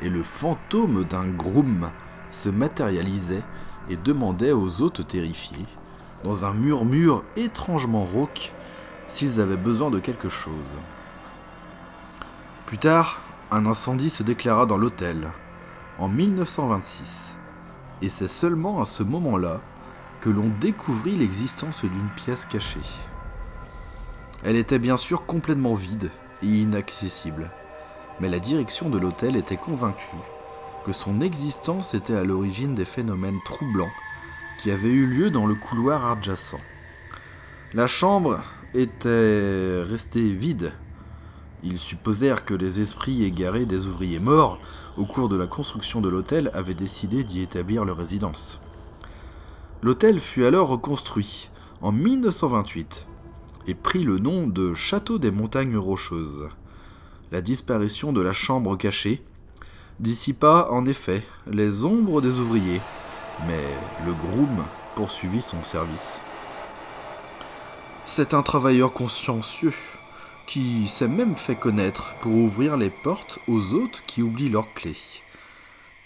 [0.00, 1.90] et le fantôme d'un groom
[2.30, 3.42] se matérialisait
[3.90, 5.66] et demandait aux hôtes terrifiés
[6.24, 8.52] dans un murmure étrangement rauque
[9.08, 10.76] s'ils avaient besoin de quelque chose.
[12.66, 13.20] Plus tard,
[13.50, 15.30] un incendie se déclara dans l'hôtel,
[15.98, 17.34] en 1926,
[18.00, 19.60] et c'est seulement à ce moment-là
[20.20, 22.80] que l'on découvrit l'existence d'une pièce cachée.
[24.44, 26.10] Elle était bien sûr complètement vide
[26.42, 27.50] et inaccessible,
[28.20, 30.16] mais la direction de l'hôtel était convaincue
[30.84, 33.90] que son existence était à l'origine des phénomènes troublants
[34.70, 36.60] avait eu lieu dans le couloir adjacent.
[37.74, 38.44] La chambre
[38.74, 40.72] était restée vide.
[41.62, 44.58] Ils supposèrent que les esprits égarés des ouvriers morts
[44.96, 48.60] au cours de la construction de l'hôtel avaient décidé d'y établir leur résidence.
[49.82, 53.06] L'hôtel fut alors reconstruit en 1928
[53.66, 56.48] et prit le nom de Château des Montagnes Rocheuses.
[57.30, 59.24] La disparition de la chambre cachée
[59.98, 62.80] dissipa en effet les ombres des ouvriers
[63.46, 63.64] mais
[64.04, 64.64] le groom
[64.94, 66.20] poursuivit son service.
[68.04, 69.74] C'est un travailleur consciencieux
[70.46, 75.22] qui s'est même fait connaître pour ouvrir les portes aux hôtes qui oublient leurs clés.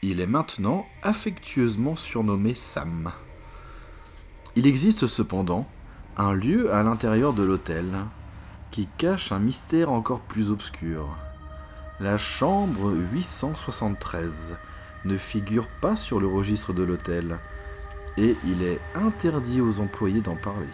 [0.03, 3.13] Il est maintenant affectueusement surnommé Sam.
[4.55, 5.67] Il existe cependant
[6.17, 7.93] un lieu à l'intérieur de l'hôtel
[8.71, 11.09] qui cache un mystère encore plus obscur.
[11.99, 14.57] La chambre 873
[15.05, 17.39] ne figure pas sur le registre de l'hôtel
[18.17, 20.67] et il est interdit aux employés d'en parler.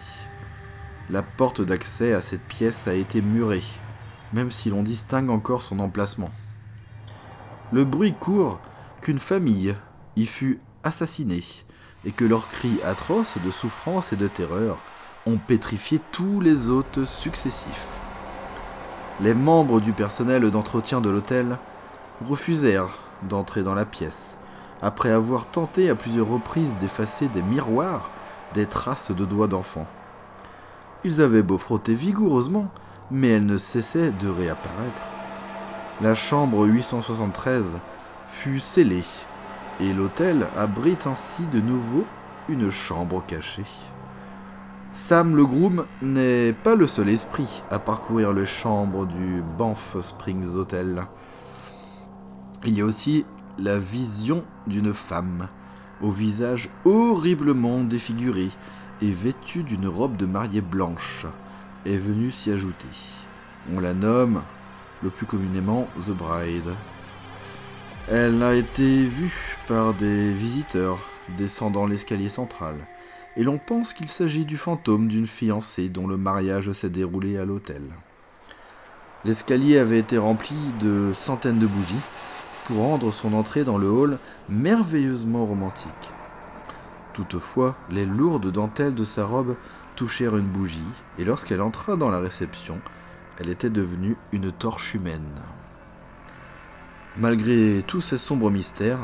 [1.09, 3.63] La porte d'accès à cette pièce a été murée,
[4.31, 6.31] même si l'on distingue encore son emplacement.
[7.71, 8.61] Le bruit court
[9.01, 9.75] qu'une famille
[10.15, 11.43] y fut assassinée
[12.05, 14.77] et que leurs cris atroces de souffrance et de terreur
[15.25, 17.99] ont pétrifié tous les hôtes successifs.
[19.19, 21.57] Les membres du personnel d'entretien de l'hôtel
[22.21, 22.97] refusèrent
[23.27, 24.37] d'entrer dans la pièce,
[24.81, 28.11] après avoir tenté à plusieurs reprises d'effacer des miroirs
[28.53, 29.87] des traces de doigts d'enfant.
[31.03, 32.69] Ils avaient beau frotter vigoureusement,
[33.11, 35.03] mais elles ne cessaient de réapparaître.
[36.01, 37.75] La chambre 873
[38.25, 39.03] fut scellée,
[39.79, 42.05] et l'hôtel abrite ainsi de nouveau
[42.49, 43.65] une chambre cachée.
[44.93, 50.55] Sam le groom n'est pas le seul esprit à parcourir les chambres du Banff Springs
[50.55, 51.07] Hotel.
[52.65, 53.25] Il y a aussi
[53.59, 55.49] la vision d'une femme,
[56.01, 58.47] au visage horriblement défiguré
[59.01, 61.25] et vêtue d'une robe de mariée blanche,
[61.85, 62.87] est venue s'y ajouter.
[63.69, 64.41] On la nomme
[65.01, 66.73] le plus communément The Bride.
[68.09, 70.99] Elle a été vue par des visiteurs
[71.37, 72.75] descendant l'escalier central,
[73.35, 77.43] et l'on pense qu'il s'agit du fantôme d'une fiancée dont le mariage s'est déroulé à
[77.43, 77.81] l'hôtel.
[79.25, 81.95] L'escalier avait été rempli de centaines de bougies,
[82.65, 84.19] pour rendre son entrée dans le hall
[84.49, 86.11] merveilleusement romantique.
[87.13, 89.55] Toutefois, les lourdes dentelles de sa robe
[89.95, 90.81] touchèrent une bougie,
[91.19, 92.81] et lorsqu'elle entra dans la réception,
[93.39, 95.29] elle était devenue une torche humaine.
[97.17, 98.99] Malgré tous ces sombres mystères,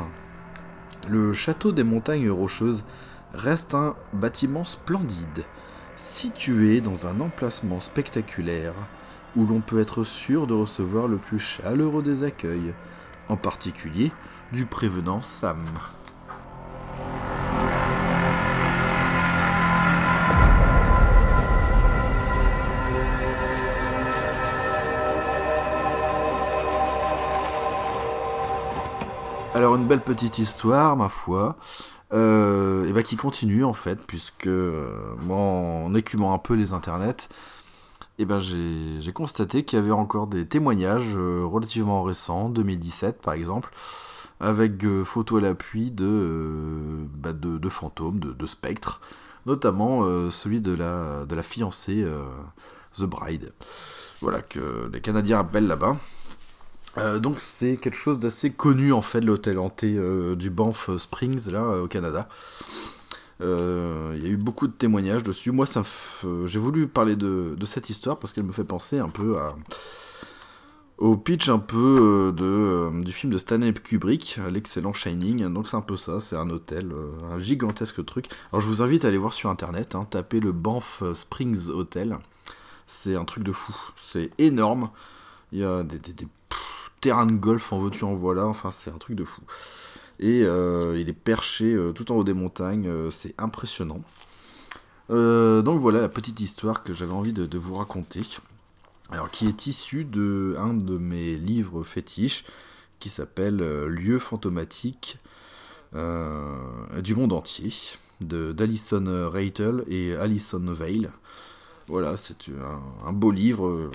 [1.07, 2.83] le château des montagnes rocheuses
[3.33, 5.45] reste un bâtiment splendide,
[5.95, 8.73] situé dans un emplacement spectaculaire
[9.35, 12.73] où l'on peut être sûr de recevoir le plus chaleureux des accueils,
[13.29, 14.11] en particulier
[14.51, 15.65] du prévenant Sam.
[29.55, 31.57] Alors une belle petite histoire, ma foi,
[32.13, 37.27] euh, et bah, qui continue en fait, puisque euh, en écumant un peu les internets,
[38.21, 43.33] eh ben j'ai constaté qu'il y avait encore des témoignages euh, relativement récents, 2017 par
[43.33, 43.71] exemple,
[44.41, 48.99] avec euh, photos à l'appui de, euh, bah, de, fantômes, de, spectres,
[49.45, 52.05] notamment celui de la, de la fiancée
[52.97, 53.53] The Bride.
[54.21, 55.95] Voilà, que les Canadiens appellent là-bas.
[57.19, 59.97] Donc c'est quelque chose d'assez connu en fait, l'hôtel hanté
[60.35, 62.27] du Banff Springs, là, au Canada.
[63.41, 65.51] Euh, Il y a eu beaucoup de témoignages dessus.
[65.51, 69.37] Moi, f- j'ai voulu parler de, cette histoire parce qu'elle me fait penser un peu
[69.39, 69.55] à,
[70.97, 75.47] au pitch un peu euh, euh, du film de Stanley Kubrick, euh, l'excellent Shining.
[75.53, 78.27] Donc c'est un peu ça, c'est un hôtel, euh, un gigantesque truc.
[78.51, 82.17] Alors je vous invite à aller voir sur internet, hein, taper le Banff Springs Hotel.
[82.87, 84.89] C'est un truc de fou, c'est énorme.
[85.51, 85.99] Il y a des,
[87.01, 89.41] terrains de golf en veux-tu en voilà, enfin c'est un truc de fou.
[90.19, 94.01] Et euh, il est perché euh, tout en haut des montagnes, euh, c'est impressionnant.
[95.09, 98.21] Donc voilà la petite histoire que j'avais envie de, vous raconter.
[99.09, 102.45] Alors qui est issue de un de mes livres fétiches
[102.99, 105.17] qui s'appelle Lieux fantomatiques
[105.93, 107.73] du monde entier
[108.21, 111.11] de d'Alison Reitel et Alison Vale.
[111.87, 112.51] Voilà, c'est
[113.03, 113.89] un, beau livre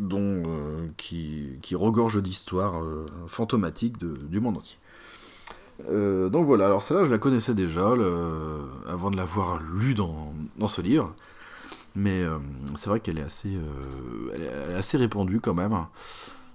[0.00, 0.42] dont,
[0.96, 2.82] qui, qui regorge d'histoires
[3.28, 4.79] fantomatiques du monde entier.
[5.88, 7.94] Euh, donc voilà, alors celle-là je la connaissais déjà
[8.88, 10.32] avant de l'avoir lue dans,
[10.68, 11.14] ce livre.
[11.96, 12.38] Mais euh,
[12.76, 15.76] c'est vrai qu'elle est assez, euh, est, assez répandue quand même.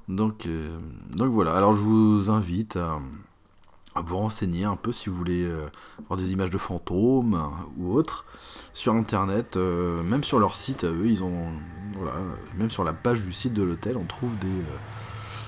[0.07, 0.47] Donc,
[1.15, 1.55] donc voilà.
[1.55, 2.99] Alors je vous invite à,
[4.01, 5.49] vous renseigner un peu si vous voulez
[6.07, 7.41] voir des images de fantômes
[7.77, 8.25] ou autres
[8.73, 10.83] sur internet, même sur leur site.
[10.83, 11.47] eux, ils ont
[11.95, 12.13] voilà,
[12.57, 14.47] même sur la page du site de l'hôtel, on trouve des,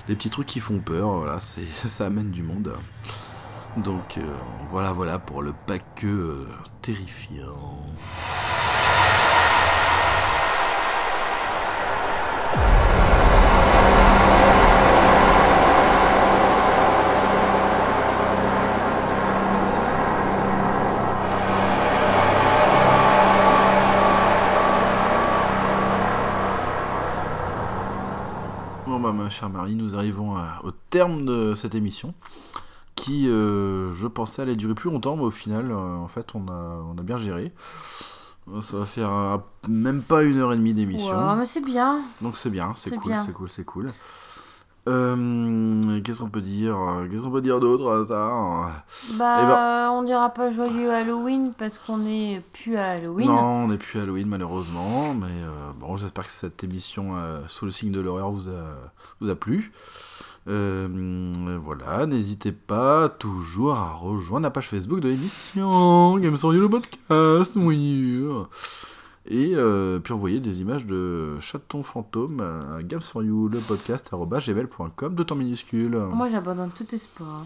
[0.08, 1.10] des petits trucs qui font peur.
[1.18, 1.38] Voilà,
[1.86, 2.72] ça amène du monde.
[3.76, 4.22] Donc euh,
[4.70, 6.46] voilà, voilà pour le pack euh,
[6.82, 7.84] terrifiant.
[28.86, 32.14] Bon bah ma chère Marie, nous arrivons à- au terme de cette émission
[33.08, 36.46] qui, euh, je pensais, allait durer plus longtemps, mais au final, euh, en fait, on
[36.48, 37.52] a, on a bien géré.
[38.52, 42.00] Euh, Ça va faire un- même pas une heure et demie d'émission, mais c'est bien.
[42.22, 43.86] donc c'est bien, c'est cool, c'est cool, c'est cool.
[44.88, 46.76] Euh, Qu'est-ce qu'on peut dire
[47.10, 51.52] Qu'est-ce qu'on peut dire d'autre à ça Bah, Eh ben- on dira pas joyeux Halloween
[51.58, 53.26] parce qu'on est plus à Halloween.
[53.26, 57.66] Non, on n'est plus Halloween malheureusement, mais euh, bon, j'espère que cette émission euh, sous
[57.66, 58.64] le signe de l'horreur vous a,
[59.20, 59.72] vous a plu.
[60.48, 66.62] Euh, voilà, n'hésitez pas toujours à rejoindre la page Facebook de l'émission Game sur You,
[66.62, 68.24] le podcast, oui.
[69.30, 74.10] Et euh, puis envoyer des images de chatons fantômes à Games for You, le podcast,
[74.10, 75.98] gmail.com, de temps minuscule.
[76.12, 77.44] Moi, j'abandonne tout espoir.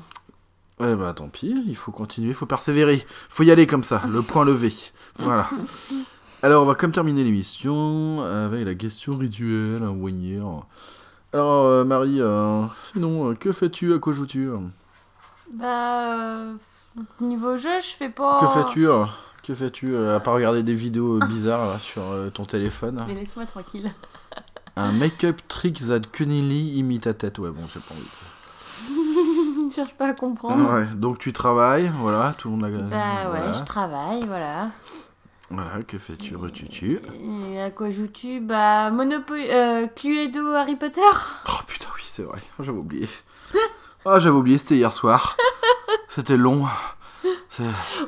[0.78, 4.02] Ouais, bah tant pis, il faut continuer, il faut persévérer, faut y aller comme ça,
[4.08, 4.72] le point levé.
[5.18, 5.50] Voilà.
[6.42, 10.66] Alors, on va comme terminer l'émission avec la question rituelle, un voyeur.
[11.32, 14.50] Alors, euh, Marie, euh, sinon, euh, que fais-tu À quoi joues-tu
[15.54, 16.44] Bah,
[17.20, 18.38] niveau jeu, je fais pas.
[18.40, 18.86] Que fais-tu
[19.42, 22.02] Que fais-tu à part regarder des vidéos bizarres là, sur
[22.34, 23.04] ton téléphone?
[23.08, 23.90] Mais laisse-moi tranquille.
[24.76, 27.38] Un make-up trick that cunningly imite ta tête.
[27.38, 28.08] Ouais, bon, j'ai pas envie.
[29.70, 30.72] je cherche pas à de- comprendre.
[30.74, 32.78] Ouais, donc tu travailles, voilà, tout le monde l'a.
[32.78, 33.52] Bah ouais, voilà.
[33.52, 34.70] je travaille, voilà.
[35.52, 36.98] Voilà, que fais-tu Retutu
[37.52, 38.40] Et à quoi joues-tu?
[38.40, 41.00] Bah, Monopoly, euh, Cluedo, Harry Potter
[41.46, 42.38] Oh putain, oui, c'est vrai.
[42.58, 43.08] Oh, J'avais oublié.
[44.04, 45.36] Ah, j'avais oublié, c'était hier soir.
[46.08, 46.66] C'était long.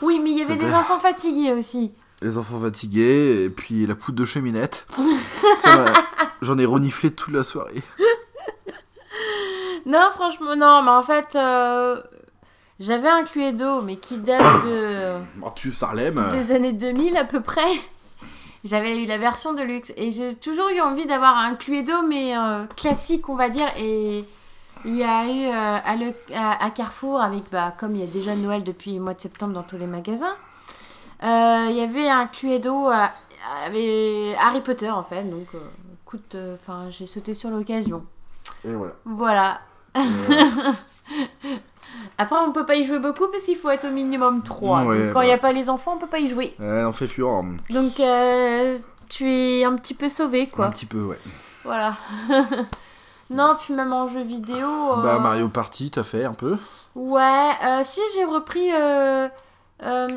[0.02, 1.94] Oui, mais il y avait des enfants fatigués aussi.
[2.20, 4.88] les enfants fatigués, et puis la poudre de cheminette.
[6.42, 7.80] J'en ai reniflé toute la soirée.
[9.86, 12.02] Non, franchement, non, mais en fait, euh,
[12.80, 15.14] j'avais un Cluedo, mais qui date de...
[15.36, 16.22] Bon, tu Sarlem.
[16.32, 17.62] des années 2000 à peu près.
[18.64, 22.34] J'avais eu la version de luxe et j'ai toujours eu envie d'avoir un Cluedo mais
[22.36, 24.24] euh, classique on va dire et
[24.86, 28.04] il y a eu euh, à, le- à- à Carrefour avec bah comme il y
[28.04, 30.34] a déjà Noël depuis le mois de septembre dans tous les magasins
[31.22, 35.48] euh, il y avait un Cluedo avec Harry Potter en fait donc
[36.06, 38.02] écoute enfin j'ai sauté sur l'occasion
[38.64, 38.94] Et voilà.
[39.04, 39.60] voilà
[42.18, 44.98] après on peut pas y jouer beaucoup parce qu'il faut être au minimum 3 Ouais,
[45.04, 45.42] donc quand il n'y a bah.
[45.42, 47.42] pas les enfants on peut pas y jouer ouais, on fait fureur.
[47.70, 50.66] donc, euh, tu es un petit peu sauvé, quoi.
[50.66, 51.18] Un petit peu, ouais.
[51.64, 51.96] Voilà.
[53.30, 54.66] non, puis même en jeu vidéo.
[54.66, 56.56] euh, Bah, Mario Party, t'as fait un peu
[56.94, 58.70] Ouais, euh, si j'ai repris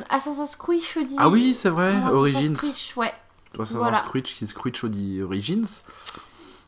[0.10, 1.16] Assassin's Creed Odyssey.
[1.18, 2.54] Ah oui, c'est vrai, Non, Assassin's Origins.
[2.56, 3.14] Creed, ouais.
[3.56, 3.98] Assassin's Voilà.
[4.10, 4.76] Creed, qui est Creed
[5.24, 5.66] Origins.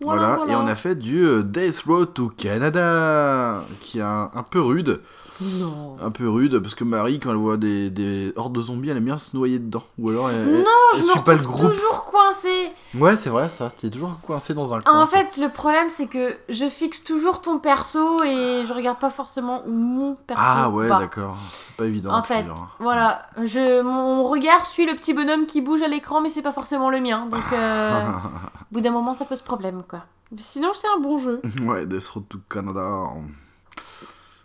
[0.02, 4.32] Voilà, Voilà, et on a fait du euh, Death Road to Canada, qui est un,
[4.34, 5.02] un peu rude.
[5.41, 5.95] Non.
[6.02, 8.98] Un peu rude, parce que Marie, quand elle voit des, des hordes de zombies, elle
[8.98, 9.84] aime bien se noyer dedans.
[9.98, 10.64] Ou alors elle, Non,
[10.94, 11.72] elle je me suit pas le groupe.
[11.72, 12.70] toujours coincée.
[12.95, 13.72] Ouais, c'est vrai ça.
[13.80, 15.02] T'es toujours coincé dans un coin.
[15.02, 19.10] En fait, le problème, c'est que je fixe toujours ton perso et je regarde pas
[19.11, 20.99] forcément où mon perso Ah ouais, va.
[20.99, 21.38] d'accord.
[21.66, 22.14] C'est pas évident.
[22.14, 22.68] En fait, hein.
[22.80, 26.52] Voilà, je, mon regard suit le petit bonhomme qui bouge à l'écran, mais c'est pas
[26.53, 27.28] forcément le mien.
[27.32, 28.02] Donc, euh,
[28.72, 30.02] au bout d'un moment, ça pose problème, quoi.
[30.32, 31.41] Mais sinon, c'est un bon jeu.
[31.61, 32.84] ouais, Death Road to Canada.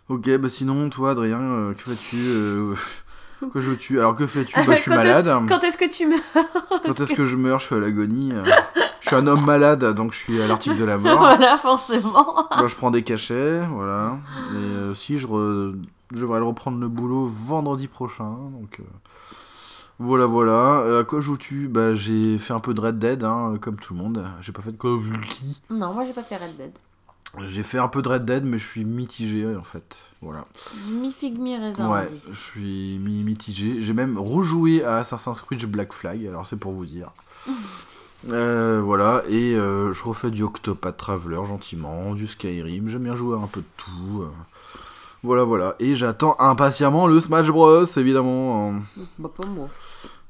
[0.09, 2.75] Ok, bah sinon, toi, Adrien, euh, que fais-tu euh,
[3.51, 4.55] Que joues-tu Alors, que fais-tu?
[4.55, 5.47] Bah, je suis Quand est-ce- malade.
[5.49, 6.19] Quand est-ce que tu meurs?
[6.83, 7.59] Quand est-ce que je meurs?
[7.59, 8.31] Je suis à l'agonie.
[8.31, 8.43] euh.
[9.01, 11.17] Je suis un homme malade, donc je suis à l'article de la mort.
[11.19, 12.47] Voilà, forcément.
[12.55, 14.17] Moi, je prends des cachets, voilà.
[14.51, 15.75] Et euh, si, je, re-
[16.13, 18.29] je devrais aller reprendre le boulot vendredi prochain.
[18.59, 18.83] Donc, euh,
[19.99, 20.79] voilà, voilà.
[20.81, 21.67] Euh, à quoi joues-tu?
[21.67, 24.23] Bah, j'ai fait un peu de Red Dead, hein, comme tout le monde.
[24.41, 25.61] J'ai pas fait de Call of Duty.
[25.71, 26.71] Non, moi, j'ai pas fait Red Dead.
[27.47, 29.97] J'ai fait un peu de Red Dead, mais je suis mitigé, en fait.
[30.21, 30.45] Voilà.
[30.89, 31.89] Mi figue, mi raisin.
[31.89, 33.81] Ouais, je suis mi mitigé.
[33.81, 37.11] J'ai même rejoué à Assassin's Creed Black Flag, alors c'est pour vous dire.
[38.31, 43.35] Euh, voilà, et euh, je refais du Octopath Traveler gentiment, du Skyrim, j'aime bien jouer
[43.37, 44.23] à un peu de tout.
[44.23, 44.29] euh.
[45.21, 48.79] Voilà, voilà, et j'attends impatiemment le Smash Bros, évidemment.
[49.19, 49.69] Bah, pas moi.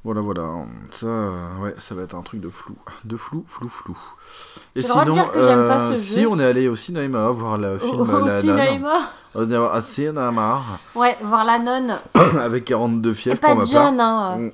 [0.06, 0.44] Voilà, voilà,
[0.91, 2.76] ça, euh, ouais, ça va être un truc de flou.
[3.06, 3.98] De flou, flou, flou.
[4.76, 6.27] Et J'ai le droit de dire que j'aime pas ce si jeu.
[6.30, 8.40] on est allé au cinéma voir le film Au, au La Nonne.
[8.41, 8.94] cinéma.
[9.34, 10.64] Allé au cinéma
[10.94, 11.99] Ouais, voir la nonne.
[12.40, 13.65] avec 42 fièvres pour ma part.
[13.65, 14.38] jeune, hein.
[14.38, 14.52] Mm.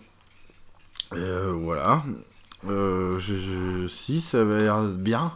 [1.15, 2.01] Euh, voilà.
[2.69, 5.31] Euh, je, je- si, ça avait l'air bien.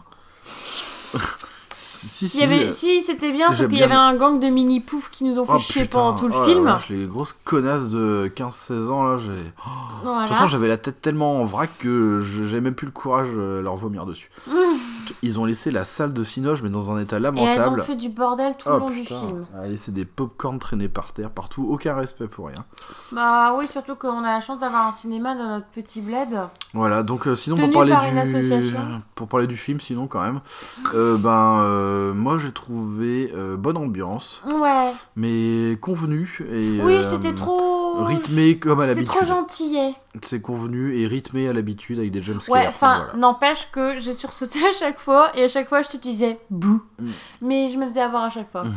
[1.96, 4.48] si, S'il y avait, euh, si c'était bien, sauf qu'il y avait un gang de
[4.48, 6.78] mini poufs qui nous ont fait oh, chier putain, pendant tout le oh film.
[6.90, 9.28] les grosses connasses de 15-16 ans là, j'ai.
[9.32, 9.36] De
[10.02, 10.26] Voilà.
[10.26, 13.60] toute façon, j'avais la tête tellement en vrac que j'avais même plus le courage de
[13.62, 14.30] leur vomir dessus.
[14.46, 14.52] Mmh.
[15.22, 17.82] Ils ont laissé la salle de Cinoche, mais dans un état Et elles ont lamentable.
[17.82, 19.46] fait du bordel tout Oh, le long du film.
[19.54, 22.64] Elle a laissé des pop-corn traîner par terre partout, aucun respect pour rien.
[23.12, 26.38] Bah oui, surtout qu'on a la chance d'avoir un cinéma dans notre petit bled.
[26.74, 28.74] Voilà, donc euh, sinon pour parler par du
[29.14, 30.40] pour parler du film, sinon quand même,
[30.94, 34.92] euh, ben euh, moi j'ai trouvé euh, bonne ambiance, Ouais.
[35.16, 38.04] mais convenu et Oui, euh, c'était trop.
[38.04, 39.16] rythmé comme à C'était l'habitude.
[39.16, 39.94] trop gentillet.
[40.22, 42.54] C'est convenu et rythmé à l'habitude avec des jumpscares.
[42.54, 43.18] Ouais, enfin, voilà.
[43.18, 46.82] n'empêche que j'ai sursauté à chaque fois et à chaque fois je te disais bouh.
[47.00, 47.10] Mm.
[47.42, 48.64] Mais je me faisais avoir à chaque fois.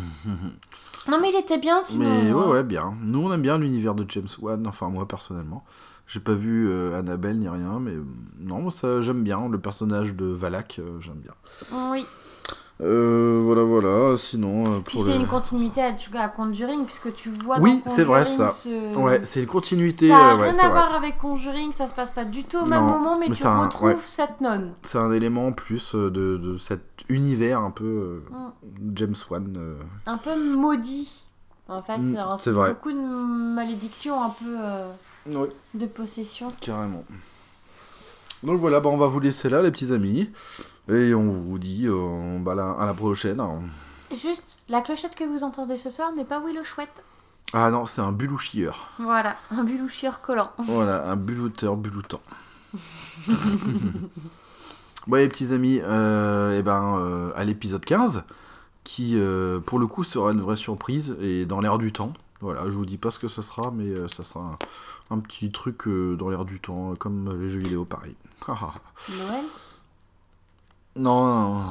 [1.09, 2.07] Non, mais il était bien sinon.
[2.07, 2.93] Mais ouais, ouais, bien.
[3.01, 5.63] Nous, on aime bien l'univers de James Wan, enfin moi personnellement.
[6.07, 8.03] J'ai pas vu euh, Annabelle ni rien, mais euh,
[8.39, 9.47] non, moi, ça j'aime bien.
[9.47, 11.33] Le personnage de Valak, euh, j'aime bien.
[11.91, 12.05] Oui.
[12.81, 14.17] Euh, voilà, voilà.
[14.17, 18.03] Sinon, euh, Puis c'est le- une continuité à, à Conjuring puisque tu vois Oui, c'est
[18.05, 18.51] vrai, ça.
[18.51, 20.07] ce- Ouais, c'est une continuité.
[20.07, 22.65] Ça a ouais, rien à voir avec Conjuring, ça se passe pas du tout au
[22.65, 23.97] même Non, moment, mais, mais tu c'est un- retrouves ouais.
[24.05, 24.71] cette nonne.
[24.83, 28.91] C'est un élément en plus euh, de, de cet univers un peu euh, Mm.
[28.95, 29.53] James Wan.
[29.57, 29.75] euh.
[30.05, 31.25] Un peu maudit.
[31.67, 32.69] En fait, Mm, c'est vrai.
[32.69, 34.55] beaucoup de malédictions, un peu
[35.37, 36.53] Oui, de possession.
[36.61, 37.03] carrément.
[38.41, 40.29] Donc voilà, bah, on va vous laisser là, les petits amis.
[40.89, 43.41] Et on vous dit euh, bah, la- à la prochaine.
[44.11, 47.03] Juste, la clochette que vous entendez ce soir n'est pas Willow Chouette.
[47.53, 48.89] Ah non, c'est un bulouchieur.
[48.99, 50.49] Voilà, un bulouchieur collant.
[50.57, 52.21] Voilà, un bulouteur buloutant.
[55.07, 58.23] ouais, les petits amis, euh, et ben, euh, à l'épisode 15,
[58.83, 62.13] qui euh, pour le coup sera une vraie surprise et dans l'air du temps.
[62.41, 64.57] Voilà, je vous dis pas ce que ce sera, mais euh, ça sera
[65.11, 68.15] un, un petit truc euh, dans l'air du temps, comme les jeux vidéo, pareil.
[68.47, 69.43] Noël?
[70.95, 71.61] Non, non, non,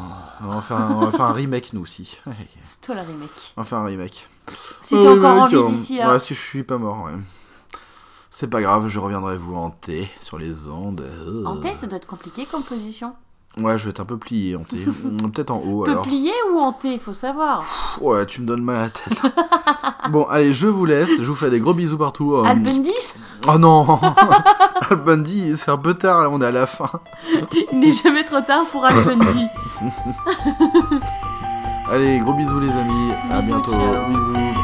[0.42, 2.18] on va, faire un, on va faire un remake nous aussi.
[2.62, 3.30] C'est toi la remake.
[3.56, 4.26] On va faire un remake.
[4.80, 6.12] Si Un t'as encore envie euh, d'ici là.
[6.12, 7.12] Ouais, si je suis pas mort, ouais.
[8.30, 11.00] C'est pas grave, je reviendrai vous hanter sur les ondes.
[11.00, 11.44] Euh.
[11.44, 13.14] Hanté, ça doit être compliqué comme position.
[13.58, 14.76] Ouais, je vais être un peu plié, hanté.
[15.02, 16.02] Mm, Peut-être en haut alors.
[16.04, 17.64] Peuplier ou hanté, faut savoir.
[18.00, 19.20] Ouais, tu me donnes mal à la tête.
[20.10, 21.10] bon, allez, je vous laisse.
[21.20, 22.34] Je vous fais des gros bisous partout.
[22.36, 22.44] euh.
[22.44, 22.92] Al Bundy,
[23.46, 23.86] Oh non
[24.90, 26.88] Al Bundy, c'est un peu tard, là, on est à la fin.
[27.72, 29.46] il n'est jamais trop tard pour Al Bundy.
[31.90, 33.12] Allez, gros bisous les amis.
[33.30, 33.70] à Bisous, bientôt.
[33.72, 34.08] ciao.
[34.08, 34.57] Bisous.